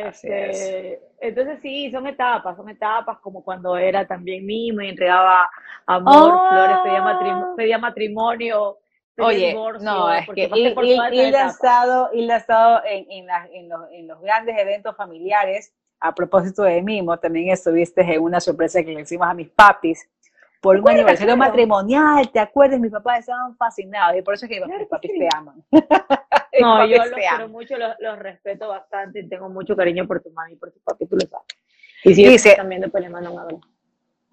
Así 0.07 0.27
es. 0.29 0.61
Este, 0.61 1.01
entonces 1.21 1.59
sí, 1.63 1.91
son 1.93 2.07
etapas, 2.07 2.57
son 2.57 2.69
etapas 2.69 3.19
como 3.21 3.45
cuando 3.45 3.77
era 3.77 4.07
también 4.07 4.45
mimo 4.45 4.81
y 4.81 4.89
entregaba 4.89 5.49
amor, 5.87 6.33
Ah. 6.35 6.49
flores, 6.51 6.77
pedía, 6.85 7.03
matrim- 7.03 7.55
pedía 7.57 7.79
matrimonio, 7.79 8.79
pedía 9.15 9.29
Oye, 9.29 9.49
divorcio, 9.51 9.85
no, 9.91 10.13
es 10.13 10.29
que 10.35 10.45
esas 10.45 10.59
Hilda 11.13 11.47
ha 11.47 11.49
estado, 11.51 12.11
Hilda 12.13 12.35
ha 12.35 12.39
estado 12.39 12.83
en, 12.85 13.07
en, 13.11 13.27
las- 13.27 13.49
en 13.53 13.69
los, 13.69 13.81
en 13.93 14.09
los 14.09 14.21
grandes 14.21 14.59
eventos 14.59 14.97
familiares. 14.97 15.73
A 16.01 16.13
propósito 16.15 16.65
de 16.65 16.83
Mimo, 16.83 17.17
también 17.19 17.49
estuviste 17.51 18.03
en 18.03 18.21
una 18.21 18.39
sorpresa 18.41 18.83
que 18.83 18.93
le 18.93 19.01
hicimos 19.03 19.27
a 19.27 19.33
mis 19.33 19.49
papis 19.49 20.07
por 20.61 20.77
un 20.77 20.89
aniversario 20.91 21.35
matrimonial. 21.37 22.29
¿Te 22.31 22.41
acuerdas? 22.41 22.79
Mis 22.81 22.91
papás 22.91 23.21
estaban 23.21 23.57
fascinados 23.57 24.17
y 24.19 24.23
por 24.23 24.35
eso 24.35 24.45
es 24.45 24.51
que 24.51 24.57
Claro 24.59 24.73
mis 24.73 24.81
que 24.81 24.87
papis 24.91 25.11
sí. 25.13 25.19
te 25.21 25.29
aman. 25.37 25.65
No, 26.61 26.87
yo 26.87 26.99
los 26.99 27.11
quiero 27.11 27.49
mucho, 27.49 27.77
los, 27.77 27.95
los 28.01 28.19
respeto 28.19 28.69
bastante 28.69 29.21
y 29.21 29.29
tengo 29.29 29.49
mucho 29.49 29.75
cariño 29.77 30.07
por 30.07 30.23
tu 30.23 30.31
mami 30.31 30.53
y 30.53 30.57
por 30.57 30.71
tu 30.73 30.81
papi, 30.81 31.07
tú 31.07 31.17
lo 31.17 31.27
sabes. 31.27 31.47
Y 32.05 32.15
si 32.15 32.27
Dice- 32.27 32.57
viendo, 32.67 32.89
pues 32.91 33.03
le 33.03 33.09
mando 33.11 33.33
un 33.33 33.39
abrazo. 33.39 33.61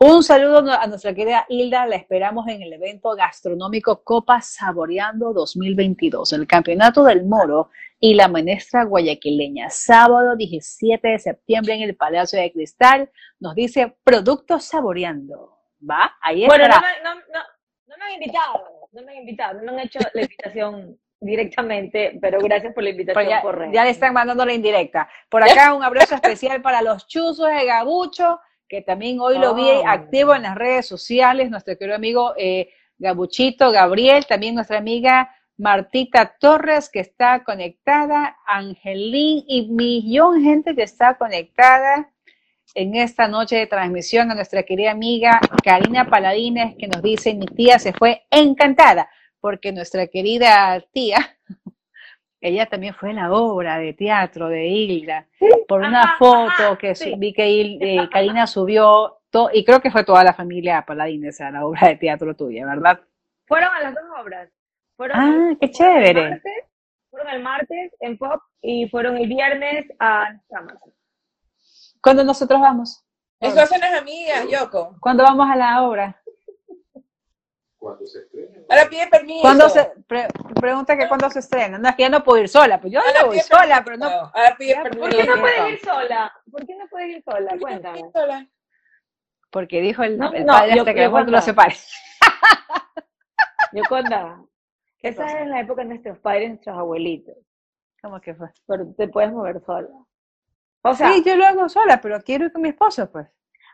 Un 0.04 0.24
saludo 0.24 0.64
a 0.72 0.88
nuestra 0.88 1.14
querida 1.14 1.46
Hilda, 1.48 1.86
la 1.86 1.96
esperamos 1.96 2.48
en 2.48 2.64
el 2.64 2.74
evento 2.74 3.12
gastronómico 3.16 4.04
Copa 4.04 4.42
Saboreando 4.42 5.32
2022, 5.32 6.34
el 6.34 6.48
Campeonato 6.48 7.04
del 7.04 7.24
Moro 7.24 7.70
y 8.00 8.16
la 8.16 8.28
Menestra 8.28 8.84
Guayaquileña, 8.84 9.70
sábado 9.70 10.36
17 10.36 11.08
de 11.08 11.20
septiembre 11.20 11.76
en 11.76 11.84
el 11.84 11.96
Palacio 11.96 12.40
de 12.40 12.52
Cristal, 12.52 13.12
nos 13.40 13.54
dice 13.54 13.96
Productos 14.04 14.66
Saboreando, 14.66 15.60
¿va? 15.88 16.16
Ahí 16.20 16.48
Bueno, 16.48 16.68
no 16.68 16.74
estará. 16.74 16.88
me, 16.98 17.04
no, 17.04 17.16
no, 17.16 17.40
no 17.86 17.98
me 18.00 18.06
han 18.06 18.14
invitado, 18.14 18.64
no 18.92 19.02
me 19.04 19.12
han 19.12 19.18
invitado, 19.20 19.62
no 19.62 19.72
me 19.72 19.82
han 19.82 19.86
hecho 19.88 20.00
la 20.16 20.22
invitación 20.24 20.98
directamente, 21.22 22.18
pero 22.20 22.40
gracias 22.40 22.74
por 22.74 22.84
la 22.84 22.90
invitación 22.90 23.24
Pero 23.24 23.30
ya, 23.30 23.42
por 23.42 23.72
ya 23.72 23.84
le 23.84 23.92
están 23.92 24.14
mandando 24.14 24.44
la 24.44 24.54
indirecta. 24.54 25.08
Por 25.30 25.44
acá 25.44 25.74
un 25.74 25.84
abrazo 25.84 26.16
especial 26.16 26.62
para 26.62 26.82
los 26.82 27.08
chuzos 27.08 27.48
de 27.48 27.66
Gabucho, 27.66 28.40
que 28.68 28.82
también 28.82 29.20
hoy 29.20 29.38
lo 29.38 29.54
vi 29.54 29.70
Oh. 29.70 29.88
activo 29.88 30.34
en 30.34 30.42
las 30.42 30.56
redes 30.56 30.88
sociales, 30.88 31.50
nuestro 31.52 31.78
querido 31.78 31.96
amigo 31.96 32.34
eh, 32.38 32.74
Gabuchito, 32.98 33.72
Gabriel, 33.72 34.26
también 34.26 34.56
nuestra 34.56 34.80
amiga 34.80 35.30
Martita 35.58 36.36
Torres, 36.40 36.90
que 36.90 37.02
está 37.02 37.44
conectada, 37.44 38.38
Angelín 38.48 39.44
y 39.48 39.70
millón 39.70 40.40
de 40.40 40.50
gente 40.50 40.76
que 40.76 40.84
está 40.84 41.16
conectada 41.20 42.10
en 42.74 42.96
esta 42.96 43.28
noche 43.28 43.58
de 43.58 43.68
transmisión. 43.68 44.32
A 44.32 44.36
nuestra 44.36 44.64
querida 44.64 44.92
amiga 44.92 45.40
Karina 45.64 46.10
Paladines, 46.10 46.76
que 46.78 46.88
nos 46.88 47.04
dice, 47.04 47.36
mi 47.36 47.46
tía 47.46 47.78
se 47.78 47.94
fue 47.94 48.24
encantada, 48.32 49.08
porque 49.42 49.72
nuestra 49.74 50.08
querida 50.08 50.80
tía, 50.94 51.18
ella 52.42 52.66
también 52.68 52.94
fue 52.96 53.12
a 53.12 53.14
la 53.14 53.34
obra 53.34 53.78
de 53.80 53.94
teatro 53.94 54.48
de 54.48 54.68
Hilda, 54.68 55.28
por 55.68 55.82
una 55.82 56.02
Ajá, 56.04 56.16
foto 56.18 56.48
ajá, 56.48 56.78
que 56.78 56.96
sí. 56.96 57.16
vi 57.18 57.34
que 57.34 57.50
Il- 57.50 57.78
eh, 57.82 58.10
Karina 58.12 58.48
subió, 58.48 59.18
to- 59.30 59.50
y 59.54 59.66
creo 59.66 59.82
que 59.82 59.92
fue 59.92 60.04
toda 60.04 60.24
la 60.24 60.34
familia 60.34 60.84
Paladines 60.86 61.42
a 61.42 61.52
la 61.52 61.66
obra 61.66 61.88
de 61.90 61.96
teatro 61.98 62.36
tuya, 62.36 62.66
¿verdad? 62.66 63.00
Fueron 63.48 63.70
a 63.74 63.82
las 63.82 63.94
dos 63.96 64.04
obras. 64.20 64.50
Fueron 64.96 65.20
Ah, 65.20 65.50
el- 65.52 65.58
qué 65.60 65.68
fueron 65.70 65.98
el 65.98 66.04
chévere. 66.04 66.30
martes- 66.30 66.66
fueron 67.10 67.30
el 67.34 67.44
martes 67.44 67.92
en 68.00 68.18
Pop 68.18 68.42
y 68.62 68.88
fueron 68.90 69.18
el 69.18 69.28
viernes 69.28 69.86
a 70.00 70.34
Camas. 70.50 70.80
¿Cuándo 72.02 72.24
nosotros 72.24 72.60
vamos? 72.62 73.04
Eso 73.40 73.60
hacen 73.60 73.80
las 73.82 74.00
amigas, 74.00 74.46
Yoko. 74.50 74.96
¿Cuándo 75.00 75.24
vamos 75.24 75.48
a 75.50 75.56
la 75.56 75.82
obra? 75.84 76.21
Cuando 77.82 78.06
se 78.06 78.20
estrene. 78.20 78.64
Ahora 78.70 78.86
pide 78.88 79.08
permiso. 79.08 79.42
¿Cuándo 79.42 79.68
se, 79.68 79.84
pre- 80.08 80.28
pregunta 80.60 80.96
que 80.96 81.08
cuándo 81.08 81.28
se 81.32 81.40
estrena? 81.40 81.80
No, 81.80 81.90
es 81.90 81.96
que 81.96 82.04
ya 82.04 82.10
no 82.10 82.24
puedo 82.24 82.40
ir 82.44 82.48
sola, 82.48 82.80
pues 82.80 82.94
yo 82.94 83.00
Ahora 83.00 83.22
no 83.22 83.28
voy 83.28 83.40
sola, 83.40 83.84
permiso. 83.84 83.84
pero 83.86 83.98
no. 83.98 84.06
Ahora 84.36 84.56
pide 84.56 84.76
permiso. 84.84 85.00
¿Por 85.02 85.10
qué 85.10 85.24
no 85.26 85.36
puedes 85.42 85.70
ir 85.74 85.80
sola? 85.80 86.34
¿Por 86.52 86.66
qué 86.68 86.76
no 86.76 86.88
puedes 86.88 87.10
ir 87.10 87.24
sola? 87.24 87.58
Cuéntame. 87.60 88.02
Sola. 88.14 88.48
Porque 89.50 89.82
dijo 89.82 90.04
el, 90.04 90.20
No, 90.20 90.32
el 90.32 90.46
no, 90.46 90.54
padre 90.54 90.76
yo- 90.76 90.82
hasta 90.84 90.94
que 90.94 91.02
yo 91.02 91.06
mejor 91.10 91.26
tú 91.26 91.32
lo 91.32 91.38
cuando- 91.38 91.42
separes. 91.46 91.92
Yoconda, 93.74 94.44
esa 95.02 95.24
cosa? 95.24 95.40
es 95.42 95.48
la 95.48 95.60
época 95.62 95.82
de 95.82 95.88
nuestros 95.90 96.20
padres 96.20 96.44
y 96.46 96.48
nuestros 96.50 96.78
abuelitos. 96.78 97.36
¿Cómo 98.02 98.20
que 98.22 98.36
fue? 98.36 98.50
Pero 98.68 98.94
te 98.96 99.08
puedes 99.08 99.32
mover 99.32 99.60
sola. 99.66 99.88
O 100.84 100.94
sea, 100.94 101.12
sí, 101.14 101.24
yo 101.26 101.36
lo 101.36 101.46
hago 101.46 101.70
sola, 101.70 102.00
pero 102.02 102.22
quiero 102.22 102.46
ir 102.46 102.52
con 102.52 102.62
mi 102.62 102.70
esposo, 102.70 103.10
pues. 103.12 103.28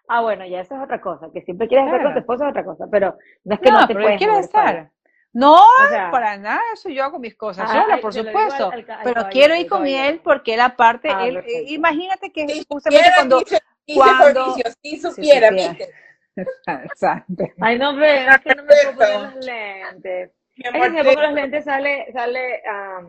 Ah, 0.08 0.22
bueno, 0.22 0.46
ya 0.46 0.62
eso 0.62 0.76
es 0.76 0.82
otra 0.82 1.00
cosa. 1.02 1.30
Que 1.34 1.42
siempre 1.42 1.68
quieres 1.68 1.86
estar 1.88 2.04
con 2.04 2.14
tu 2.14 2.20
esposo 2.20 2.44
es 2.46 2.50
otra 2.52 2.64
cosa. 2.66 2.86
Pero 2.92 3.18
no 3.44 3.54
es 3.56 3.60
que 3.62 3.70
No, 3.72 3.82
no, 3.82 3.88
te 3.88 3.94
pero 3.94 4.06
puedes 4.06 4.22
mover 4.22 4.44
estar. 4.44 4.92
No, 5.34 5.56
O 5.56 5.88
sea, 5.90 6.10
para 6.10 6.38
nada, 6.38 6.62
eso 6.74 6.90
yo 6.90 7.04
hago 7.04 7.20
mis 7.20 7.36
cosas 7.36 7.70
Ah, 7.70 7.82
sola, 7.84 7.98
por 8.02 8.08
al- 8.18 8.26
supuesto. 8.26 8.72
al 8.72 8.86
ca- 8.86 8.96
al 8.96 9.04
pero 9.04 9.28
quiero 9.30 9.56
ir 9.56 9.68
con 9.68 9.86
él 9.86 10.20
porque 10.24 10.56
él 10.56 10.62
aparte, 10.62 11.10
Ah, 11.12 11.28
él, 11.28 11.38
eh, 11.38 11.66
imagínate 11.68 12.32
que 12.32 12.48
Si 12.48 12.66
justamente 12.68 12.98
supiera, 13.06 13.16
cuando... 13.18 13.40
dice, 13.40 13.60
dice 13.86 14.00
cuando- 14.00 14.56
si 14.82 14.98
supiera. 14.98 15.50
Exacto. 16.36 17.44
Ay, 17.62 17.78
no, 17.80 17.96
pero 17.96 18.32
es 18.32 18.40
que 18.42 18.56
no 18.56 18.64
me 18.64 18.68
puedo 18.70 18.94
poner 18.96 18.98
Perfecto. 18.98 19.36
los 19.36 19.46
lentes. 19.46 20.32
Mi 20.58 20.64
Es 20.66 20.72
que 20.74 20.84
si 20.86 20.90
me 20.92 21.04
pongo 21.04 21.22
los 21.22 21.34
lentes 21.34 21.64
sale, 21.66 22.12
sale, 22.14 22.62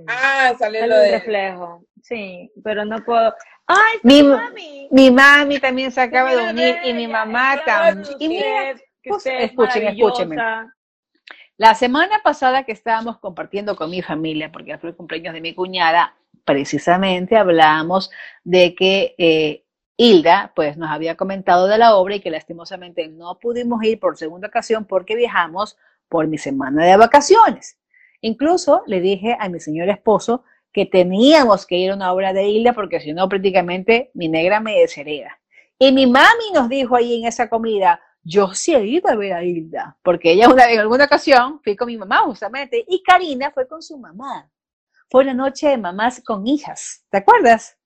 Ah, 0.07 0.55
sale 0.59 0.80
sale 0.80 0.86
lo 0.88 0.96
un 0.96 1.03
de... 1.03 1.11
reflejo. 1.12 1.84
Sí, 2.03 2.51
pero 2.62 2.84
no 2.84 3.03
puedo. 3.05 3.34
¡Ay, 3.66 3.99
Mi- 4.03 4.22
mi 4.22 4.28
mami! 4.28 4.88
Mi 4.90 5.11
mami 5.11 5.59
también 5.59 5.90
se 5.90 6.01
acaba 6.01 6.30
de 6.34 6.51
unir 6.51 6.76
y 6.84 6.92
mi 6.92 7.07
mamá 7.07 7.61
también. 7.64 8.16
Y 8.18 8.28
mira, 8.28 8.74
pues, 9.05 9.26
escuchen, 9.26 9.86
escúchenme. 9.88 10.36
La 11.57 11.74
semana 11.74 12.20
pasada 12.22 12.62
que 12.64 12.72
estábamos 12.72 13.18
compartiendo 13.18 13.74
con 13.76 13.90
mi 13.90 14.01
familia, 14.01 14.53
porque 14.53 14.78
fue 14.78 14.90
el 14.90 14.96
cumpleaños 14.96 15.34
de 15.34 15.40
mi 15.40 15.55
cuñada, 15.55 16.14
precisamente 16.44 17.36
hablábamos 17.36 18.11
de 18.44 18.74
que 18.74 19.14
eh, 19.18 19.64
Hilda 19.96 20.53
pues 20.55 20.76
nos 20.76 20.90
había 20.90 21.16
comentado 21.16 21.66
de 21.66 21.76
la 21.78 21.96
obra 21.96 22.14
y 22.14 22.20
que 22.20 22.30
lastimosamente 22.30 23.09
no 23.09 23.38
pudimos 23.40 23.82
ir 23.82 23.99
por 23.99 24.16
segunda 24.16 24.49
ocasión 24.49 24.84
porque 24.84 25.16
viajamos 25.16 25.76
por 26.09 26.27
mi 26.27 26.39
semana 26.39 26.85
de 26.85 26.97
vacaciones. 26.97 27.79
Incluso 28.21 28.83
le 28.87 29.01
dije 29.01 29.37
a 29.39 29.49
mi 29.49 29.61
señor 29.61 29.89
esposo 29.89 30.45
que 30.73 30.87
teníamos 30.87 31.67
que 31.67 31.77
ir 31.77 31.91
a 31.91 31.95
una 31.95 32.13
obra 32.13 32.33
de 32.33 32.49
Hilda 32.49 32.73
porque 32.73 33.01
si 33.01 33.13
no 33.13 33.29
prácticamente 33.29 34.11
mi 34.15 34.29
negra 34.29 34.61
me 34.61 34.79
deshereda. 34.79 35.39
Y 35.79 35.93
mi 35.93 36.07
mami 36.07 36.51
nos 36.53 36.69
dijo 36.69 36.97
ahí 36.97 37.21
en 37.21 37.27
esa 37.27 37.49
comida, 37.49 38.01
yo 38.23 38.53
sí 38.53 38.75
he 38.75 38.85
ido 38.85 39.09
a 39.09 39.15
ver 39.15 39.33
a 39.33 39.45
Hilda, 39.45 39.97
porque 40.03 40.33
ella 40.33 40.47
en 40.69 40.81
alguna 40.81 41.05
ocasión 41.05 41.61
fui 41.63 41.77
con 41.77 41.87
mi 41.87 41.97
mamá 41.97 42.19
justamente 42.19 42.85
y 42.87 43.03
Karina 43.03 43.51
fue 43.53 43.69
con 43.69 43.81
su 43.81 43.97
mamá. 43.97 44.51
Fue 45.11 45.23
una 45.23 45.35
noche 45.35 45.69
de 45.69 45.79
mamás 45.79 46.23
con 46.25 46.47
hijas, 46.47 47.07
¿te 47.11 47.19
acuerdas? 47.19 47.78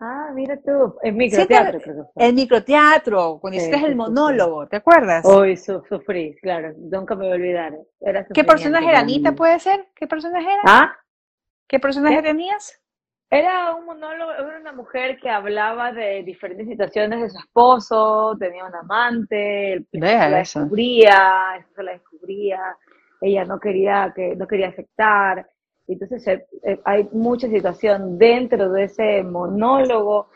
Ah, 0.00 0.30
mira 0.34 0.56
tú, 0.56 0.96
en 1.02 1.16
Sí, 1.16 1.18
microteatro 1.18 1.78
te- 1.80 1.84
creo 1.84 1.96
que 2.06 2.12
fue. 2.14 2.26
El 2.26 2.34
microteatro, 2.34 3.38
cuando 3.40 3.56
Sí, 3.56 3.60
hiciste 3.60 3.76
sí, 3.76 3.84
el 3.86 3.92
sí, 3.92 3.96
monólogo, 3.96 4.66
¿te 4.68 4.76
acuerdas? 4.76 5.24
Hoy 5.26 5.56
su- 5.56 5.82
sufrí, 5.88 6.36
claro, 6.40 6.72
nunca 6.78 7.14
me 7.14 7.24
voy 7.24 7.32
a 7.32 7.34
olvidar. 7.36 7.78
Era 8.00 8.24
¿Qué 8.32 8.44
personaje 8.44 8.88
era? 8.88 9.00
¿Anita 9.00 9.32
puede 9.32 9.58
ser? 9.58 9.88
¿Qué 9.94 10.06
personaje 10.06 10.46
era? 10.46 10.62
¿Ah? 10.64 10.96
¿Qué 11.68 11.78
personaje 11.80 12.22
¿Qué? 12.22 12.28
tenías? 12.28 12.80
Era 13.30 13.74
un 13.74 13.84
monólogo, 13.86 14.32
era 14.32 14.58
una 14.60 14.72
mujer 14.72 15.18
que 15.20 15.28
hablaba 15.28 15.92
de 15.92 16.22
diferentes 16.22 16.66
situaciones 16.66 17.20
de 17.22 17.30
su 17.30 17.38
esposo, 17.38 18.36
tenía 18.38 18.64
un 18.64 18.74
amante, 18.74 19.74
el 19.74 19.86
Vea 19.92 20.28
la 20.30 20.40
eso. 20.40 20.60
descubría, 20.60 21.52
el 21.56 21.60
esposo 21.60 21.82
la 21.82 21.92
descubría, 21.92 22.76
ella 23.20 23.44
no 23.44 23.60
quería 23.60 24.12
que 24.16 24.34
no 24.36 24.46
quería 24.46 24.68
aceptar. 24.68 25.46
Entonces 25.88 26.26
eh, 26.28 26.46
eh, 26.64 26.80
hay 26.84 27.08
mucha 27.12 27.48
situación 27.48 28.18
dentro 28.18 28.70
de 28.70 28.84
ese 28.84 29.22
monólogo 29.22 30.28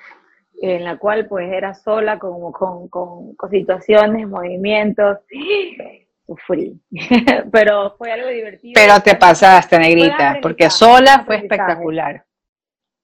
en 0.61 0.85
la 0.85 0.97
cual 0.97 1.27
pues 1.27 1.51
era 1.53 1.75
sola 1.75 2.19
con, 2.19 2.53
con, 2.53 2.89
con, 2.89 3.35
con 3.35 3.51
situaciones, 3.51 4.29
movimientos. 4.29 5.19
Sufrí, 6.25 6.81
pero 7.53 7.97
fue 7.99 8.13
algo 8.13 8.29
divertido. 8.29 8.73
Pero 8.75 9.01
te 9.01 9.17
pasaste, 9.17 9.77
negrita, 9.77 10.39
porque 10.41 10.71
sola 10.71 11.25
fue 11.27 11.39
espectacular. 11.39 12.25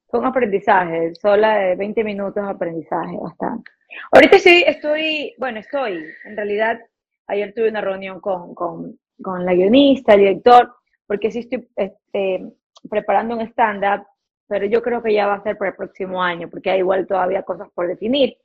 Fue 0.07 0.20
un 0.20 0.26
aprendizaje, 0.26 1.14
sola 1.16 1.57
de 1.59 1.76
20 1.76 2.05
minutos 2.05 2.42
de 2.42 2.49
aprendizaje, 2.49 3.16
bastante. 3.20 3.70
Ahorita 4.12 4.38
sí 4.38 4.64
estoy, 4.66 5.34
bueno, 5.36 5.59
estoy, 5.59 6.05
en 6.24 6.36
realidad, 6.36 6.78
ayer 7.26 7.53
tuve 7.55 7.68
una 7.68 7.80
reunión 7.80 8.20
con, 8.20 8.55
con, 8.55 8.99
con 9.20 9.44
la 9.44 9.53
guionista, 9.53 10.14
el 10.14 10.20
director, 10.20 10.77
porque 11.09 11.32
sí 11.32 11.40
estoy 11.40 11.66
este, 11.74 12.52
preparando 12.88 13.34
un 13.34 13.40
stand-up, 13.40 14.06
pero 14.46 14.66
yo 14.66 14.82
creo 14.82 15.02
que 15.02 15.12
ya 15.12 15.26
va 15.26 15.34
a 15.34 15.42
ser 15.42 15.56
para 15.56 15.70
el 15.70 15.76
próximo 15.76 16.22
año, 16.22 16.48
porque 16.48 16.70
hay 16.70 16.78
igual 16.80 17.06
todavía 17.06 17.42
cosas 17.42 17.68
por 17.74 17.88
definir. 17.88 18.36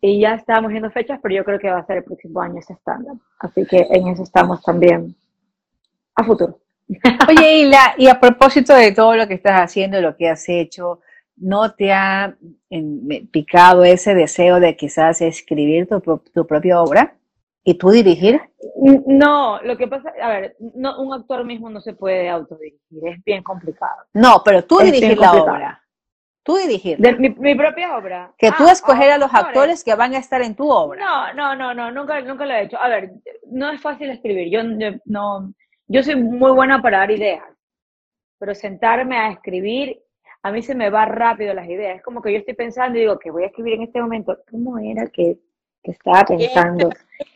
Y 0.00 0.20
ya 0.20 0.34
estamos 0.34 0.70
viendo 0.70 0.90
fechas, 0.90 1.18
pero 1.22 1.34
yo 1.34 1.44
creo 1.44 1.58
que 1.58 1.70
va 1.70 1.78
a 1.78 1.86
ser 1.86 1.96
el 1.96 2.04
próximo 2.04 2.40
año 2.42 2.58
ese 2.58 2.74
stand-up. 2.74 3.20
Así 3.40 3.66
que 3.66 3.88
en 3.90 4.08
eso 4.08 4.22
estamos 4.22 4.62
también 4.62 5.16
a 6.14 6.24
futuro. 6.24 6.60
Oye, 7.28 7.58
Hilda, 7.60 7.94
y 7.96 8.08
a 8.08 8.20
propósito 8.20 8.74
de 8.74 8.92
todo 8.92 9.16
lo 9.16 9.26
que 9.26 9.34
estás 9.34 9.62
haciendo, 9.62 10.02
lo 10.02 10.14
que 10.14 10.28
has 10.28 10.46
hecho, 10.50 11.00
¿no 11.36 11.72
te 11.72 11.90
ha 11.94 12.36
picado 13.32 13.82
ese 13.82 14.14
deseo 14.14 14.60
de 14.60 14.76
quizás 14.76 15.22
escribir 15.22 15.88
tu, 15.88 16.00
tu 16.32 16.46
propia 16.46 16.82
obra 16.82 17.14
y 17.64 17.74
tú 17.74 17.90
dirigir? 17.90 18.40
No, 19.06 19.60
lo 19.62 19.76
que 19.76 19.88
pasa, 19.88 20.12
a 20.22 20.28
ver, 20.28 20.56
no, 20.74 21.00
un 21.00 21.14
actor 21.14 21.44
mismo 21.44 21.70
no 21.70 21.80
se 21.80 21.94
puede 21.94 22.28
autodirigir, 22.28 23.08
es 23.08 23.24
bien 23.24 23.42
complicado. 23.42 24.04
No, 24.12 24.42
pero 24.44 24.64
tú 24.64 24.80
Es 24.80 24.92
dirigir 24.92 25.18
la 25.18 25.32
obra. 25.32 25.80
Tú 26.42 26.56
dirigir. 26.58 26.98
De 26.98 27.14
mi, 27.14 27.30
mi 27.30 27.54
propia 27.54 27.96
obra. 27.96 28.34
Que 28.36 28.50
tú 28.52 28.64
Ah, 28.68 28.72
escoger 28.72 29.12
a 29.12 29.16
los 29.16 29.28
actores. 29.32 29.46
actores 29.48 29.84
que 29.84 29.94
van 29.94 30.14
a 30.14 30.18
estar 30.18 30.42
en 30.42 30.54
tu 30.54 30.70
obra. 30.70 31.02
No, 31.02 31.32
no, 31.32 31.56
no, 31.56 31.72
no, 31.74 31.90
nunca, 31.90 32.20
nunca 32.20 32.44
lo 32.44 32.52
he 32.52 32.64
hecho. 32.64 32.78
A 32.78 32.88
ver, 32.88 33.12
no 33.50 33.70
es 33.70 33.80
fácil 33.80 34.10
escribir. 34.10 34.50
Yo, 34.50 34.60
yo 34.78 34.98
no, 35.06 35.54
yo 35.86 36.02
soy 36.02 36.16
muy 36.16 36.52
buena 36.52 36.82
para 36.82 36.98
dar 36.98 37.10
ideas, 37.10 37.42
pero 38.38 38.54
sentarme 38.54 39.16
a 39.16 39.30
escribir, 39.30 40.02
a 40.42 40.52
mí 40.52 40.60
se 40.60 40.74
me 40.74 40.90
va 40.90 41.06
rápido 41.06 41.54
las 41.54 41.66
ideas. 41.66 41.96
Es 41.96 42.02
como 42.02 42.20
que 42.20 42.30
yo 42.30 42.38
estoy 42.40 42.52
pensando 42.54 42.98
y 42.98 43.02
digo 43.02 43.18
que 43.18 43.30
voy 43.30 43.44
a 43.44 43.46
escribir 43.46 43.74
en 43.74 43.82
este 43.84 44.02
momento. 44.02 44.36
¿Cómo 44.50 44.78
era 44.78 45.06
que, 45.06 45.38
que 45.84 45.92
estaba 45.92 46.24
pensando? 46.24 46.90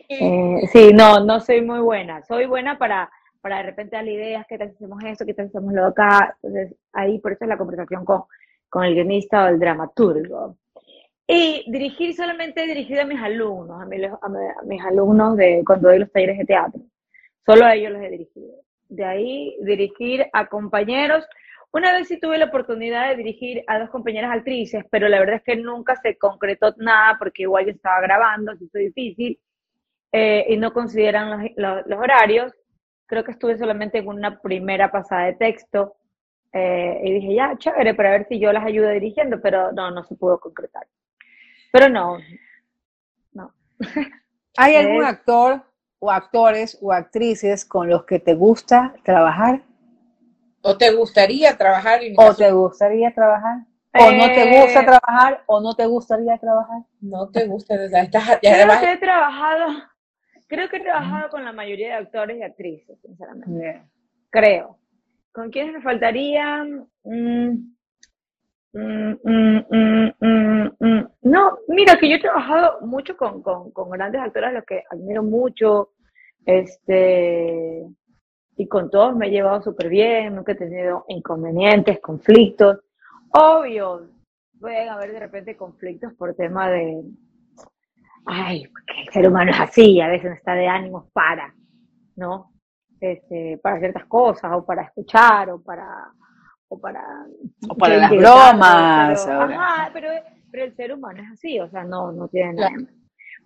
Eh, 0.09 0.67
sí, 0.73 0.91
no, 0.95 1.21
no 1.25 1.39
soy 1.41 1.61
muy 1.61 1.81
buena. 1.81 2.23
Soy 2.23 2.47
buena 2.47 2.79
para, 2.79 3.11
para 3.41 3.59
de 3.59 3.63
repente 3.65 3.97
darle 3.97 4.15
ideas, 4.15 4.47
qué 4.49 4.59
tal 4.59 4.69
hacemos 4.75 5.05
esto, 5.05 5.27
qué 5.27 5.35
tal 5.35 5.47
hacemos 5.47 5.73
lo 5.73 5.87
acá. 5.87 6.37
Entonces, 6.43 6.75
ahí 6.93 7.19
por 7.19 7.33
eso 7.33 7.45
es 7.45 7.49
la 7.49 7.59
conversación 7.59 8.05
con, 8.05 8.23
con 8.71 8.85
el 8.85 8.95
guionista 8.95 9.45
o 9.45 9.49
el 9.49 9.59
dramaturgo. 9.61 10.57
Y 11.27 11.71
dirigir 11.71 12.15
solamente 12.17 12.65
he 12.65 12.67
dirigido 12.67 13.03
a 13.03 13.05
mis 13.05 13.21
alumnos, 13.21 13.83
a, 13.83 13.85
mi- 13.85 14.03
a 14.03 14.29
mi- 14.29 14.47
a 14.47 14.63
mis 14.65 14.83
alumnos 14.83 15.37
de 15.37 15.63
cuando 15.67 15.89
doy 15.91 15.99
los 15.99 16.11
talleres 16.11 16.39
de 16.39 16.45
teatro. 16.47 16.81
Solo 17.45 17.67
a 17.67 17.75
ellos 17.75 17.93
los 17.93 18.03
he 18.03 18.09
dirigido. 18.11 18.55
De 18.89 19.05
ahí, 19.05 19.57
dirigir 19.61 20.27
a 20.33 20.47
compañeros. 20.47 21.27
Una 21.73 21.93
vez 21.93 22.09
sí 22.09 22.19
tuve 22.19 22.39
la 22.39 22.47
oportunidad 22.47 23.09
de 23.11 23.16
dirigir 23.16 23.62
a 23.66 23.79
dos 23.79 23.91
compañeras 23.91 24.33
actrices, 24.37 24.85
pero 24.91 25.09
la 25.09 25.19
verdad 25.21 25.37
es 25.37 25.43
que 25.43 25.57
nunca 25.57 25.97
se 25.97 26.16
concretó 26.16 26.75
nada 26.79 27.16
porque 27.19 27.43
igual 27.43 27.66
yo 27.66 27.73
estaba 27.73 28.01
grabando, 28.01 28.53
así 28.53 28.69
fue 28.71 28.81
difícil, 28.83 29.39
eh, 30.12 30.47
y 30.49 30.57
no 30.57 30.73
consideran 30.73 31.31
los, 31.31 31.51
los- 31.57 31.87
los 31.87 31.99
horarios. 32.01 32.53
Creo 33.07 33.25
que 33.25 33.33
estuve 33.33 33.59
solamente 33.59 33.99
en 33.99 34.09
una 34.09 34.41
primera 34.41 34.91
pasada 34.91 35.27
de 35.27 35.35
texto 35.35 35.97
eh, 36.53 37.01
y 37.05 37.12
dije, 37.14 37.35
ya, 37.35 37.55
chévere, 37.59 37.95
para 37.95 38.11
ver 38.12 38.27
si 38.29 38.39
yo 38.41 38.53
las 38.53 38.64
ayudo 38.64 38.89
dirigiendo, 38.91 39.41
pero 39.41 39.73
no, 39.73 39.91
no 39.91 40.05
se 40.05 40.14
pudo 40.16 40.41
concretar. 40.41 40.87
Pero 41.73 41.89
no, 41.91 42.19
no. 43.33 43.53
¿Hay 44.57 44.75
algún 44.77 45.05
actor 45.05 45.62
o 45.99 46.11
actores 46.11 46.79
o 46.81 46.93
actrices 46.93 47.64
con 47.66 47.89
los 47.89 48.05
que 48.05 48.19
te 48.19 48.35
gusta 48.35 48.95
trabajar 49.05 49.62
¿O 50.69 50.77
te 50.77 50.93
gustaría 50.93 51.57
trabajar 51.57 52.03
en 52.05 52.12
o 52.12 52.16
caso- 52.16 52.37
te 52.37 52.53
gustaría 52.53 53.11
trabajar? 53.14 53.61
¿O 53.95 54.11
no 54.12 54.27
te 54.27 54.61
gusta 54.61 54.81
Eh, 54.81 54.85
trabajar 54.85 55.43
o 55.47 55.61
no 55.62 55.75
te 55.75 55.87
gustaría 55.87 56.37
trabajar? 56.39 56.83
No 57.01 57.31
te 57.31 57.47
gusta. 57.47 57.75
Estás, 57.83 58.39
ya 58.43 58.64
Creo 58.66 58.81
que 58.81 58.93
he 58.93 58.97
trabajado, 58.99 59.66
creo 60.47 60.69
que 60.69 60.77
he 60.77 60.81
trabajado 60.81 61.31
con 61.31 61.43
la 61.43 61.53
mayoría 61.53 61.89
de 61.89 61.95
actores 61.95 62.37
y 62.37 62.43
actrices, 62.43 62.99
sinceramente. 63.01 63.83
Creo. 64.29 64.77
¿Con 65.33 65.51
quiénes 65.51 65.73
me 65.73 65.81
faltarían? 65.81 66.87
Mm, 67.05 67.51
mm, 68.75 69.12
mm, 69.25 69.64
mm, 69.71 70.12
mm, 70.21 70.71
mm. 70.81 71.09
No, 71.23 71.59
mira 71.69 71.97
que 71.99 72.11
yo 72.11 72.16
he 72.16 72.21
trabajado 72.21 72.81
mucho 72.83 73.16
con, 73.16 73.43
con, 73.43 73.71
con 73.71 73.89
grandes 73.89 74.21
actores 74.21 74.51
a 74.51 74.53
los 74.53 74.64
que 74.66 74.83
admiro 74.91 75.23
mucho, 75.23 75.93
este, 76.45 77.87
y 78.61 78.67
con 78.67 78.91
todos 78.91 79.15
me 79.17 79.29
he 79.29 79.31
llevado 79.31 79.63
súper 79.63 79.89
bien, 79.89 80.35
nunca 80.35 80.53
he 80.53 80.57
tenido 80.57 81.05
inconvenientes, 81.09 82.01
conflictos. 82.01 82.79
Obvio, 83.31 84.09
pueden 84.61 84.89
haber 84.89 85.13
de 85.13 85.21
repente 85.21 85.57
conflictos 85.57 86.13
por 86.15 86.35
tema 86.35 86.69
de, 86.69 87.01
ay, 88.27 88.67
porque 88.67 89.01
el 89.07 89.13
ser 89.13 89.29
humano 89.29 89.53
es 89.53 89.61
así, 89.61 90.01
a 90.01 90.09
veces 90.09 90.31
no 90.31 90.37
está 90.37 90.55
de 90.55 90.67
ánimos 90.67 91.05
para, 91.13 91.55
¿no? 92.17 92.53
Este, 93.01 93.59
para 93.63 93.79
ciertas 93.79 94.07
cosas, 94.07 94.51
o 94.53 94.67
para 94.67 94.83
escuchar, 94.83 95.51
o 95.51 95.63
para, 95.63 96.11
o 96.67 96.81
para, 96.81 97.05
O 97.71 97.75
para 97.77 97.97
las 97.97 98.11
bromas, 98.11 99.23
pero- 99.25 99.41
ajá, 99.43 99.91
pero, 99.93 100.09
pero 100.51 100.65
el 100.65 100.75
ser 100.75 100.93
humano 100.95 101.23
es 101.23 101.31
así, 101.33 101.61
o 101.61 101.71
sea, 101.71 101.85
no, 101.85 102.11
no 102.11 102.27
tiene 102.27 102.55
nada. 102.55 102.71
malo. 102.71 102.87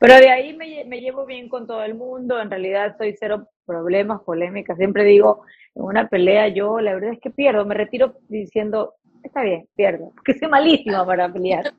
Pero 0.03 0.17
de 0.17 0.31
ahí 0.31 0.53
me, 0.57 0.85
me 0.85 1.01
llevo 1.01 1.25
bien 1.25 1.49
con 1.49 1.65
todo 1.65 1.85
el 1.85 1.95
mundo, 1.95 2.41
en 2.41 2.51
realidad 2.51 2.97
soy 2.99 3.15
cero 3.17 3.47
problemas, 3.65 4.21
polémicas, 4.23 4.77
siempre 4.77 5.05
digo, 5.05 5.45
en 5.77 5.85
una 5.85 6.09
pelea 6.09 6.49
yo 6.49 6.81
la 6.81 6.95
verdad 6.95 7.13
es 7.13 7.21
que 7.21 7.31
pierdo, 7.31 7.65
me 7.65 7.77
retiro 7.77 8.15
diciendo, 8.29 8.95
está 9.23 9.43
bien, 9.43 9.69
pierdo, 9.77 10.11
porque 10.17 10.37
soy 10.37 10.49
malísima 10.49 11.07
para 11.07 11.33
pelear. 11.33 11.73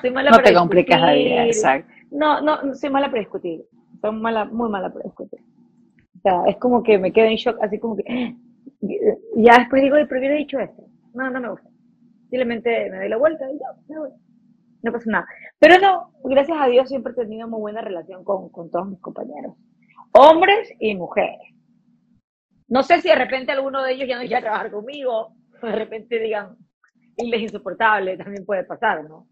Soy 0.00 0.12
mala 0.12 0.30
No 0.30 0.36
para 0.36 0.50
te 0.50 0.54
complicas 0.54 1.00
la 1.00 1.14
vida, 1.14 1.46
exacto. 1.46 1.92
No, 2.12 2.40
no, 2.40 2.74
soy 2.76 2.90
mala 2.90 3.08
para 3.08 3.18
discutir. 3.18 3.62
Soy 4.00 4.12
mala, 4.12 4.44
muy 4.44 4.70
mala 4.70 4.92
para 4.92 5.06
discutir. 5.06 5.40
O 5.40 6.20
sea, 6.20 6.42
es 6.46 6.56
como 6.58 6.80
que 6.80 6.96
me 6.96 7.12
quedo 7.12 7.26
en 7.26 7.34
shock, 7.34 7.58
así 7.60 7.80
como 7.80 7.96
que, 7.96 8.36
ya 9.36 9.58
después 9.58 9.82
digo, 9.82 9.96
"Ay, 9.96 10.06
pero 10.08 10.20
hubiera 10.20 10.36
dicho 10.36 10.60
esto. 10.60 10.84
No, 11.12 11.28
no 11.28 11.40
me 11.40 11.50
gusta. 11.50 11.68
Simplemente 12.30 12.88
me 12.88 12.98
doy 12.98 13.08
la 13.08 13.16
vuelta 13.16 13.50
y 13.50 13.58
ya, 13.58 13.66
me 13.88 13.98
voy. 13.98 14.10
No 14.84 14.92
pasa 14.92 15.10
nada. 15.10 15.26
Pero 15.58 15.78
no, 15.78 16.12
gracias 16.24 16.58
a 16.60 16.66
Dios 16.66 16.90
siempre 16.90 17.12
he 17.12 17.16
tenido 17.16 17.48
muy 17.48 17.58
buena 17.58 17.80
relación 17.80 18.22
con, 18.22 18.50
con 18.50 18.70
todos 18.70 18.86
mis 18.86 19.00
compañeros. 19.00 19.54
Hombres 20.12 20.70
y 20.78 20.94
mujeres. 20.94 21.40
No 22.68 22.82
sé 22.82 23.00
si 23.00 23.08
de 23.08 23.14
repente 23.14 23.50
alguno 23.50 23.82
de 23.82 23.92
ellos 23.92 24.06
ya 24.06 24.16
no 24.16 24.26
quiere 24.26 24.42
trabajar 24.42 24.70
conmigo, 24.70 25.34
de 25.62 25.72
repente 25.72 26.18
digan, 26.18 26.56
él 27.16 27.32
es 27.32 27.40
insoportable, 27.40 28.18
también 28.18 28.44
puede 28.44 28.64
pasar, 28.64 29.04
¿no? 29.04 29.26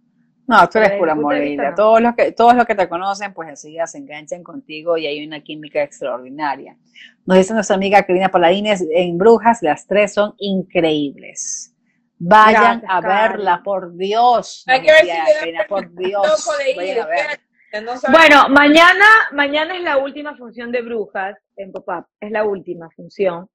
No, 0.46 0.68
tú 0.68 0.78
eres 0.78 0.98
pura 0.98 1.14
no. 1.14 1.74
Todos 1.76 2.00
los 2.00 2.14
que, 2.14 2.32
todos 2.32 2.54
los 2.54 2.64
que 2.64 2.74
te 2.74 2.88
conocen, 2.88 3.34
pues 3.34 3.48
enseguida 3.48 3.86
se 3.86 3.98
enganchan 3.98 4.42
contigo 4.42 4.96
y 4.96 5.06
hay 5.06 5.24
una 5.24 5.40
química 5.40 5.82
extraordinaria. 5.82 6.76
Nos 7.26 7.36
dice 7.36 7.54
nuestra 7.54 7.76
amiga 7.76 8.02
Karina 8.02 8.30
Paladines, 8.30 8.84
en 8.90 9.18
Brujas 9.18 9.62
las 9.62 9.86
tres 9.86 10.14
son 10.14 10.34
increíbles. 10.38 11.71
Vayan 12.24 12.80
Gracias, 12.80 12.90
a 12.90 13.00
verla, 13.00 13.62
por 13.64 13.96
Dios. 13.96 14.64
Hay 14.68 14.80
que 14.82 14.92
ver 14.92 15.06
si 15.06 15.68
por 15.68 15.92
Dios. 15.94 16.48
ir, 16.76 17.00
a 17.00 17.80
no 17.80 17.92
Bueno, 18.10 18.48
mañana, 18.50 19.04
mañana 19.32 19.76
es 19.76 19.82
la 19.82 19.98
última 19.98 20.36
función 20.36 20.70
de 20.70 20.82
Brujas 20.82 21.36
en 21.56 21.72
Pop-Up, 21.72 22.06
es 22.20 22.30
la 22.30 22.44
última 22.44 22.88
función. 22.90 23.48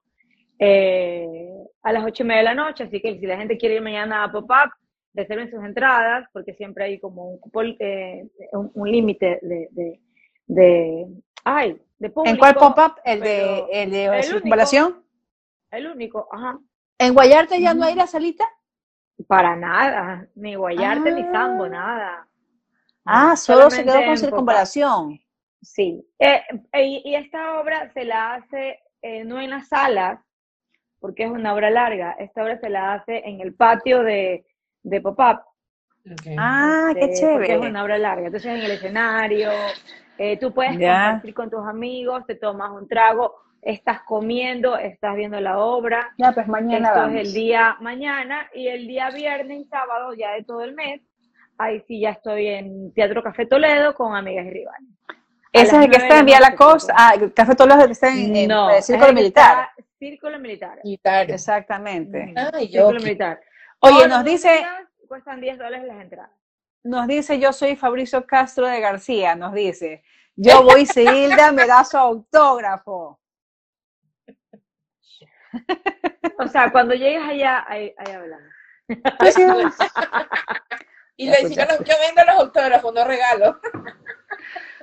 eh, 0.59 1.49
a 1.83 1.91
las 1.93 2.03
ocho 2.03 2.23
y 2.23 2.25
media 2.25 2.39
de 2.39 2.45
la 2.45 2.55
noche, 2.55 2.83
así 2.85 2.99
que 2.99 3.19
si 3.19 3.25
la 3.27 3.37
gente 3.37 3.57
quiere 3.57 3.75
ir 3.75 3.81
mañana 3.81 4.23
a 4.23 4.31
Pop-Up, 4.31 4.71
reserven 5.13 5.49
sus 5.49 5.63
entradas, 5.63 6.27
porque 6.33 6.53
siempre 6.55 6.85
hay 6.85 6.99
como 6.99 7.29
un, 7.29 7.75
eh, 7.79 8.27
un, 8.53 8.71
un 8.73 8.91
límite 8.91 9.39
de, 9.43 9.67
de, 9.71 9.99
de, 10.47 11.07
ay, 11.43 11.79
de 11.99 12.09
público. 12.09 12.31
¿En 12.33 12.37
cuál 12.37 12.55
pop-up? 12.55 12.95
¿El 13.05 13.21
de, 13.21 13.65
el 13.71 13.91
de 13.91 14.03
el 14.05 14.09
único. 14.11 14.23
circunvalación? 14.23 15.03
El 15.71 15.87
único, 15.87 16.27
ajá. 16.31 16.59
¿En 16.99 17.13
Guayarte 17.13 17.61
ya 17.61 17.73
no 17.73 17.85
hay 17.85 17.95
la 17.95 18.07
salita? 18.07 18.45
Para 19.27 19.55
nada, 19.55 20.27
ni 20.35 20.55
Guayarte 20.55 21.11
ni 21.11 21.21
Ah. 21.23 21.29
Sambo, 21.31 21.67
nada. 21.67 22.27
Ah, 23.05 23.29
No, 23.29 23.37
solo 23.37 23.69
se 23.69 23.83
quedó 23.83 24.03
con 24.05 24.17
circunvalación. 24.17 25.19
Sí, 25.61 26.05
eh, 26.19 26.41
y, 26.73 27.01
y 27.05 27.15
esta 27.15 27.59
obra 27.59 27.91
se 27.93 28.05
la 28.05 28.35
hace 28.35 28.79
eh, 29.01 29.23
no 29.25 29.39
en 29.39 29.49
las 29.49 29.67
salas, 29.69 30.19
porque 30.99 31.23
es 31.23 31.29
una 31.31 31.53
obra 31.53 31.69
larga, 31.69 32.13
esta 32.19 32.43
obra 32.43 32.59
se 32.59 32.69
la 32.69 32.93
hace 32.93 33.27
en 33.27 33.41
el 33.41 33.53
patio 33.55 34.03
de, 34.03 34.45
de 34.83 35.01
Pop-Up. 35.01 35.41
Ah, 36.37 36.91
qué 36.93 37.05
este, 37.05 37.27
porque 37.27 37.47
chévere. 37.47 37.53
es 37.65 37.69
una 37.69 37.83
obra 37.83 37.97
larga, 37.97 38.27
entonces 38.27 38.51
en 38.51 38.61
el 38.63 38.71
escenario, 38.71 39.49
eh, 40.17 40.37
tú 40.37 40.53
puedes 40.53 40.73
compartir 40.73 41.33
con 41.33 41.49
tus 41.49 41.65
amigos, 41.65 42.25
te 42.25 42.35
tomas 42.35 42.71
un 42.71 42.87
trago, 42.87 43.35
estás 43.69 44.01
comiendo, 44.03 44.77
estás 44.77 45.15
viendo 45.15 45.39
la 45.41 45.57
obra. 45.59 46.13
Ya, 46.17 46.31
pues 46.31 46.47
mañana 46.47 46.87
Esto 46.89 46.99
vamos. 47.01 47.15
es 47.15 47.27
el 47.27 47.33
día 47.33 47.75
mañana 47.81 48.49
y 48.53 48.67
el 48.67 48.87
día 48.87 49.09
viernes 49.09 49.59
y 49.59 49.65
sábado 49.65 50.13
ya 50.13 50.31
de 50.33 50.43
todo 50.43 50.63
el 50.63 50.73
mes. 50.73 51.01
Ahí 51.57 51.81
sí 51.87 51.99
ya 51.99 52.11
estoy 52.11 52.47
en 52.47 52.93
Teatro 52.93 53.21
Café 53.23 53.45
Toledo 53.45 53.93
con 53.95 54.15
amigas 54.15 54.45
y 54.45 54.51
rivales. 54.51 54.89
Ese 55.51 55.65
es 55.65 55.73
las 55.73 55.85
el 55.85 55.91
que 55.91 55.97
está 55.97 56.19
en 56.19 56.25
Vía 56.25 56.39
La 56.39 56.55
Costa. 56.55 56.93
Ah, 56.95 57.13
Café 57.35 57.55
Toledo 57.55 57.85
está 57.85 58.07
en, 58.13 58.35
en 58.35 58.47
no, 58.47 58.69
el 58.69 58.75
es 58.77 58.85
Círculo 58.85 59.07
el 59.09 59.15
que 59.15 59.21
Militar. 59.21 59.69
está- 59.77 59.83
Círculo 59.97 60.39
Militar. 60.39 60.79
Militar. 60.83 61.31
Exactamente. 61.31 62.33
Ay, 62.53 62.67
yo. 62.69 62.81
Círculo 62.81 62.99
Militar. 63.01 63.41
Oye, 63.79 63.95
Todos 63.95 64.09
nos 64.09 64.23
dice, 64.23 64.49
días 64.49 64.71
Cuestan 65.07 65.41
10 65.41 65.57
dólares 65.57 65.85
las 65.87 66.01
entradas. 66.01 66.31
nos 66.83 67.07
dice, 67.07 67.39
yo 67.39 67.51
soy 67.53 67.75
Fabricio 67.75 68.25
Castro 68.27 68.67
de 68.67 68.79
García, 68.79 69.35
nos 69.35 69.53
dice, 69.53 70.03
yo 70.35 70.61
voy 70.63 70.85
Hilda 70.95 71.51
me 71.51 71.65
da 71.65 71.83
su 71.83 71.97
autógrafo. 71.97 73.19
O 76.39 76.47
sea, 76.47 76.71
cuando 76.71 76.93
llegues 76.93 77.23
allá, 77.27 77.65
ahí, 77.67 77.93
ahí 77.97 78.13
hablamos. 78.13 78.47
Y 81.19 81.25
Ya 81.25 81.31
le 81.41 81.49
dijeron, 81.49 81.77
yo 81.83 81.93
vendo 82.05 82.31
los 82.31 82.41
autógrafos, 82.43 82.93
no 82.93 83.03
regalo. 83.03 83.59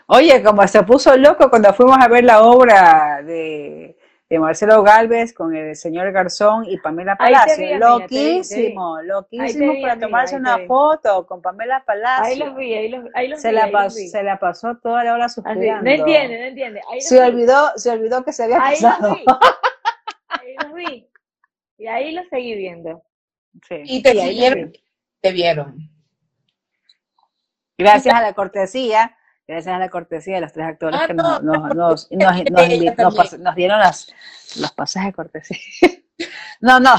Oye, 0.07 0.43
como 0.43 0.67
se 0.67 0.83
puso 0.83 1.17
loco 1.17 1.49
cuando 1.49 1.73
fuimos 1.73 1.97
a 2.01 2.09
ver 2.09 2.25
la 2.25 2.43
obra 2.43 3.23
de, 3.25 3.97
de 4.29 4.39
Marcelo 4.39 4.83
Galvez 4.83 5.33
con 5.33 5.55
el 5.55 5.77
señor 5.77 6.11
Garzón 6.13 6.65
y 6.69 6.77
Pamela 6.79 7.17
Palacio. 7.17 7.57
vi, 7.57 7.69
te 7.69 7.75
vi, 7.75 7.79
loquísimo, 7.81 9.01
loquísimo 9.03 9.73
vi, 9.75 9.81
para 9.83 9.99
tomarse 9.99 10.37
una 10.37 10.57
vi. 10.59 10.67
foto 10.67 11.25
con 11.27 11.41
Pamela 11.41 11.85
Palacio. 11.87 12.25
Ahí 12.25 12.37
los 12.39 12.57
vi, 12.57 12.75
ahí 12.75 12.89
los, 12.89 13.05
ahí 13.15 13.29
los 13.29 13.41
se, 13.41 13.49
vi, 13.51 13.55
la 13.55 13.65
ahí 13.65 13.71
los 13.73 13.81
pasó, 13.83 13.97
vi. 13.97 14.09
se 14.09 14.23
la 14.25 14.39
pasó 14.41 14.77
toda 14.83 15.05
la 15.05 15.15
hora 15.15 15.25
Así, 15.27 15.35
suspirando. 15.37 15.85
no 15.85 15.91
entiende, 15.91 16.39
no 16.41 16.45
entiende. 16.47 16.81
Ahí 16.91 17.01
Se 17.01 17.15
vi. 17.21 17.27
olvidó, 17.29 17.73
se 17.77 17.91
olvidó 17.91 18.25
que 18.25 18.33
se 18.33 18.45
había 18.45 18.63
Ahí 18.63 18.75
casado. 18.75 19.09
los 19.09 19.19
vi. 19.19 19.25
Ahí 20.29 20.57
los 20.63 20.75
vi. 20.75 21.09
Y 21.85 21.87
ahí 21.87 22.13
los 22.13 22.27
seguí 22.31 22.55
viendo. 22.55 23.05
Sí. 23.69 23.75
Y 23.85 24.03
te 24.03 24.13
Sí, 24.13 24.19
ahí 24.19 24.29
siguieron, 24.31 24.61
los 24.63 24.71
vi. 24.73 24.85
te 25.21 25.33
vieron. 25.33 25.91
Gracias 27.77 28.15
a 28.15 28.23
la 28.23 28.33
cortesía, 28.33 29.15
gracias 29.47 29.75
a 29.75 29.79
la 29.79 29.91
cortesía 29.91 30.37
de 30.37 30.41
los 30.41 30.53
tres 30.55 30.67
actores 30.67 30.99
Ah, 31.03 31.07
que 31.07 31.13
no. 31.13 31.41
nos, 31.41 31.75
nos, 31.75 32.11
nos, 32.11 32.11
nos, 32.11 33.55
dieron 33.55 33.79
las, 33.81 34.11
los 34.59 34.73
pasajes 34.73 35.09
de 35.09 35.13
cortesía. 35.13 35.59
No, 36.61 36.81
no, 36.81 36.95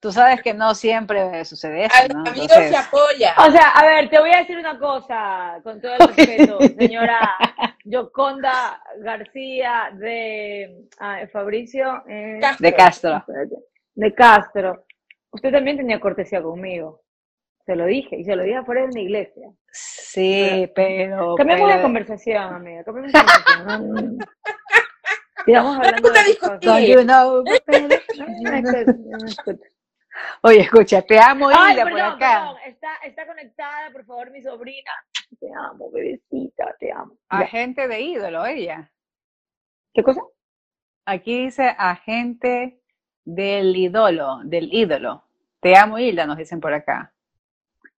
tú 0.00 0.10
sabes 0.10 0.40
que 0.40 0.54
no 0.54 0.74
siempre 0.74 1.44
sucede 1.44 1.84
eso, 1.86 2.08
¿no? 2.14 2.20
amigo 2.20 2.44
Entonces, 2.44 2.70
se 2.70 2.76
apoya. 2.76 3.34
O 3.46 3.50
sea, 3.50 3.70
a 3.72 3.84
ver, 3.84 4.08
te 4.08 4.18
voy 4.20 4.30
a 4.30 4.38
decir 4.38 4.56
una 4.56 4.78
cosa, 4.78 5.60
con 5.64 5.82
todo 5.82 5.92
el 5.96 6.08
respeto, 6.16 6.58
señora 6.78 7.36
Yoconda 7.84 8.80
García 9.00 9.90
de 9.92 10.86
ah, 11.00 11.18
Fabricio 11.30 12.04
eh, 12.08 12.38
Castro. 12.40 12.64
de 12.66 12.74
Castro. 12.74 13.24
De 13.98 14.14
Castro. 14.14 14.84
Usted 15.32 15.50
también 15.50 15.76
tenía 15.76 15.98
cortesía 15.98 16.40
conmigo. 16.40 17.02
Se 17.66 17.74
lo 17.74 17.84
dije, 17.84 18.16
y 18.16 18.24
se 18.24 18.34
lo 18.36 18.44
dije 18.44 18.56
afuera 18.56 18.82
de 18.82 18.86
una 18.88 19.00
iglesia. 19.00 19.50
Sí, 19.72 20.70
pero... 20.74 21.34
Cambiemos 21.34 21.68
de 21.68 21.74
pero- 21.74 21.82
conversación, 21.82 22.42
amiga. 22.54 22.84
Cambiemos 22.84 23.12
de 23.12 23.18
conversación. 23.18 24.16
No. 24.18 24.24
Sigamos 25.44 25.76
hablando 25.76 26.10
de 26.10 26.38
cosas. 26.38 26.86
You 26.86 27.02
know, 27.02 27.44
pero-. 27.66 27.98
Oye, 30.42 30.60
escucha, 30.60 31.02
te 31.02 31.18
amo, 31.18 31.48
Ay, 31.52 31.72
Hilda, 31.72 31.82
por 31.90 32.00
acá. 32.00 32.18
perdón. 32.18 32.56
Está, 32.66 32.94
está 33.04 33.26
conectada, 33.26 33.90
por 33.92 34.04
favor, 34.04 34.30
mi 34.30 34.42
sobrina. 34.42 34.90
Te 35.40 35.48
amo, 35.52 35.90
bebecita, 35.90 36.74
te 36.78 36.92
amo. 36.92 37.18
Agente 37.28 37.86
de 37.88 38.00
ídolo, 38.00 38.46
ella. 38.46 38.90
¿Qué 39.92 40.02
cosa? 40.02 40.20
Aquí 41.04 41.44
dice 41.44 41.74
agente 41.78 42.80
del 43.28 43.76
ídolo, 43.76 44.40
del 44.42 44.72
ídolo. 44.72 45.22
Te 45.60 45.76
amo, 45.76 45.98
Hilda, 45.98 46.26
nos 46.26 46.38
dicen 46.38 46.60
por 46.60 46.72
acá. 46.72 47.12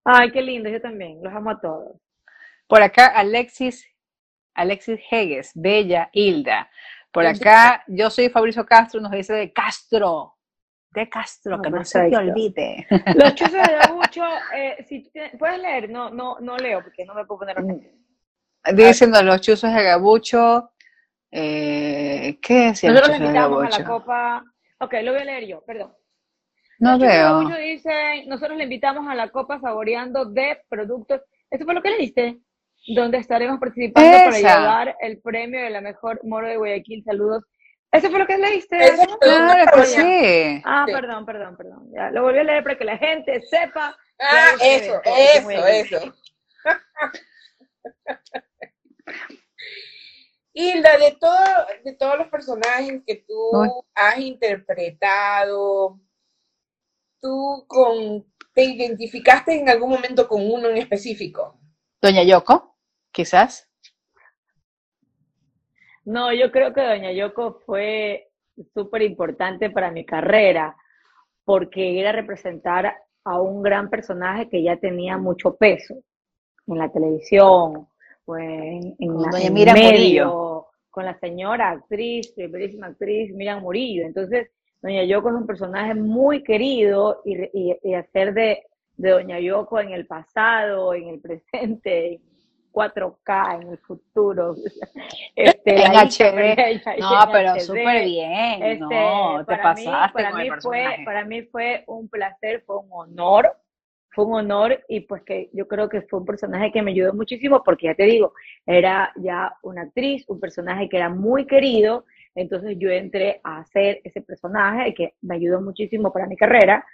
Ay, 0.05 0.33
qué 0.33 0.43
lindo, 0.43 0.69
yo 0.69 0.81
también. 0.81 1.23
Los 1.23 1.33
amo 1.33 1.51
a 1.51 1.61
todos. 1.61 1.93
Por 2.67 2.83
acá, 2.83 3.07
Alexis, 3.07 3.87
Alexis 4.55 4.99
Heges, 5.09 5.53
Bella, 5.55 6.11
Hilda. 6.13 6.69
Por 7.13 7.27
acá, 7.27 7.85
yo 7.87 8.11
soy 8.11 8.29
Fabricio 8.29 8.67
Castro, 8.67 9.01
nos 9.01 9.13
dice 9.13 9.33
de 9.35 9.53
Castro. 9.53 10.37
De 10.91 11.09
Castro, 11.09 11.63
que 11.63 11.71
no 11.71 11.85
se 11.85 12.11
te 12.11 12.17
olvide. 12.17 12.89
Los 13.15 13.35
chuzos 13.37 13.53
de 13.53 13.77
Gabucho, 13.77 14.25
eh, 14.57 14.85
si 14.89 15.13
puedes 15.39 15.61
leer, 15.61 15.91
no, 15.91 16.11
no, 16.11 16.39
no 16.41 16.57
leo 16.57 16.83
porque 16.83 17.05
no 17.05 17.15
me 17.15 17.25
puedo 17.25 17.41
poner 17.41 17.57
atención. 17.57 17.95
Diciendo 18.75 19.23
los 19.23 19.41
chuzos 19.41 19.73
de 19.73 19.83
Gabucho. 19.85 20.73
Eh, 21.31 22.41
¿Qué 22.43 22.55
decían 22.71 22.95
los 22.95 23.03
Nosotros 23.03 23.21
le 23.21 23.27
chuzos 23.27 23.33
de 23.33 23.39
invitamos 23.39 23.59
a 23.59 23.63
la 23.63 23.85
Gabucho? 23.85 24.05
copa. 24.05 24.45
Ok, 24.81 24.95
lo 25.03 25.13
voy 25.13 25.21
a 25.21 25.25
leer 25.25 25.47
yo, 25.47 25.63
perdón. 25.65 25.95
No 26.79 26.99
veo. 26.99 27.11
Gabucho 27.11 27.57
dicen, 27.57 28.27
nosotros 28.29 28.57
le 28.57 28.65
invitamos 28.65 29.07
a 29.07 29.15
la 29.15 29.29
copa 29.29 29.61
saboreando 29.61 30.25
de 30.25 30.59
productos. 30.69 31.21
¿Eso 31.51 31.65
fue 31.65 31.75
lo 31.75 31.83
que 31.83 31.91
leíste? 31.91 32.39
Donde 32.95 33.19
estaremos 33.19 33.61
participando 33.61 34.11
para 34.11 34.39
llevar 34.39 34.97
el 35.01 35.21
premio 35.21 35.63
de 35.63 35.69
la 35.69 35.83
mejor 35.83 36.21
moro 36.25 36.49
de 36.49 36.57
Guayaquil. 36.57 37.05
Saludos. 37.05 37.45
¿Eso 37.93 38.09
fue 38.09 38.21
lo 38.21 38.27
que 38.27 38.39
leíste? 38.39 38.83
Eso 38.83 39.19
Claro 39.19 39.71
que 39.75 39.85
sí. 39.85 40.63
Ah, 40.65 40.85
Sí. 40.87 40.95
perdón, 40.95 41.27
perdón, 41.27 41.57
perdón. 41.57 41.91
Ya, 41.93 42.11
lo 42.11 42.23
volví 42.23 42.39
a 42.39 42.45
leer 42.45 42.63
para 42.63 42.79
que 42.79 42.85
la 42.85 42.97
gente 42.97 43.41
sepa. 43.43 43.95
Ah, 44.19 44.55
eso, 44.63 45.03
muy 45.43 45.55
eso, 45.55 46.15
eso. 50.53 50.69
Hilda, 50.69 50.99
de, 50.99 51.17
todo, 51.21 51.39
de 51.85 51.93
todos 51.95 52.19
los 52.19 52.29
personajes 52.29 53.03
que 53.07 53.25
tú 53.27 53.85
has 53.95 54.19
interpretado, 54.19 56.01
¿tú 57.21 57.65
con, 57.67 58.25
te 58.55 58.65
identificaste 58.65 59.59
en 59.59 59.69
algún 59.69 59.91
momento 59.91 60.27
con 60.27 60.51
uno 60.51 60.69
en 60.69 60.79
específico? 60.79 61.59
Doña 62.01 62.23
Yoko, 62.23 62.77
quizás. 63.13 63.69
No, 66.05 66.33
yo 66.33 66.51
creo 66.51 66.73
que 66.73 66.81
Doña 66.81 67.13
Yoko 67.13 67.61
fue 67.67 68.31
súper 68.75 69.03
importante 69.03 69.71
para 69.71 69.91
mi 69.91 70.05
carrera, 70.05 70.77
porque 71.45 72.01
era 72.01 72.13
representar 72.13 72.97
a 73.25 73.41
un 73.41 73.63
gran 73.63 73.91
personaje 73.91 74.49
que 74.49 74.63
ya 74.63 74.77
tenía 74.77 75.19
mucho 75.19 75.57
peso 75.57 75.95
en 76.67 76.79
la 76.79 76.91
televisión, 76.91 77.90
o 78.31 78.37
en, 78.39 78.95
en 78.99 79.09
Con 79.13 79.23
la- 79.23 79.31
doña 79.31 79.47
en 79.47 79.55
Miriam 79.55 79.77
medio, 79.77 79.91
Murillo. 80.27 80.67
con 80.91 81.05
la 81.05 81.19
señora 81.19 81.71
actriz, 81.71 82.33
primerísima 82.33 82.89
actriz, 82.89 83.33
Miriam 83.35 83.63
Murillo. 83.63 84.05
Entonces, 84.05 84.51
Doña 84.83 85.05
Yoko 85.05 85.29
es 85.29 85.35
un 85.35 85.47
personaje 85.47 85.95
muy 85.95 86.43
querido 86.43 87.21
y, 87.25 87.37
re- 87.37 87.51
y- 87.53 87.77
y 87.83 87.95
hacer 87.95 88.33
de, 88.33 88.65
de 88.97 89.11
Doña 89.11 89.39
Yoko 89.39 89.79
en 89.81 89.91
el 89.91 90.07
pasado, 90.07 90.95
en 90.95 91.09
el 91.09 91.21
presente, 91.21 92.15
en 92.15 92.21
4K, 92.73 93.61
en 93.63 93.69
el 93.73 93.79
futuro. 93.79 94.55
Este, 95.37 95.85
En 95.85 95.93
HD. 95.93 96.99
No, 96.99 97.25
en 97.25 97.31
pero 97.33 97.61
súper 97.61 98.05
bien. 98.05 98.63
Este, 98.63 98.79
no, 98.79 99.39
te 99.41 99.57
para 99.57 99.75
mí, 99.75 99.85
pasaste 99.85 100.13
para 100.15 100.31
con 100.31 100.41
mí 100.41 100.49
el 100.49 100.61
fue, 100.63 100.85
para 101.05 101.25
mí 101.25 101.43
fue 101.43 101.85
un 101.87 102.09
placer, 102.09 102.63
fue 102.67 102.77
un 102.79 102.89
honor, 102.91 103.53
fue 104.11 104.25
un 104.25 104.35
honor 104.35 104.85
y 104.89 105.01
pues 105.01 105.23
que 105.23 105.51
yo 105.53 105.69
creo 105.69 105.89
que 105.89 106.03
fue 106.03 106.21
un 106.21 106.27
personaje 106.27 106.73
que 106.73 106.83
me 106.83 106.91
ayudó 106.91 107.15
muchísimo 107.15 107.63
porque 107.65 107.87
ya 107.87 107.95
te 107.95 108.05
digo, 108.05 108.33
era 108.67 109.13
ya 109.17 109.55
una 109.63 109.83
actriz, 109.83 110.25
un 110.29 110.41
personaje 110.41 110.89
que 110.89 110.97
era 110.97 111.09
muy 111.09 111.47
querido, 111.47 112.05
entonces 112.35 112.77
yo 112.79 112.91
entré 112.91 113.41
a 113.45 113.59
hacer 113.59 114.01
ese 114.05 114.21
personaje 114.23 114.95
que 114.95 115.15
me 115.23 115.37
ayudó 115.37 115.61
muchísimo 115.61 116.13
para 116.13 116.27
mi 116.27 116.37
carrera. 116.37 116.85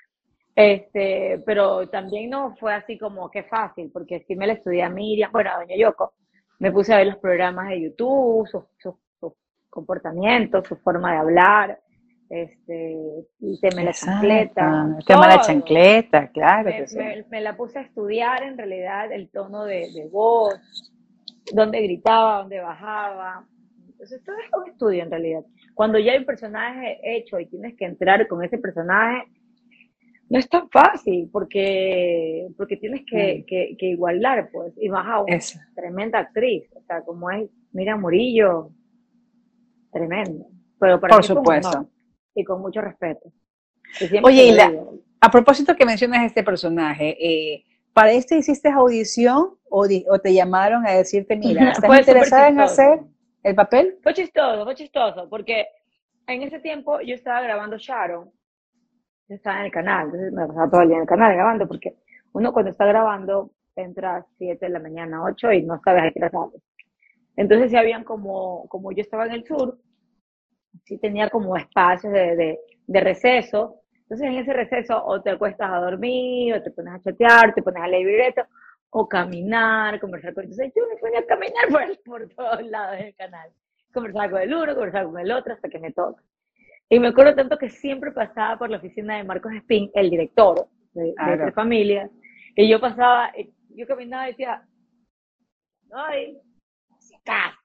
Este, 0.55 1.43
pero 1.45 1.87
también 1.89 2.31
no 2.31 2.57
fue 2.57 2.73
así 2.73 2.97
como 2.99 3.31
que 3.31 3.43
fácil, 3.43 3.91
porque 3.93 4.25
sí 4.27 4.35
me 4.37 4.47
la 4.47 4.55
estudié 4.55 4.83
a 4.83 4.89
Miriam, 4.89 5.31
bueno, 5.31 5.51
a 5.51 5.59
Doña 5.59 5.77
Yoko, 5.77 6.15
me 6.59 6.73
puse 6.73 6.95
a 6.95 6.99
ver 6.99 7.09
los 7.09 7.19
programas 7.19 7.69
de 7.69 7.83
YouTube, 7.83 8.47
sus, 8.49 8.65
sus, 8.79 8.95
sus 9.21 9.35
comportamientos, 9.69 10.67
su 10.67 10.77
forma 10.77 11.13
de 11.13 11.19
hablar, 11.19 11.81
este, 12.29 12.97
y 13.41 13.61
teme 13.61 13.85
la 13.85 13.93
chancleta. 13.93 14.97
El 14.99 15.05
tema 15.05 15.29
de 15.29 15.37
la 15.37 15.41
chancleta, 15.43 16.29
claro 16.29 16.71
Me, 16.71 16.77
que 16.77 16.87
sí. 16.89 16.99
me- 16.99 17.25
me 17.31 17.41
la 17.41 17.57
puse 17.57 17.79
a 17.79 17.83
estudiar 17.83 18.43
en 18.43 18.57
realidad 18.59 19.13
el 19.13 19.29
tono 19.31 19.65
de, 19.65 19.91
de 19.93 20.09
voz, 20.11 20.55
dónde 21.53 21.81
gritaba, 21.83 22.39
dónde 22.39 22.61
bajaba. 22.61 23.47
Entonces, 23.89 24.23
todo 24.25 24.37
es 24.37 24.51
un 24.53 24.71
estudio 24.71 25.03
en 25.05 25.11
realidad. 25.11 25.45
Cuando 25.75 25.99
ya 25.99 26.13
hay 26.13 26.19
un 26.19 26.27
personaje 26.27 26.99
hecho 27.03 27.39
y 27.39 27.47
tienes 27.47 27.77
que 27.77 27.85
entrar 27.85 28.27
con 28.29 28.43
ese 28.45 28.59
personaje, 28.59 29.25
no 30.29 30.39
es 30.41 30.49
tan 30.49 30.69
fácil 30.71 31.29
porque, 31.33 32.49
porque 32.57 32.77
tienes 32.77 33.03
que, 33.09 33.45
que, 33.47 33.77
que 33.79 33.87
igualar, 33.87 34.51
pues, 34.53 34.75
y 34.77 34.89
más 34.89 35.07
aún, 35.07 35.33
Eso. 35.33 35.59
tremenda 35.77 36.19
actriz, 36.19 36.65
o 36.75 36.83
sea, 36.83 37.03
como 37.03 37.31
es 37.31 37.49
Mira 37.73 37.97
Murillo, 37.97 38.71
tremendo. 39.93 40.47
Pero 40.79 41.01
para 41.01 41.15
Por 41.15 41.23
mí 41.23 41.27
supuesto. 41.29 41.89
Y 42.37 42.45
con 42.45 42.61
mucho 42.61 42.81
respeto. 42.81 43.33
Y 44.01 44.19
Oye, 44.23 44.45
y 44.45 44.53
la-. 44.53 44.73
A 45.21 45.31
propósito 45.31 45.75
que 45.75 45.87
mencionas 45.87 46.25
este 46.25 46.45
personaje, 46.45 47.17
eh, 47.19 47.65
¿para 47.93 48.13
este 48.13 48.37
hiciste 48.37 48.69
audición 48.69 49.55
o, 49.71 49.87
di- 49.89 50.05
o 50.09 50.19
te 50.19 50.33
llamaron 50.35 50.87
a 50.87 50.93
decirte, 50.93 51.35
mira, 51.37 51.63
¿estás 51.73 51.87
súper 51.87 51.99
interesada 52.01 52.49
en 52.49 52.61
hacer 52.61 53.01
el 53.43 53.55
papel? 53.55 53.99
Fue 54.03 54.13
chistoso, 54.15 54.65
fue 54.65 54.75
chistoso, 54.75 55.29
porque 55.31 55.67
en 56.27 56.43
ese 56.43 56.61
tiempo 56.61 57.01
yo 57.01 57.15
estaba 57.15 57.41
grabando 57.41 57.79
Sharon, 57.79 58.31
yo 59.29 59.35
estaba 59.35 59.61
en 59.61 59.65
el 59.67 59.73
canal, 59.73 60.07
entonces 60.07 60.33
me 60.33 60.47
pasaba 60.47 60.71
todo 60.71 60.83
el 60.83 60.89
día 60.89 60.97
en 60.99 61.03
el 61.03 61.09
canal 61.09 61.35
grabando, 61.35 61.67
porque 61.67 61.97
uno 62.33 62.53
cuando 62.53 62.71
está 62.71 62.85
grabando 62.85 63.51
entra 63.75 64.17
a 64.17 64.27
7 64.37 64.67
de 64.67 64.73
la 64.73 64.79
mañana, 64.79 65.25
8 65.25 65.53
y 65.53 65.63
no 65.63 65.81
sabes 65.83 66.03
a 66.05 66.11
qué 66.11 66.19
hora 66.21 66.31
sales. 66.31 66.63
Entonces 67.37 67.71
si 67.71 67.77
habían 67.77 68.05
como, 68.05 68.67
como 68.69 68.93
yo 68.93 69.01
estaba 69.03 69.27
en 69.27 69.33
el 69.33 69.45
sur, 69.45 69.79
sí 70.85 70.99
tenía 70.99 71.29
como 71.31 71.57
espacios 71.57 72.13
de, 72.13 72.37
de, 72.37 72.59
de 72.87 73.01
receso, 73.01 73.83
entonces 74.07 74.29
en 74.29 74.35
ese 74.35 74.53
receso 74.53 75.05
o 75.05 75.21
te 75.21 75.31
acuestas 75.31 75.69
a 75.69 75.79
dormir, 75.79 76.55
o 76.55 76.63
te 76.63 76.71
pones 76.71 76.95
a 76.95 77.01
chatear, 77.01 77.53
te 77.55 77.63
pones 77.63 77.83
a 77.83 77.89
leer 77.89 78.07
libreto, 78.07 78.43
o 78.91 79.09
caminar, 79.09 79.99
conversar 79.99 80.33
con... 80.33 80.45
Entonces 80.45 80.73
yo 80.77 80.87
me 80.89 80.97
ponía 80.97 81.19
a 81.19 81.27
caminar 81.27 81.69
por, 81.69 82.03
por 82.05 82.29
todos 82.35 82.63
lados 82.67 82.99
del 82.99 83.15
canal. 83.17 83.51
Conversaba 83.93 84.31
con 84.31 84.43
el 84.43 84.55
uno, 84.55 84.75
conversaba 84.75 85.11
con 85.11 85.19
el 85.19 85.33
otro, 85.33 85.55
hasta 85.55 85.69
que 85.69 85.81
me 85.81 85.93
toca. 85.93 86.23
Y 86.89 87.01
me 87.01 87.09
acuerdo 87.09 87.35
tanto 87.35 87.59
que 87.59 87.69
siempre 87.69 88.13
pasaba 88.13 88.57
por 88.59 88.71
la 88.71 88.77
oficina 88.77 89.17
de 89.17 89.25
Marcos 89.25 89.53
Spin, 89.55 89.91
el 89.95 90.09
director 90.09 90.69
de, 90.93 91.13
Claro. 91.15 91.33
Entre 91.33 91.53
Familias, 91.53 92.11
y 92.55 92.69
yo 92.69 92.81
pasaba, 92.81 93.33
y 93.37 93.53
yo 93.71 93.89
caminaba 93.89 94.29
y 94.29 94.33
decía, 94.33 94.63
ay, 95.93 96.39
acá. 97.25 97.59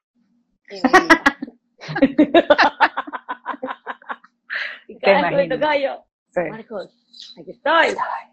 Y 4.87 4.97
cada 4.99 5.21
vez 5.21 5.29
que 5.29 5.35
me 5.35 5.43
imagino. 5.45 5.55
tocaba 5.55 5.77
yo, 5.77 6.05
Sí. 6.33 6.41
Marcos, 6.49 7.35
aquí 7.39 7.51
estoy, 7.51 7.87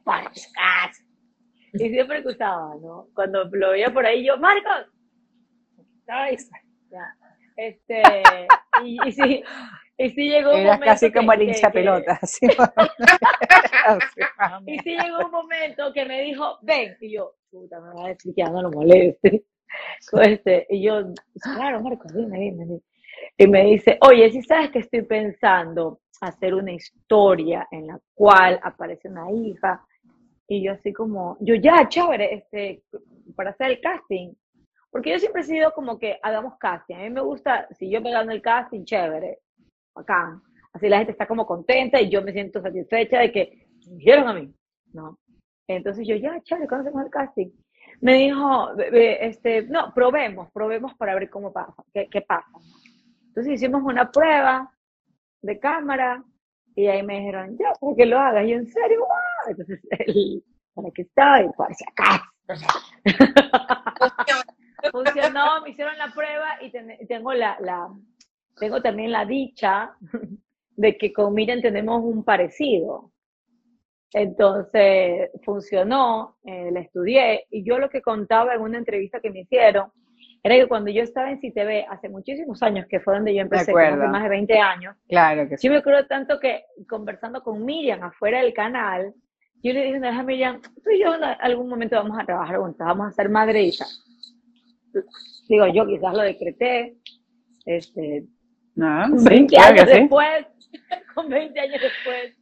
casa. 0.04 1.02
Y 1.72 1.88
siempre 1.90 2.22
que 2.22 2.28
usaba, 2.28 2.74
¿no? 2.80 3.09
Cuando 3.14 3.44
lo 3.52 3.70
veía 3.70 3.92
por 3.92 4.06
ahí, 4.06 4.24
yo, 4.24 4.36
Marcos, 4.38 4.86
aquí 5.78 6.34
estoy. 6.34 6.61
Ya. 6.90 7.14
Este, 7.56 8.02
y, 8.84 8.98
y 9.09 9.12
sí, 9.12 9.42
Y 9.96 10.11
sí 10.11 10.28
llegó 10.30 10.50
un 10.52 10.59
Era 10.61 10.74
momento 10.74 10.84
casi 10.86 11.06
que- 11.11 11.18
como 11.18 11.32
el 11.32 11.42
hincha 11.42 11.70
pelota. 11.72 12.18
así. 12.22 12.46
Y 14.66 14.78
sí 14.80 14.96
llegó 14.96 15.24
un 15.24 15.30
momento 15.32 15.92
que 15.92 16.04
me 16.04 16.20
dijo, 16.22 16.59
ven, 16.62 16.96
y 17.00 17.14
yo, 17.14 17.34
puta, 17.50 17.80
me 17.80 17.94
va 17.94 18.04
a 18.04 18.09
decir 18.11 18.32
que 18.34 18.42
ya 18.42 18.50
no 18.50 18.62
lo 18.62 18.70
moleste. 18.70 19.44
Este, 20.22 20.66
y 20.70 20.82
yo, 20.82 21.02
claro, 21.42 21.82
Marcos, 21.82 22.11
dime, 22.14 22.38
dime, 22.38 22.64
dime. 22.64 22.80
Y 23.39 23.47
me 23.47 23.62
dice, 23.64 23.99
oye, 24.07 24.30
si 24.30 24.43
sabes 24.43 24.70
que 24.70 24.80
estoy 24.80 25.03
pensando 25.03 26.01
hacer 26.20 26.55
una 26.55 26.72
historia 26.72 27.66
en 27.70 27.86
la 27.86 28.01
cual 28.14 28.59
aparece 28.62 29.09
una 29.09 29.30
hija, 29.30 29.84
y 30.49 30.64
yo 30.64 30.72
así 30.72 30.93
como, 30.93 31.36
yo 31.41 31.55
ya, 31.55 31.89
chévere, 31.89 32.34
este, 32.34 32.82
para 33.36 33.51
hacer 33.51 33.70
el 33.70 33.80
casting. 33.80 34.32
Porque 34.91 35.11
yo 35.12 35.18
siempre 35.18 35.43
he 35.43 35.45
sido 35.45 35.72
como 35.72 35.99
que 35.99 36.18
hagamos 36.22 36.57
casting. 36.59 36.97
A 36.97 37.01
mí 37.01 37.11
me 37.11 37.20
gusta, 37.20 37.68
si 37.78 37.91
yo 37.91 38.01
me 38.01 38.11
gano 38.11 38.32
el 38.32 38.43
casting, 38.43 38.84
chévere, 38.84 39.39
bacán. 39.95 40.43
Así 40.72 40.89
la 40.89 40.99
gente 40.99 41.12
está 41.12 41.26
como 41.26 41.47
contenta 41.47 42.01
y 42.01 42.09
yo 42.11 42.22
me 42.22 42.32
siento 42.32 42.61
satisfecha 42.62 43.20
de 43.20 43.30
que 43.30 43.66
me 43.86 43.97
dijeron 43.97 44.28
a 44.28 44.32
mí, 44.34 44.53
¿no? 44.95 45.18
Entonces 45.68 46.07
yo, 46.09 46.16
ya, 46.16 46.41
chévere, 46.43 46.66
¿cuándo 46.66 46.89
hacemos 46.89 47.05
el 47.05 47.11
casting? 47.12 47.51
Me 48.01 48.14
dijo, 48.14 48.74
"Ve- 48.76 48.91
ve, 48.91 49.18
este, 49.26 49.62
no, 49.64 49.93
probemos, 49.95 50.51
probemos 50.53 50.95
para 50.97 51.14
ver 51.14 51.28
cómo 51.28 51.53
pasa, 51.53 51.84
qué, 51.93 52.09
qué 52.11 52.22
pasa. 52.22 52.47
Entonces 53.39 53.62
hicimos 53.62 53.84
una 53.84 54.11
prueba 54.11 54.68
de 55.43 55.61
cámara 55.61 56.24
y 56.74 56.89
ahí 56.89 57.05
me 57.05 57.18
dijeron, 57.20 57.57
ya, 57.57 57.72
para 57.80 57.95
que 57.95 58.05
lo 58.05 58.18
hagas. 58.18 58.45
Y 58.49 58.53
en 58.53 58.66
serio, 58.66 58.99
wow. 58.99 59.51
Entonces, 59.51 59.80
el, 59.91 60.43
para 60.74 60.91
que 60.91 61.03
estoy, 61.03 61.49
por 61.57 61.72
si 61.72 61.84
acaso. 61.89 62.24
Funcionó, 64.91 65.62
me 65.62 65.70
hicieron 65.70 65.97
la 65.99 66.09
prueba 66.12 66.61
y 66.62 66.72
ten- 66.72 66.99
tengo 67.07 67.32
la, 67.32 67.57
la, 67.61 67.89
tengo 68.59 68.82
también 68.82 69.12
la 69.12 69.24
dicha 69.24 69.95
de 70.76 70.99
que 70.99 71.12
con 71.12 71.32
Miriam 71.32 71.62
tenemos 71.62 72.03
un 72.03 72.24
parecido. 72.24 73.12
Entonces, 74.12 75.30
funcionó, 75.45 76.39
eh, 76.43 76.70
la 76.72 76.80
estudié, 76.80 77.47
y 77.51 77.62
yo 77.62 77.78
lo 77.78 77.89
que 77.89 78.03
contaba 78.03 78.53
en 78.55 78.62
una 78.62 78.78
entrevista 78.78 79.20
que 79.20 79.30
me 79.30 79.43
hicieron 79.43 79.93
era 80.43 80.55
que 80.57 80.66
cuando 80.68 80.91
yo 80.91 81.03
estaba 81.03 81.30
en 81.30 81.39
CTV 81.39 81.86
hace 81.91 82.09
muchísimos 82.09 82.62
años, 82.62 82.86
que 82.89 83.01
fue 83.01 83.14
donde 83.14 83.34
yo 83.34 83.41
empecé, 83.43 83.72
hace 83.72 83.97
más 83.97 84.22
de 84.22 84.28
20 84.28 84.59
años, 84.59 84.97
Claro 85.09 85.49
que 85.49 85.57
sí. 85.59 85.66
yo 85.66 85.72
me 85.72 85.78
acuerdo 85.80 86.07
tanto 86.07 86.39
que 86.39 86.64
conversando 86.89 87.43
con 87.43 87.64
Miriam 87.64 88.03
afuera 88.03 88.41
del 88.41 88.53
canal, 88.55 89.12
yo 89.62 89.72
le 89.72 89.84
dije 89.93 90.07
a 90.07 90.22
Miriam, 90.22 90.61
tú 90.62 90.91
y 90.91 91.01
yo 91.03 91.14
en 91.16 91.24
algún 91.24 91.68
momento 91.68 91.97
vamos 91.97 92.16
a 92.18 92.24
trabajar 92.24 92.57
juntas, 92.59 92.86
vamos 92.86 93.09
a 93.09 93.12
ser 93.12 93.28
madre 93.28 93.62
hija. 93.62 93.84
Digo, 95.49 95.66
yo 95.68 95.86
quizás 95.86 96.14
lo 96.14 96.22
decreté, 96.22 96.97
este, 97.66 98.24
No, 98.74 99.07
con 99.11 99.20
sí, 99.20 99.28
20 99.28 99.55
claro 99.55 99.74
que 99.74 99.80
años 99.80 99.93
sí. 99.93 100.01
después, 100.01 100.47
con 101.14 101.28
20 101.28 101.61
años 101.61 101.80
después. 101.82 102.34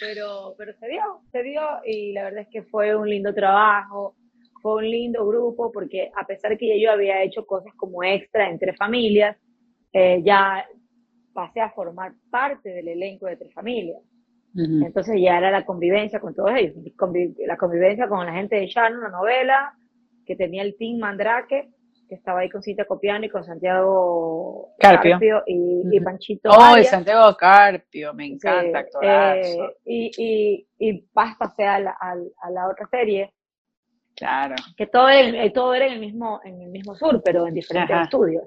Pero, 0.00 0.54
pero 0.58 0.72
se 0.78 0.88
dio, 0.88 1.02
se 1.30 1.42
dio 1.42 1.62
y 1.84 2.12
la 2.12 2.24
verdad 2.24 2.40
es 2.40 2.48
que 2.48 2.62
fue 2.62 2.94
un 2.96 3.08
lindo 3.08 3.32
trabajo, 3.34 4.16
fue 4.62 4.76
un 4.76 4.90
lindo 4.90 5.26
grupo 5.26 5.70
porque 5.72 6.10
a 6.16 6.26
pesar 6.26 6.56
que 6.58 6.68
ya 6.68 6.74
yo 6.82 6.92
había 6.92 7.22
hecho 7.22 7.46
cosas 7.46 7.72
como 7.76 8.02
extra 8.04 8.48
entre 8.50 8.74
familias, 8.74 9.36
eh, 9.92 10.20
ya 10.24 10.66
pasé 11.32 11.60
a 11.60 11.70
formar 11.70 12.12
parte 12.30 12.68
del 12.70 12.88
elenco 12.88 13.26
de 13.26 13.36
Tres 13.36 13.54
Familias. 13.54 14.00
Ujú. 14.54 14.84
Entonces 14.86 15.20
ya 15.20 15.38
era 15.38 15.50
la 15.50 15.64
convivencia 15.64 16.20
con 16.20 16.34
todos 16.34 16.50
ellos, 16.56 16.74
convi- 16.96 17.34
la 17.46 17.56
convivencia 17.56 18.08
con 18.08 18.24
la 18.26 18.32
gente 18.32 18.56
de 18.56 18.66
Shannon, 18.66 19.02
la 19.02 19.10
novela, 19.10 19.72
que 20.26 20.34
tenía 20.36 20.62
el 20.62 20.76
team 20.76 20.98
Mandrake, 20.98 21.68
que 22.08 22.14
estaba 22.14 22.40
ahí 22.40 22.48
con 22.48 22.62
Cintia 22.62 22.86
Copiano 22.86 23.24
y 23.26 23.28
con 23.28 23.44
Santiago 23.44 24.70
Carpio. 24.78 25.42
y, 25.46 25.82
y 25.92 25.96
Ujú. 25.98 26.04
Panchito. 26.04 26.50
Oh, 26.50 26.76
y. 26.78 26.84
Santiago 26.84 27.36
Carpio, 27.36 28.14
me 28.14 28.24
Sí, 28.26 28.32
encanta, 28.32 28.78
actorazo. 28.78 29.64
eh, 29.64 29.76
y, 29.84 30.10
y, 30.16 30.66
y 30.78 31.02
pas- 31.14 31.36
pasé 31.38 31.64
a 31.64 31.78
la, 31.80 31.96
al- 32.00 32.32
a 32.42 32.50
la 32.50 32.68
otra 32.68 32.86
serie, 32.90 33.32
Claro. 34.18 34.54
que 34.76 34.86
todo, 34.86 35.08
era- 35.08 35.44
eh, 35.44 35.50
todo 35.50 35.74
era 35.74 35.86
en 35.86 35.92
el 35.92 36.00
mismo 36.00 36.40
en 36.44 36.60
el 36.60 36.68
mismo 36.70 36.94
sur, 36.96 37.22
pero 37.24 37.46
en 37.46 37.54
diferentes 37.54 37.94
Ajá. 37.94 38.02
estudios. 38.04 38.44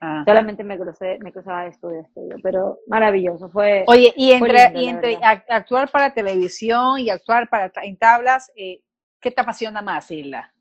Ah. 0.00 0.24
Solamente 0.26 0.64
me 0.64 0.76
crucé, 0.76 1.18
me 1.20 1.32
cruzaba 1.32 1.62
de 1.62 1.68
estudio 1.70 2.00
a 2.00 2.02
estudio, 2.02 2.36
pero 2.42 2.78
maravilloso, 2.88 3.48
fue... 3.50 3.84
Oye, 3.86 4.12
y 4.16 4.36
Fue 4.36 4.48
entre, 4.48 4.70
lindo, 4.80 5.08
y 5.08 5.16
la 5.16 5.32
entre 5.34 5.54
actuar 5.54 5.88
para 5.92 6.12
televisión 6.12 6.98
y 6.98 7.08
actuar 7.08 7.48
para 7.48 7.70
en 7.82 7.96
tablas, 7.96 8.50
eh, 8.56 8.80
¿qué 9.20 9.30
te 9.30 9.40
apasiona 9.40 9.80
más, 9.80 10.10
Isla? 10.10 10.52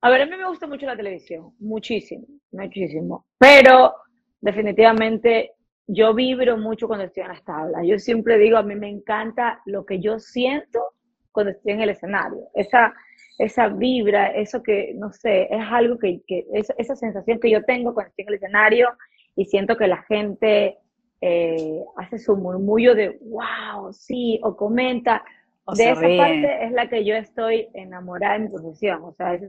A 0.00 0.08
ver, 0.08 0.22
a 0.22 0.26
mí 0.26 0.34
me 0.34 0.48
gusta 0.48 0.66
mucho 0.66 0.86
la 0.86 0.96
televisión, 0.96 1.54
muchísimo, 1.58 2.26
muchísimo. 2.52 3.26
Pero 3.36 3.94
definitivamente 4.40 5.52
yo 5.86 6.14
vibro 6.14 6.56
mucho 6.56 6.86
cuando 6.86 7.04
estoy 7.04 7.24
en 7.24 7.28
las 7.30 7.44
tablas. 7.44 7.82
Yo 7.84 7.98
siempre 7.98 8.38
digo, 8.38 8.56
a 8.56 8.62
mí 8.62 8.74
me 8.76 8.88
encanta 8.88 9.60
lo 9.66 9.84
que 9.84 10.00
yo 10.00 10.18
siento 10.18 10.94
cuando 11.32 11.52
estoy 11.52 11.72
en 11.72 11.82
el 11.82 11.90
escenario. 11.90 12.48
Esa, 12.54 12.94
esa 13.38 13.68
vibra, 13.68 14.28
eso 14.28 14.62
que, 14.62 14.92
no 14.96 15.12
sé, 15.12 15.48
es 15.50 15.62
algo 15.70 15.98
que, 15.98 16.22
que 16.26 16.46
esa, 16.52 16.74
esa 16.78 16.96
sensación 16.96 17.38
que 17.38 17.50
yo 17.50 17.62
tengo 17.64 17.92
cuando 17.94 18.10
estoy 18.10 18.22
en 18.22 18.28
el 18.28 18.34
escenario 18.34 18.88
y 19.34 19.44
siento 19.44 19.76
que 19.76 19.86
la 19.86 20.02
gente 20.04 20.78
eh, 21.20 21.82
hace 21.96 22.18
su 22.18 22.36
murmullo 22.36 22.94
de, 22.94 23.18
wow, 23.22 23.92
sí, 23.92 24.40
o 24.42 24.56
comenta. 24.56 25.24
O 25.64 25.74
de 25.74 25.90
esa 25.90 26.00
ríen. 26.00 26.18
parte 26.18 26.64
es 26.64 26.72
la 26.72 26.88
que 26.88 27.04
yo 27.04 27.14
estoy 27.14 27.68
enamorada 27.74 28.34
de 28.34 28.40
mi 28.40 28.48
profesión. 28.48 29.02
O 29.02 29.12
sea, 29.12 29.34
es, 29.34 29.42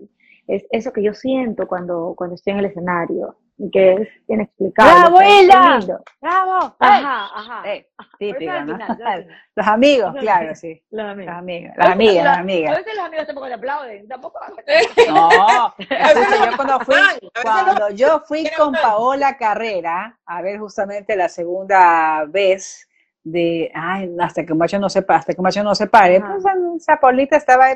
es 0.47 0.65
eso 0.71 0.91
que 0.93 1.03
yo 1.03 1.13
siento 1.13 1.67
cuando, 1.67 2.13
cuando 2.17 2.35
estoy 2.35 2.53
en 2.53 2.59
el 2.59 2.65
escenario, 2.65 3.37
que 3.71 3.93
es 3.93 4.09
inexplicable. 4.27 4.93
¡Bravo, 4.93 5.21
Hilda! 5.21 5.79
¡Bravo! 6.21 6.75
Ajá, 6.79 7.25
ajá. 7.35 7.73
Eh, 7.73 7.89
al 7.97 8.05
¿no? 8.31 8.37
final, 8.37 8.97
final. 8.97 9.27
Los 9.55 9.67
amigos, 9.67 10.15
claro, 10.19 10.55
sí. 10.55 10.81
Los 10.89 11.05
amigos. 11.05 11.27
Las 11.27 11.37
amigas, 11.39 11.73
las 11.77 11.89
amigas, 11.89 12.23
las 12.23 12.37
A 12.37 12.39
amigas. 12.39 12.77
veces 12.77 12.95
los 12.95 13.05
amigos 13.05 13.25
tampoco 13.27 13.47
te 13.47 13.53
aplauden, 13.53 14.07
tampoco. 14.07 14.39
No, 15.07 15.29
yo 15.79 16.55
cuando 16.55 16.79
fui, 16.81 16.95
A 16.95 17.41
cuando 17.43 17.89
yo 17.89 18.21
fui 18.25 18.49
con. 18.55 18.73
Paola 18.73 19.37
Carrera, 19.37 20.19
a 20.25 20.41
ver 20.41 20.59
justamente 20.59 21.15
la 21.15 21.29
segunda 21.29 22.25
vez 22.25 22.87
de, 23.23 23.71
ay, 23.73 24.15
hasta 24.19 24.45
que 24.45 24.53
un 24.53 24.59
macho 24.59 24.79
no 24.79 24.89
se 24.89 25.03
hasta 25.07 25.33
que 25.33 25.41
un 25.41 25.43
macho 25.43 25.63
no 25.63 25.75
se 25.75 25.87
pare, 25.87 26.21
pues 26.21 26.43
esa 26.77 26.97
Paulita 26.97 27.35
estaba 27.35 27.67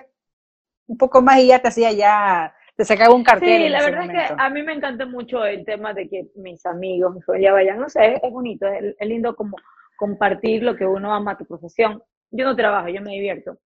un 0.87 0.97
poco 0.97 1.21
más 1.21 1.39
y 1.39 1.47
ya 1.47 1.59
te 1.59 1.67
hacía 1.69 1.91
ya, 1.91 2.53
te 2.81 2.85
sacaba 2.85 3.13
un 3.13 3.23
cartel 3.23 3.61
Sí, 3.61 3.69
la 3.69 3.83
verdad 3.83 4.01
es 4.01 4.07
momento. 4.07 4.35
que 4.35 4.41
a 4.41 4.49
mí 4.49 4.63
me 4.63 4.73
encanta 4.73 5.05
mucho 5.05 5.45
el 5.45 5.63
tema 5.65 5.93
de 5.93 6.09
que 6.09 6.25
mis 6.33 6.65
amigos, 6.65 7.13
mi 7.13 7.21
familia 7.21 7.53
vayan, 7.53 7.79
no 7.79 7.87
sé, 7.87 8.13
es, 8.15 8.23
es 8.23 8.31
bonito, 8.31 8.65
es, 8.65 8.95
es 8.97 9.07
lindo 9.07 9.35
como 9.35 9.55
compartir 9.97 10.63
lo 10.63 10.75
que 10.75 10.87
uno 10.87 11.13
ama, 11.13 11.37
tu 11.37 11.45
profesión. 11.45 12.01
Yo 12.31 12.43
no 12.45 12.55
trabajo, 12.55 12.87
yo 12.89 12.99
me 13.01 13.11
divierto. 13.11 13.59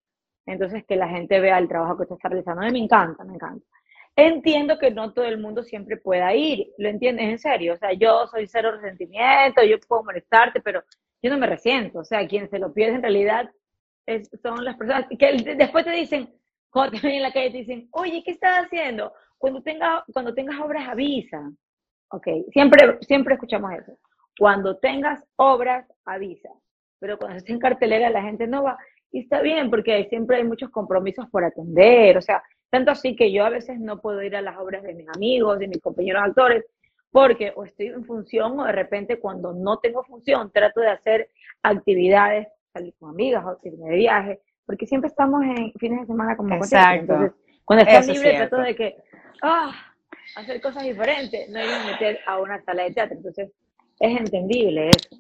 Entonces, 0.46 0.84
que 0.86 0.98
la 0.98 1.08
gente 1.08 1.40
vea 1.40 1.58
el 1.60 1.70
trabajo 1.70 1.98
que 1.98 2.08
tú 2.08 2.16
estás 2.16 2.30
realizando, 2.30 2.62
a 2.62 2.66
mí 2.66 2.74
me 2.74 2.80
encanta, 2.80 3.24
me 3.24 3.36
encanta. 3.36 3.66
Entiendo 4.18 4.78
que 4.80 4.92
no 4.92 5.14
todo 5.14 5.24
el 5.24 5.38
mundo 5.40 5.64
siempre 5.64 5.96
pueda 5.96 6.34
ir, 6.36 6.68
lo 6.78 6.90
entiendes 6.90 7.26
en 7.30 7.40
serio, 7.40 7.74
o 7.74 7.78
sea, 7.78 7.94
yo 7.94 8.28
soy 8.28 8.48
cero 8.48 8.72
resentimiento, 8.74 9.64
yo 9.64 9.78
puedo 9.88 10.04
molestarte, 10.04 10.60
pero 10.60 10.84
yo 11.22 11.30
no 11.32 11.38
me 11.38 11.48
resiento, 11.48 12.00
o 12.00 12.04
sea, 12.06 12.28
quien 12.28 12.50
se 12.50 12.60
lo 12.60 12.74
pierde 12.74 12.96
en 12.96 13.02
realidad 13.02 13.50
es- 14.06 14.30
son 14.44 14.64
las 14.66 14.76
personas 14.76 15.06
que 15.18 15.56
después 15.58 15.86
te 15.86 15.92
dicen, 15.92 16.30
cuando 16.76 17.00
te 17.00 17.08
ven 17.08 17.16
en 17.16 17.22
la 17.22 17.32
calle 17.32 17.52
te 17.52 17.58
dicen, 17.60 17.88
oye, 17.92 18.22
¿qué 18.26 18.32
estás 18.32 18.66
haciendo? 18.66 19.14
Cuando, 19.38 19.62
tenga, 19.62 20.04
cuando 20.12 20.34
tengas 20.34 20.60
obras 20.60 20.86
avisa. 20.90 21.50
Ok, 22.10 22.28
siempre, 22.52 22.98
siempre 23.00 23.36
escuchamos 23.36 23.72
eso. 23.72 23.98
Cuando 24.38 24.76
tengas 24.80 25.24
obras, 25.38 25.88
avisa. 26.04 26.50
Pero 27.00 27.18
cuando 27.18 27.38
esté 27.38 27.54
en 27.54 27.60
cartelera 27.60 28.10
la 28.10 28.24
gente 28.24 28.46
no 28.46 28.64
va. 28.64 28.78
Y 29.10 29.22
está 29.22 29.42
bien, 29.42 29.70
porque 29.70 30.06
siempre 30.10 30.36
hay 30.36 30.44
muchos 30.44 30.70
compromisos 30.70 31.30
por 31.30 31.46
atender. 31.46 32.18
O 32.18 32.22
sea, 32.22 32.44
tanto 32.70 32.92
así 32.92 33.16
que 33.16 33.32
yo 33.32 33.46
a 33.46 33.50
veces 33.50 33.80
no 33.80 34.02
puedo 34.02 34.22
ir 34.22 34.36
a 34.36 34.42
las 34.42 34.58
obras 34.58 34.84
de 34.84 34.96
mis 34.96 35.08
amigos, 35.16 35.60
de 35.60 35.70
mis 35.70 35.80
compañeros 35.80 36.24
actores, 36.26 36.66
porque 37.10 37.54
o 37.56 37.64
estoy 37.64 37.88
en 37.88 38.04
función 38.04 38.60
o 38.60 38.66
de 38.66 38.74
repente 38.74 39.18
cuando 39.22 39.54
no 39.54 39.80
tengo 39.80 40.04
función 40.04 40.52
trato 40.52 40.82
de 40.82 40.90
hacer 40.90 41.30
actividades, 41.64 42.50
salir 42.74 42.94
con 43.00 43.12
amigas 43.12 43.46
o 43.46 43.58
irme 43.64 43.92
de 43.92 43.96
viaje, 43.96 44.42
porque 44.66 44.86
siempre 44.88 45.08
estamos 45.10 45.44
en 45.44 45.72
fines 45.74 46.02
de 46.02 46.08
semana 46.08 46.36
como 46.38 46.54
Exacto. 46.56 47.14
Entonces, 47.14 47.32
cuando 47.66 47.84
estoy 47.84 47.98
Eso 48.00 48.12
es 48.12 48.18
libre 48.18 48.30
cierto. 48.32 48.50
trato 48.56 48.64
de 48.68 48.76
que, 48.76 48.96
ah, 49.42 49.72
hacer 50.36 50.62
cosas 50.62 50.84
diferentes, 50.84 51.50
no 51.50 51.60
irme 51.60 51.74
a 51.76 51.86
meter 51.86 52.20
a 52.28 52.40
una 52.40 52.62
sala 52.64 52.84
de 52.84 52.92
teatro. 52.92 53.18
Entonces, 53.18 53.52
es 54.00 54.20
entendible 54.20 54.90
eso. 54.90 55.16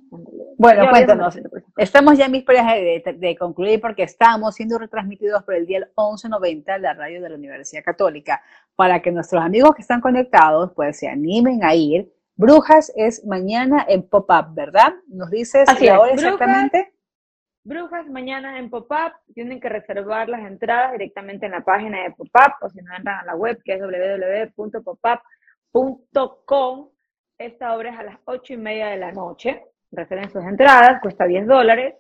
Bueno, 0.57 0.83
Yo 0.85 0.89
cuéntanos. 0.89 1.39
Estamos 1.77 2.17
ya 2.17 2.25
en 2.25 2.33
vísperas 2.33 2.67
de, 2.73 3.01
de- 3.05 3.13
de 3.13 3.35
concluir 3.37 3.79
porque 3.79 4.03
estamos 4.03 4.55
siendo 4.55 4.77
retransmitidos 4.77 5.43
por 5.43 5.55
el 5.55 5.65
día 5.65 5.79
1190, 5.97 6.77
la 6.79 6.93
radio 6.93 7.21
de 7.21 7.29
la 7.29 7.35
Universidad 7.35 7.83
Católica, 7.83 8.41
para 8.75 9.01
que 9.01 9.11
nuestros 9.11 9.41
amigos 9.43 9.75
que 9.75 9.81
están 9.81 10.01
conectados 10.01 10.71
pues 10.75 10.99
se 10.99 11.07
animen 11.07 11.63
a 11.63 11.73
ir. 11.73 12.11
Brujas 12.37 12.91
es 12.97 13.25
mañana 13.25 13.85
en 13.87 14.03
pop-up, 14.09 14.53
¿verdad? 14.53 14.93
¿Nos 15.07 15.31
dices 15.31 15.69
Así 15.69 15.85
la 15.85 15.93
es, 15.93 15.99
hora 16.01 16.11
exactamente? 16.13 16.77
Brujas 16.79 16.94
mañana 18.09 18.59
en 18.59 18.70
Pop-Up, 18.70 19.13
tienen 19.34 19.59
que 19.59 19.70
reservar 19.70 20.30
las 20.30 20.45
entradas 20.45 20.91
directamente 20.93 21.45
en 21.45 21.53
la 21.53 21.61
página 21.61 22.03
de 22.03 22.11
Pop-Up 22.11 22.53
o 22.61 22.70
si 22.70 22.82
no 22.82 22.95
entran 22.95 23.20
a 23.20 23.26
la 23.26 23.36
web 23.36 23.61
que 23.63 23.74
es 23.74 23.82
www.popup.com 24.55 25.36
esta 27.38 27.76
obra 27.76 27.91
es 27.91 27.99
a 27.99 28.03
las 28.03 28.18
ocho 28.26 28.53
y 28.53 28.57
media 28.57 28.88
de 28.88 28.97
la 28.97 29.11
noche. 29.11 29.66
Reserven 29.91 30.30
sus 30.30 30.43
entradas, 30.43 31.01
cuesta 31.01 31.26
10 31.26 31.47
dólares. 31.47 31.95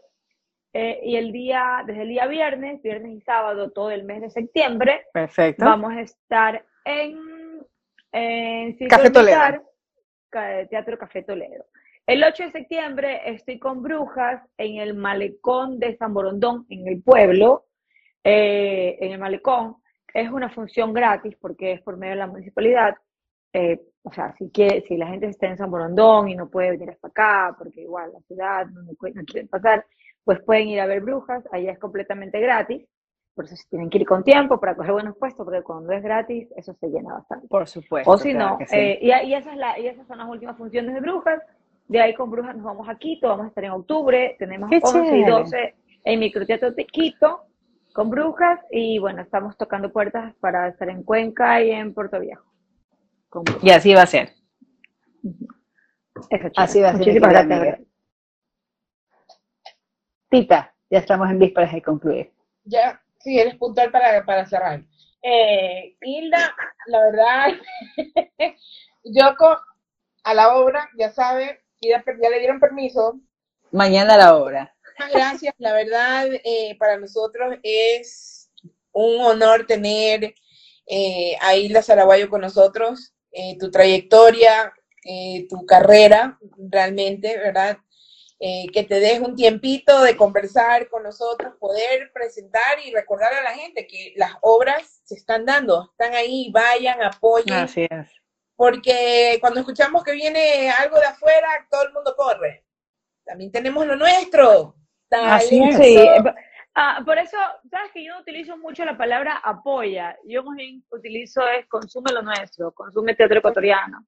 Eh, 0.73 0.99
y 1.03 1.15
el 1.15 1.31
día, 1.31 1.83
desde 1.85 2.01
el 2.01 2.09
día 2.09 2.27
viernes, 2.27 2.81
viernes 2.81 3.13
y 3.13 3.21
sábado, 3.21 3.71
todo 3.71 3.91
el 3.91 4.03
mes 4.03 4.21
de 4.21 4.29
septiembre, 4.29 5.05
Perfecto. 5.13 5.63
vamos 5.63 5.93
a 5.93 6.01
estar 6.01 6.65
en, 6.83 7.17
en 8.11 8.77
Café 8.89 9.09
Toledo. 9.09 9.63
Teatro 10.69 10.97
Café 10.97 11.23
Toledo. 11.23 11.65
El 12.07 12.23
8 12.23 12.43
de 12.43 12.51
septiembre 12.51 13.21
estoy 13.25 13.57
con 13.57 13.81
Brujas 13.81 14.39
en 14.57 14.77
el 14.77 14.93
malecón 14.93 15.79
de 15.79 15.97
San 15.97 16.13
Borondón, 16.13 16.67
en 16.69 16.87
el 16.87 17.01
pueblo, 17.01 17.65
eh, 18.23 18.95
en 19.01 19.13
el 19.13 19.19
malecón. 19.19 19.77
Es 20.13 20.29
una 20.29 20.49
función 20.49 20.93
gratis 20.93 21.35
porque 21.41 21.71
es 21.71 21.81
por 21.81 21.97
medio 21.97 22.11
de 22.11 22.19
la 22.19 22.27
municipalidad. 22.27 22.95
Eh, 23.53 23.81
o 24.03 24.13
sea, 24.13 24.35
si, 24.37 24.51
quiere, 24.51 24.83
si 24.87 24.97
la 24.97 25.07
gente 25.07 25.25
está 25.27 25.47
en 25.47 25.57
San 25.57 25.71
Borondón 25.71 26.29
y 26.29 26.35
no 26.35 26.47
puede 26.47 26.71
venir 26.71 26.91
hasta 26.91 27.07
acá, 27.07 27.55
porque 27.57 27.81
igual 27.81 28.11
la 28.13 28.19
ciudad 28.21 28.67
no, 28.67 28.83
no 28.83 28.93
quieren 29.25 29.47
pasar, 29.47 29.83
pues 30.23 30.39
pueden 30.43 30.67
ir 30.67 30.81
a 30.81 30.85
ver 30.85 31.01
Brujas. 31.01 31.43
Allá 31.51 31.71
es 31.71 31.79
completamente 31.79 32.39
gratis. 32.39 32.85
Por 33.33 33.45
eso 33.45 33.55
tienen 33.67 33.89
que 33.89 33.97
ir 33.97 34.05
con 34.05 34.23
tiempo 34.23 34.59
para 34.59 34.75
coger 34.75 34.93
buenos 34.93 35.17
puestos, 35.17 35.43
porque 35.43 35.63
cuando 35.63 35.91
es 35.91 36.03
gratis, 36.03 36.47
eso 36.55 36.73
se 36.75 36.87
llena 36.87 37.15
bastante. 37.15 37.47
Por 37.47 37.67
supuesto. 37.67 38.11
O 38.11 38.17
si 38.17 38.31
claro 38.31 38.57
no, 38.59 38.65
sí. 38.67 38.75
eh, 38.77 38.99
y, 39.01 39.07
y 39.07 39.33
esa 39.33 39.51
es 39.51 39.57
la, 39.57 39.79
y 39.79 39.87
esas 39.87 40.05
son 40.07 40.19
las 40.19 40.29
últimas 40.29 40.55
funciones 40.55 40.93
de 40.93 41.01
Brujas. 41.01 41.41
De 41.87 42.01
ahí 42.01 42.13
con 42.15 42.31
Brujas 42.31 42.55
nos 42.55 42.65
vamos 42.65 42.89
a 42.89 42.95
Quito, 42.95 43.27
vamos 43.29 43.45
a 43.45 43.49
estar 43.49 43.63
en 43.63 43.71
octubre, 43.71 44.35
tenemos 44.39 44.69
Qué 44.69 44.79
11 44.81 44.97
y 44.99 45.01
chévere. 45.01 45.31
12 45.31 45.75
en 46.05 46.19
Microteatro 46.19 46.71
de 46.71 46.85
Quito 46.85 47.45
con 47.93 48.09
Brujas 48.09 48.59
y 48.71 48.99
bueno, 48.99 49.21
estamos 49.21 49.55
tocando 49.57 49.91
puertas 49.91 50.35
para 50.41 50.67
estar 50.67 50.89
en 50.89 51.03
Cuenca 51.03 51.61
y 51.61 51.71
en 51.71 51.93
Puerto 51.93 52.19
Viejo. 52.19 52.45
Y 53.61 53.69
así 53.69 53.93
va 53.93 54.03
a 54.03 54.07
ser. 54.07 54.33
Eso. 56.29 56.49
Así 56.55 56.81
va 56.81 56.89
a 56.89 56.91
ser, 56.91 56.99
Muchísimas 56.99 57.29
gracias. 57.29 57.79
Tita, 60.29 60.73
ya 60.89 60.99
estamos 60.99 61.29
en 61.29 61.39
vísperas 61.39 61.73
de 61.73 61.81
concluir. 61.81 62.33
Ya, 62.63 63.01
sí, 63.19 63.39
eres 63.39 63.55
puntual 63.55 63.91
para, 63.91 64.25
para 64.25 64.45
cerrar. 64.45 64.83
Eh, 65.21 65.97
Hilda, 66.01 66.55
la 66.87 66.99
verdad, 66.99 67.47
Yoko, 69.03 69.57
a 70.23 70.33
la 70.33 70.55
obra, 70.57 70.89
ya 70.97 71.11
sabe, 71.11 71.64
ya, 71.81 72.03
ya 72.21 72.29
le 72.29 72.39
dieron 72.39 72.59
permiso. 72.59 73.19
Mañana 73.71 74.15
a 74.15 74.17
la 74.17 74.37
hora. 74.37 74.75
Muchas 74.97 75.13
gracias, 75.13 75.55
la 75.57 75.73
verdad, 75.73 76.27
eh, 76.43 76.75
para 76.79 76.97
nosotros 76.97 77.55
es 77.63 78.49
un 78.93 79.19
honor 79.21 79.65
tener 79.67 80.33
eh, 80.87 81.35
a 81.41 81.55
Hilda 81.55 81.81
Zaraguayo 81.81 82.29
con 82.29 82.41
nosotros, 82.41 83.13
eh, 83.31 83.57
tu 83.59 83.69
trayectoria, 83.69 84.73
eh, 85.03 85.45
tu 85.49 85.65
carrera, 85.65 86.39
realmente, 86.57 87.37
¿verdad? 87.37 87.77
Eh, 88.39 88.67
que 88.73 88.83
te 88.83 88.99
des 88.99 89.19
un 89.19 89.35
tiempito 89.35 90.01
de 90.01 90.17
conversar 90.17 90.89
con 90.89 91.03
nosotros, 91.03 91.53
poder 91.59 92.11
presentar 92.13 92.79
y 92.85 92.93
recordar 92.93 93.33
a 93.33 93.43
la 93.43 93.53
gente 93.53 93.87
que 93.87 94.13
las 94.17 94.31
obras 94.41 95.01
se 95.03 95.15
están 95.15 95.45
dando, 95.45 95.89
están 95.91 96.13
ahí, 96.13 96.49
vayan, 96.51 97.01
apoyen, 97.01 97.65
es. 97.65 98.09
Porque 98.55 99.37
cuando 99.41 99.59
escuchamos 99.59 100.03
que 100.03 100.13
viene 100.13 100.69
algo 100.71 100.97
de 100.99 101.05
afuera, 101.05 101.47
todo 101.69 101.83
el 101.87 101.93
mundo 101.93 102.13
corre. 102.15 102.63
También 103.25 103.51
tenemos 103.51 103.85
lo 103.85 103.95
nuestro. 103.95 104.75
Así 105.11 105.61
es. 105.63 105.75
Sí, 105.77 105.97
eh, 105.97 106.23
ah, 106.75 107.01
por 107.05 107.17
eso, 107.17 107.37
sabes 107.69 107.91
que 107.91 108.03
yo 108.03 108.13
no 108.13 108.21
utilizo 108.21 108.57
mucho 108.57 108.85
la 108.85 108.97
palabra 108.97 109.37
apoya, 109.43 110.17
yo 110.25 110.43
más 110.43 110.55
bien 110.57 110.83
utilizo 110.91 111.41
es 111.47 111.65
consume 111.67 112.11
lo 112.11 112.21
nuestro, 112.21 112.71
consume 112.73 113.15
teatro 113.15 113.39
ecuatoriano. 113.39 114.05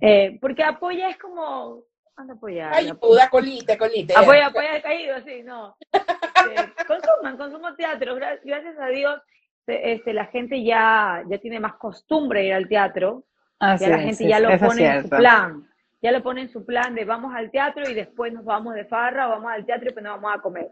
Eh, 0.00 0.38
porque 0.40 0.62
apoya 0.62 1.08
es 1.08 1.16
como, 1.16 1.84
anda 2.16 2.34
apoyar. 2.34 2.74
Ayuda, 2.74 3.30
colite, 3.30 3.78
colite. 3.78 4.14
Apoya, 4.14 4.46
apoya 4.48 4.76
el 4.76 4.82
caído, 4.82 5.16
sí, 5.24 5.42
no. 5.42 5.76
Este, 5.92 6.84
consuman, 6.86 7.36
consuman 7.38 7.76
teatro. 7.76 8.16
Gra- 8.16 8.38
Gracias 8.44 8.78
a 8.78 8.86
Dios, 8.88 9.20
eh, 9.66 9.80
este, 9.94 10.12
la 10.12 10.26
gente 10.26 10.62
ya, 10.62 11.22
ya 11.28 11.38
tiene 11.38 11.58
más 11.58 11.74
costumbre 11.76 12.40
de 12.40 12.46
ir 12.48 12.54
al 12.54 12.68
teatro. 12.68 13.24
Así 13.64 13.84
Ya 13.84 13.90
la 13.90 13.98
gente 13.98 14.24
es- 14.24 14.28
ya 14.28 14.40
lo 14.40 14.48
pone 14.58 14.86
en 14.96 15.02
su 15.02 15.08
plan. 15.08 15.68
Ya 16.02 16.10
lo 16.10 16.22
pone 16.22 16.40
en 16.42 16.48
su 16.48 16.66
plan 16.66 16.94
de 16.96 17.04
vamos 17.04 17.32
al 17.32 17.50
teatro 17.52 17.88
y 17.88 17.94
después 17.94 18.32
nos 18.32 18.44
vamos 18.44 18.74
de 18.74 18.84
farra, 18.86 19.28
o 19.28 19.30
vamos 19.30 19.52
al 19.52 19.64
teatro 19.64 19.88
y 19.88 19.92
pues 19.92 20.02
nos 20.04 20.20
vamos 20.20 20.36
a 20.36 20.42
comer. 20.42 20.70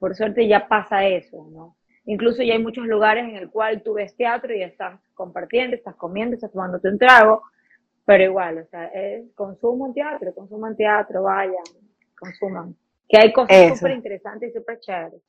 Por 0.00 0.14
suerte 0.16 0.46
ya 0.48 0.66
pasa 0.66 1.06
eso, 1.06 1.48
¿no? 1.52 1.76
Incluso 2.04 2.42
ya 2.42 2.54
hay 2.54 2.62
muchos 2.62 2.84
lugares 2.86 3.24
en 3.28 3.36
el 3.36 3.48
cual 3.48 3.82
tú 3.82 3.94
ves 3.94 4.16
teatro 4.16 4.52
y 4.54 4.62
estás 4.62 5.00
compartiendo, 5.14 5.76
estás 5.76 5.94
comiendo, 5.94 6.34
estás 6.34 6.50
tomando 6.50 6.80
un 6.82 6.98
trago, 6.98 7.42
pero 8.04 8.24
igual, 8.24 8.58
o 8.58 8.66
sea, 8.66 8.86
es, 8.86 9.32
consuman 9.34 9.94
teatro, 9.94 10.34
consuman 10.34 10.76
teatro, 10.76 11.22
vayan, 11.22 11.64
consuman. 12.18 12.74
Que 13.08 13.18
hay 13.18 13.32
cosas 13.32 13.56
súper 13.78 13.92
interesantes 13.92 14.50
y 14.50 14.52
súper 14.58 14.80
chéveres. 14.80 15.22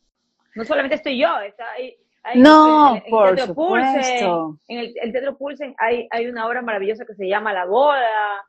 No 0.55 0.63
solamente 0.65 0.95
estoy 0.95 1.19
yo, 1.19 1.39
está 1.41 1.71
ahí. 1.73 1.95
Hay- 2.27 2.39
No, 2.41 2.95
en- 2.95 3.03
en 3.05 3.09
por 3.09 3.39
supuesto. 3.39 4.59
en 4.67 4.79
el, 4.79 4.93
el 5.01 5.11
Teatro 5.11 5.37
Pulsen 5.37 5.75
hay, 5.77 6.07
hay 6.11 6.27
una 6.27 6.45
obra 6.47 6.61
maravillosa 6.61 7.05
que 7.05 7.15
se 7.15 7.27
llama 7.27 7.53
La 7.53 7.65
Boda. 7.65 8.45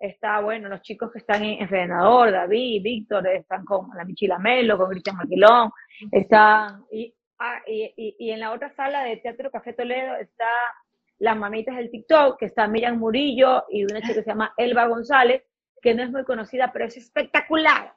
Está, 0.00 0.40
bueno, 0.40 0.68
los 0.68 0.80
chicos 0.82 1.10
que 1.12 1.18
están 1.18 1.42
en 1.44 1.60
Envenenador, 1.62 2.30
David, 2.30 2.82
Víctor, 2.82 3.26
están 3.28 3.64
con 3.64 3.88
la 3.96 4.04
Michila 4.04 4.38
Melo, 4.38 4.78
con 4.78 4.90
Cristian 4.90 5.16
Maquilón. 5.16 5.70
Están, 6.12 6.84
y, 6.92 7.12
ah, 7.40 7.60
y, 7.66 7.92
y, 7.96 8.16
y 8.18 8.30
en 8.30 8.38
la 8.40 8.52
otra 8.52 8.70
sala 8.74 9.02
de 9.02 9.16
Teatro 9.16 9.50
Café 9.50 9.72
Toledo 9.72 10.14
está 10.16 10.46
Las 11.18 11.36
Mamitas 11.36 11.74
del 11.76 11.90
TikTok, 11.90 12.38
que 12.38 12.46
está 12.46 12.68
Miriam 12.68 12.96
Murillo 12.98 13.64
y 13.70 13.82
una 13.84 14.00
chica 14.00 14.14
que 14.14 14.22
se 14.22 14.30
llama 14.30 14.54
Elba 14.56 14.86
González, 14.86 15.42
que 15.82 15.94
no 15.94 16.04
es 16.04 16.10
muy 16.12 16.22
conocida, 16.24 16.70
pero 16.72 16.84
es 16.84 16.96
espectacular 16.96 17.92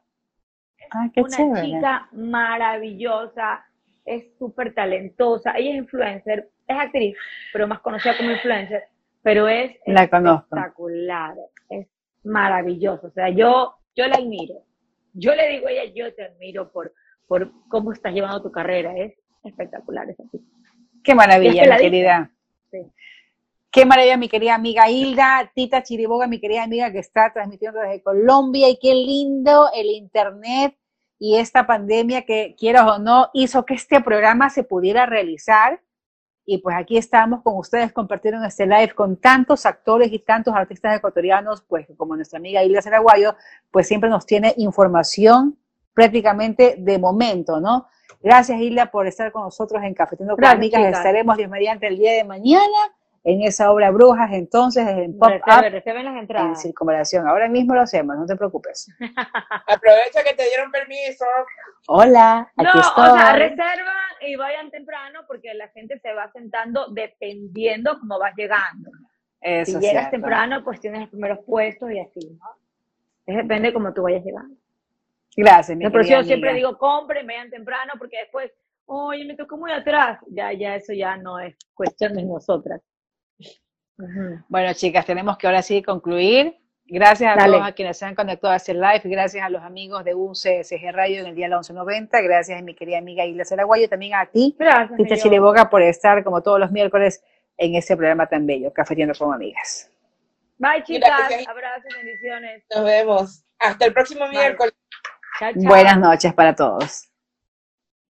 Ah, 0.93 1.07
qué 1.13 1.21
una 1.21 1.37
chévere. 1.37 1.61
chica 1.67 2.09
maravillosa, 2.13 3.63
es 4.05 4.25
súper 4.37 4.73
talentosa, 4.73 5.53
ella 5.57 5.71
es 5.71 5.77
influencer, 5.77 6.49
es 6.67 6.77
actriz, 6.77 7.15
pero 7.53 7.67
más 7.67 7.79
conocida 7.79 8.17
como 8.17 8.31
influencer, 8.31 8.83
pero 9.21 9.47
es 9.47 9.71
La 9.85 10.09
conozco. 10.09 10.55
espectacular, 10.55 11.35
es 11.69 11.87
maravillosa, 12.23 13.07
o 13.07 13.11
sea, 13.11 13.29
yo, 13.29 13.75
yo 13.95 14.07
la 14.07 14.15
admiro, 14.15 14.63
yo 15.13 15.35
le 15.35 15.49
digo 15.49 15.67
a 15.67 15.71
ella, 15.71 15.93
yo 15.93 16.13
te 16.13 16.23
admiro 16.23 16.71
por, 16.71 16.93
por 17.27 17.51
cómo 17.69 17.93
estás 17.93 18.13
llevando 18.13 18.41
tu 18.41 18.51
carrera, 18.51 18.95
es 18.95 19.13
espectacular 19.43 20.09
esa 20.09 20.23
chica. 20.31 20.45
Qué 21.03 21.15
maravilla, 21.15 21.63
es 21.63 21.69
mi 21.69 21.77
querida. 21.77 22.31
Sí. 22.69 22.79
Qué 23.71 23.85
maravilla, 23.85 24.17
mi 24.17 24.27
querida 24.27 24.53
amiga 24.55 24.89
Hilda, 24.89 25.51
Tita 25.55 25.81
Chiriboga, 25.81 26.27
mi 26.27 26.39
querida 26.39 26.63
amiga 26.63 26.91
que 26.91 26.99
está 26.99 27.31
transmitiendo 27.33 27.79
desde 27.79 28.03
Colombia. 28.03 28.69
Y 28.69 28.77
qué 28.79 28.93
lindo 28.93 29.69
el 29.73 29.87
Internet 29.87 30.75
y 31.23 31.37
esta 31.37 31.67
pandemia 31.67 32.23
que, 32.23 32.55
quieras 32.57 32.87
o 32.87 32.97
no, 32.97 33.29
hizo 33.33 33.63
que 33.63 33.75
este 33.75 34.01
programa 34.01 34.49
se 34.49 34.63
pudiera 34.63 35.05
realizar. 35.05 35.79
Y 36.47 36.57
pues 36.57 36.75
aquí 36.75 36.97
estamos 36.97 37.43
con 37.43 37.55
ustedes 37.57 37.93
compartiendo 37.93 38.43
este 38.43 38.65
live 38.65 38.95
con 38.95 39.17
tantos 39.17 39.67
actores 39.67 40.11
y 40.11 40.17
tantos 40.17 40.55
artistas 40.55 40.97
ecuatorianos, 40.97 41.61
pues 41.61 41.85
como 41.95 42.15
nuestra 42.15 42.39
amiga 42.39 42.63
Hilda 42.63 42.81
Zaraguayo, 42.81 43.35
pues 43.69 43.87
siempre 43.87 44.09
nos 44.09 44.25
tiene 44.25 44.55
información 44.57 45.59
prácticamente 45.93 46.77
de 46.79 46.97
momento, 46.97 47.59
¿no? 47.59 47.87
Gracias 48.19 48.59
Hilda 48.59 48.89
por 48.89 49.05
estar 49.05 49.31
con 49.31 49.43
nosotros 49.43 49.83
en 49.83 49.93
Cafeteando 49.93 50.35
con. 50.35 50.87
Estaremos 50.97 51.37
Dios 51.37 51.51
mediante 51.51 51.85
el 51.85 51.99
día 51.99 52.13
de 52.13 52.23
mañana 52.23 52.65
en 53.23 53.43
esa 53.43 53.71
obra 53.71 53.91
Brujas, 53.91 54.31
entonces 54.33 54.87
en 54.87 55.17
Pop 55.17 55.29
Up 55.31 55.41
las 55.45 55.85
en 55.85 56.17
entradas. 56.17 56.61
circunvalación. 56.61 57.27
Ahora 57.27 57.47
mismo 57.47 57.75
lo 57.75 57.81
hacemos, 57.81 58.17
no 58.17 58.25
te 58.25 58.35
preocupes. 58.35 58.87
Aprovecha 59.67 60.23
que 60.23 60.33
te 60.35 60.43
dieron 60.45 60.71
permiso. 60.71 61.25
Hola, 61.87 62.51
aquí 62.57 62.69
No, 62.73 62.81
estoy. 62.81 63.09
o 63.09 63.13
sea, 63.13 63.33
reservan 63.33 63.95
y 64.21 64.35
vayan 64.35 64.71
temprano 64.71 65.21
porque 65.27 65.53
la 65.53 65.67
gente 65.69 65.99
se 65.99 66.13
va 66.13 66.31
sentando 66.31 66.87
dependiendo 66.91 67.99
cómo 67.99 68.17
vas 68.17 68.33
llegando. 68.35 68.89
Eso 69.39 69.73
si 69.73 69.85
llegas 69.85 69.91
cierto. 69.91 70.11
temprano, 70.11 70.63
pues 70.63 70.79
tienes 70.79 71.01
los 71.01 71.09
primeros 71.09 71.39
puestos 71.45 71.91
y 71.91 71.99
así, 71.99 72.19
¿no? 72.39 72.45
Es 73.25 73.35
depende 73.37 73.67
de 73.69 73.73
cómo 73.73 73.93
tú 73.93 74.03
vayas 74.03 74.23
llegando. 74.23 74.55
Gracias, 75.35 75.77
mi 75.77 75.83
No, 75.83 75.91
pero 75.91 76.03
yo 76.03 76.23
siempre 76.23 76.53
digo, 76.53 76.77
compren, 76.77 77.25
vayan 77.25 77.49
temprano, 77.49 77.93
porque 77.97 78.17
después, 78.17 78.51
oye, 78.85 79.25
me 79.25 79.35
tocó 79.35 79.57
muy 79.57 79.71
atrás. 79.71 80.19
Ya, 80.27 80.51
ya, 80.53 80.75
eso 80.75 80.91
ya 80.93 81.15
no 81.17 81.39
es 81.39 81.55
cuestión 81.73 82.13
de 82.13 82.23
nosotras. 82.23 82.81
Bueno, 84.47 84.73
chicas, 84.73 85.05
tenemos 85.05 85.37
que 85.37 85.47
ahora 85.47 85.61
sí 85.61 85.81
concluir. 85.81 86.57
Gracias 86.85 87.31
a 87.31 87.39
Dale. 87.39 87.53
todos 87.53 87.67
a 87.69 87.71
quienes 87.71 87.97
se 87.97 88.05
han 88.05 88.15
conectado 88.15 88.53
a 88.53 88.57
este 88.57 88.73
live. 88.73 89.01
Gracias 89.05 89.45
a 89.45 89.49
los 89.49 89.63
amigos 89.63 90.03
de 90.03 90.13
UCSG 90.13 90.91
Radio 90.91 91.21
en 91.21 91.27
el 91.27 91.35
día 91.35 91.47
1190. 91.47 92.21
Gracias 92.21 92.59
a 92.59 92.61
mi 92.61 92.75
querida 92.75 92.97
amiga 92.97 93.25
Isla 93.25 93.45
Zaraguayo. 93.45 93.87
También 93.87 94.15
a 94.15 94.25
ti, 94.25 94.55
Gracias. 94.59 94.97
Tita 94.97 95.15
mi 95.15 95.21
Chiriboga, 95.21 95.69
por 95.69 95.81
estar 95.81 96.21
como 96.23 96.41
todos 96.41 96.59
los 96.59 96.69
miércoles 96.71 97.23
en 97.57 97.75
este 97.75 97.95
programa 97.95 98.27
tan 98.27 98.45
bello, 98.45 98.73
Cafeteando 98.73 99.13
con 99.17 99.33
Amigas. 99.33 99.89
Bye, 100.57 100.83
chicas. 100.83 101.09
Gracias. 101.17 101.47
Abrazos, 101.47 101.93
bendiciones. 101.95 102.63
Nos 102.75 102.83
vemos. 102.83 103.43
Hasta 103.59 103.85
el 103.85 103.93
próximo 103.93 104.21
Bye. 104.21 104.31
miércoles. 104.31 104.73
Chao, 105.39 105.53
chao. 105.53 105.63
Buenas 105.63 105.97
noches 105.97 106.33
para 106.33 106.53
todos. 106.55 107.10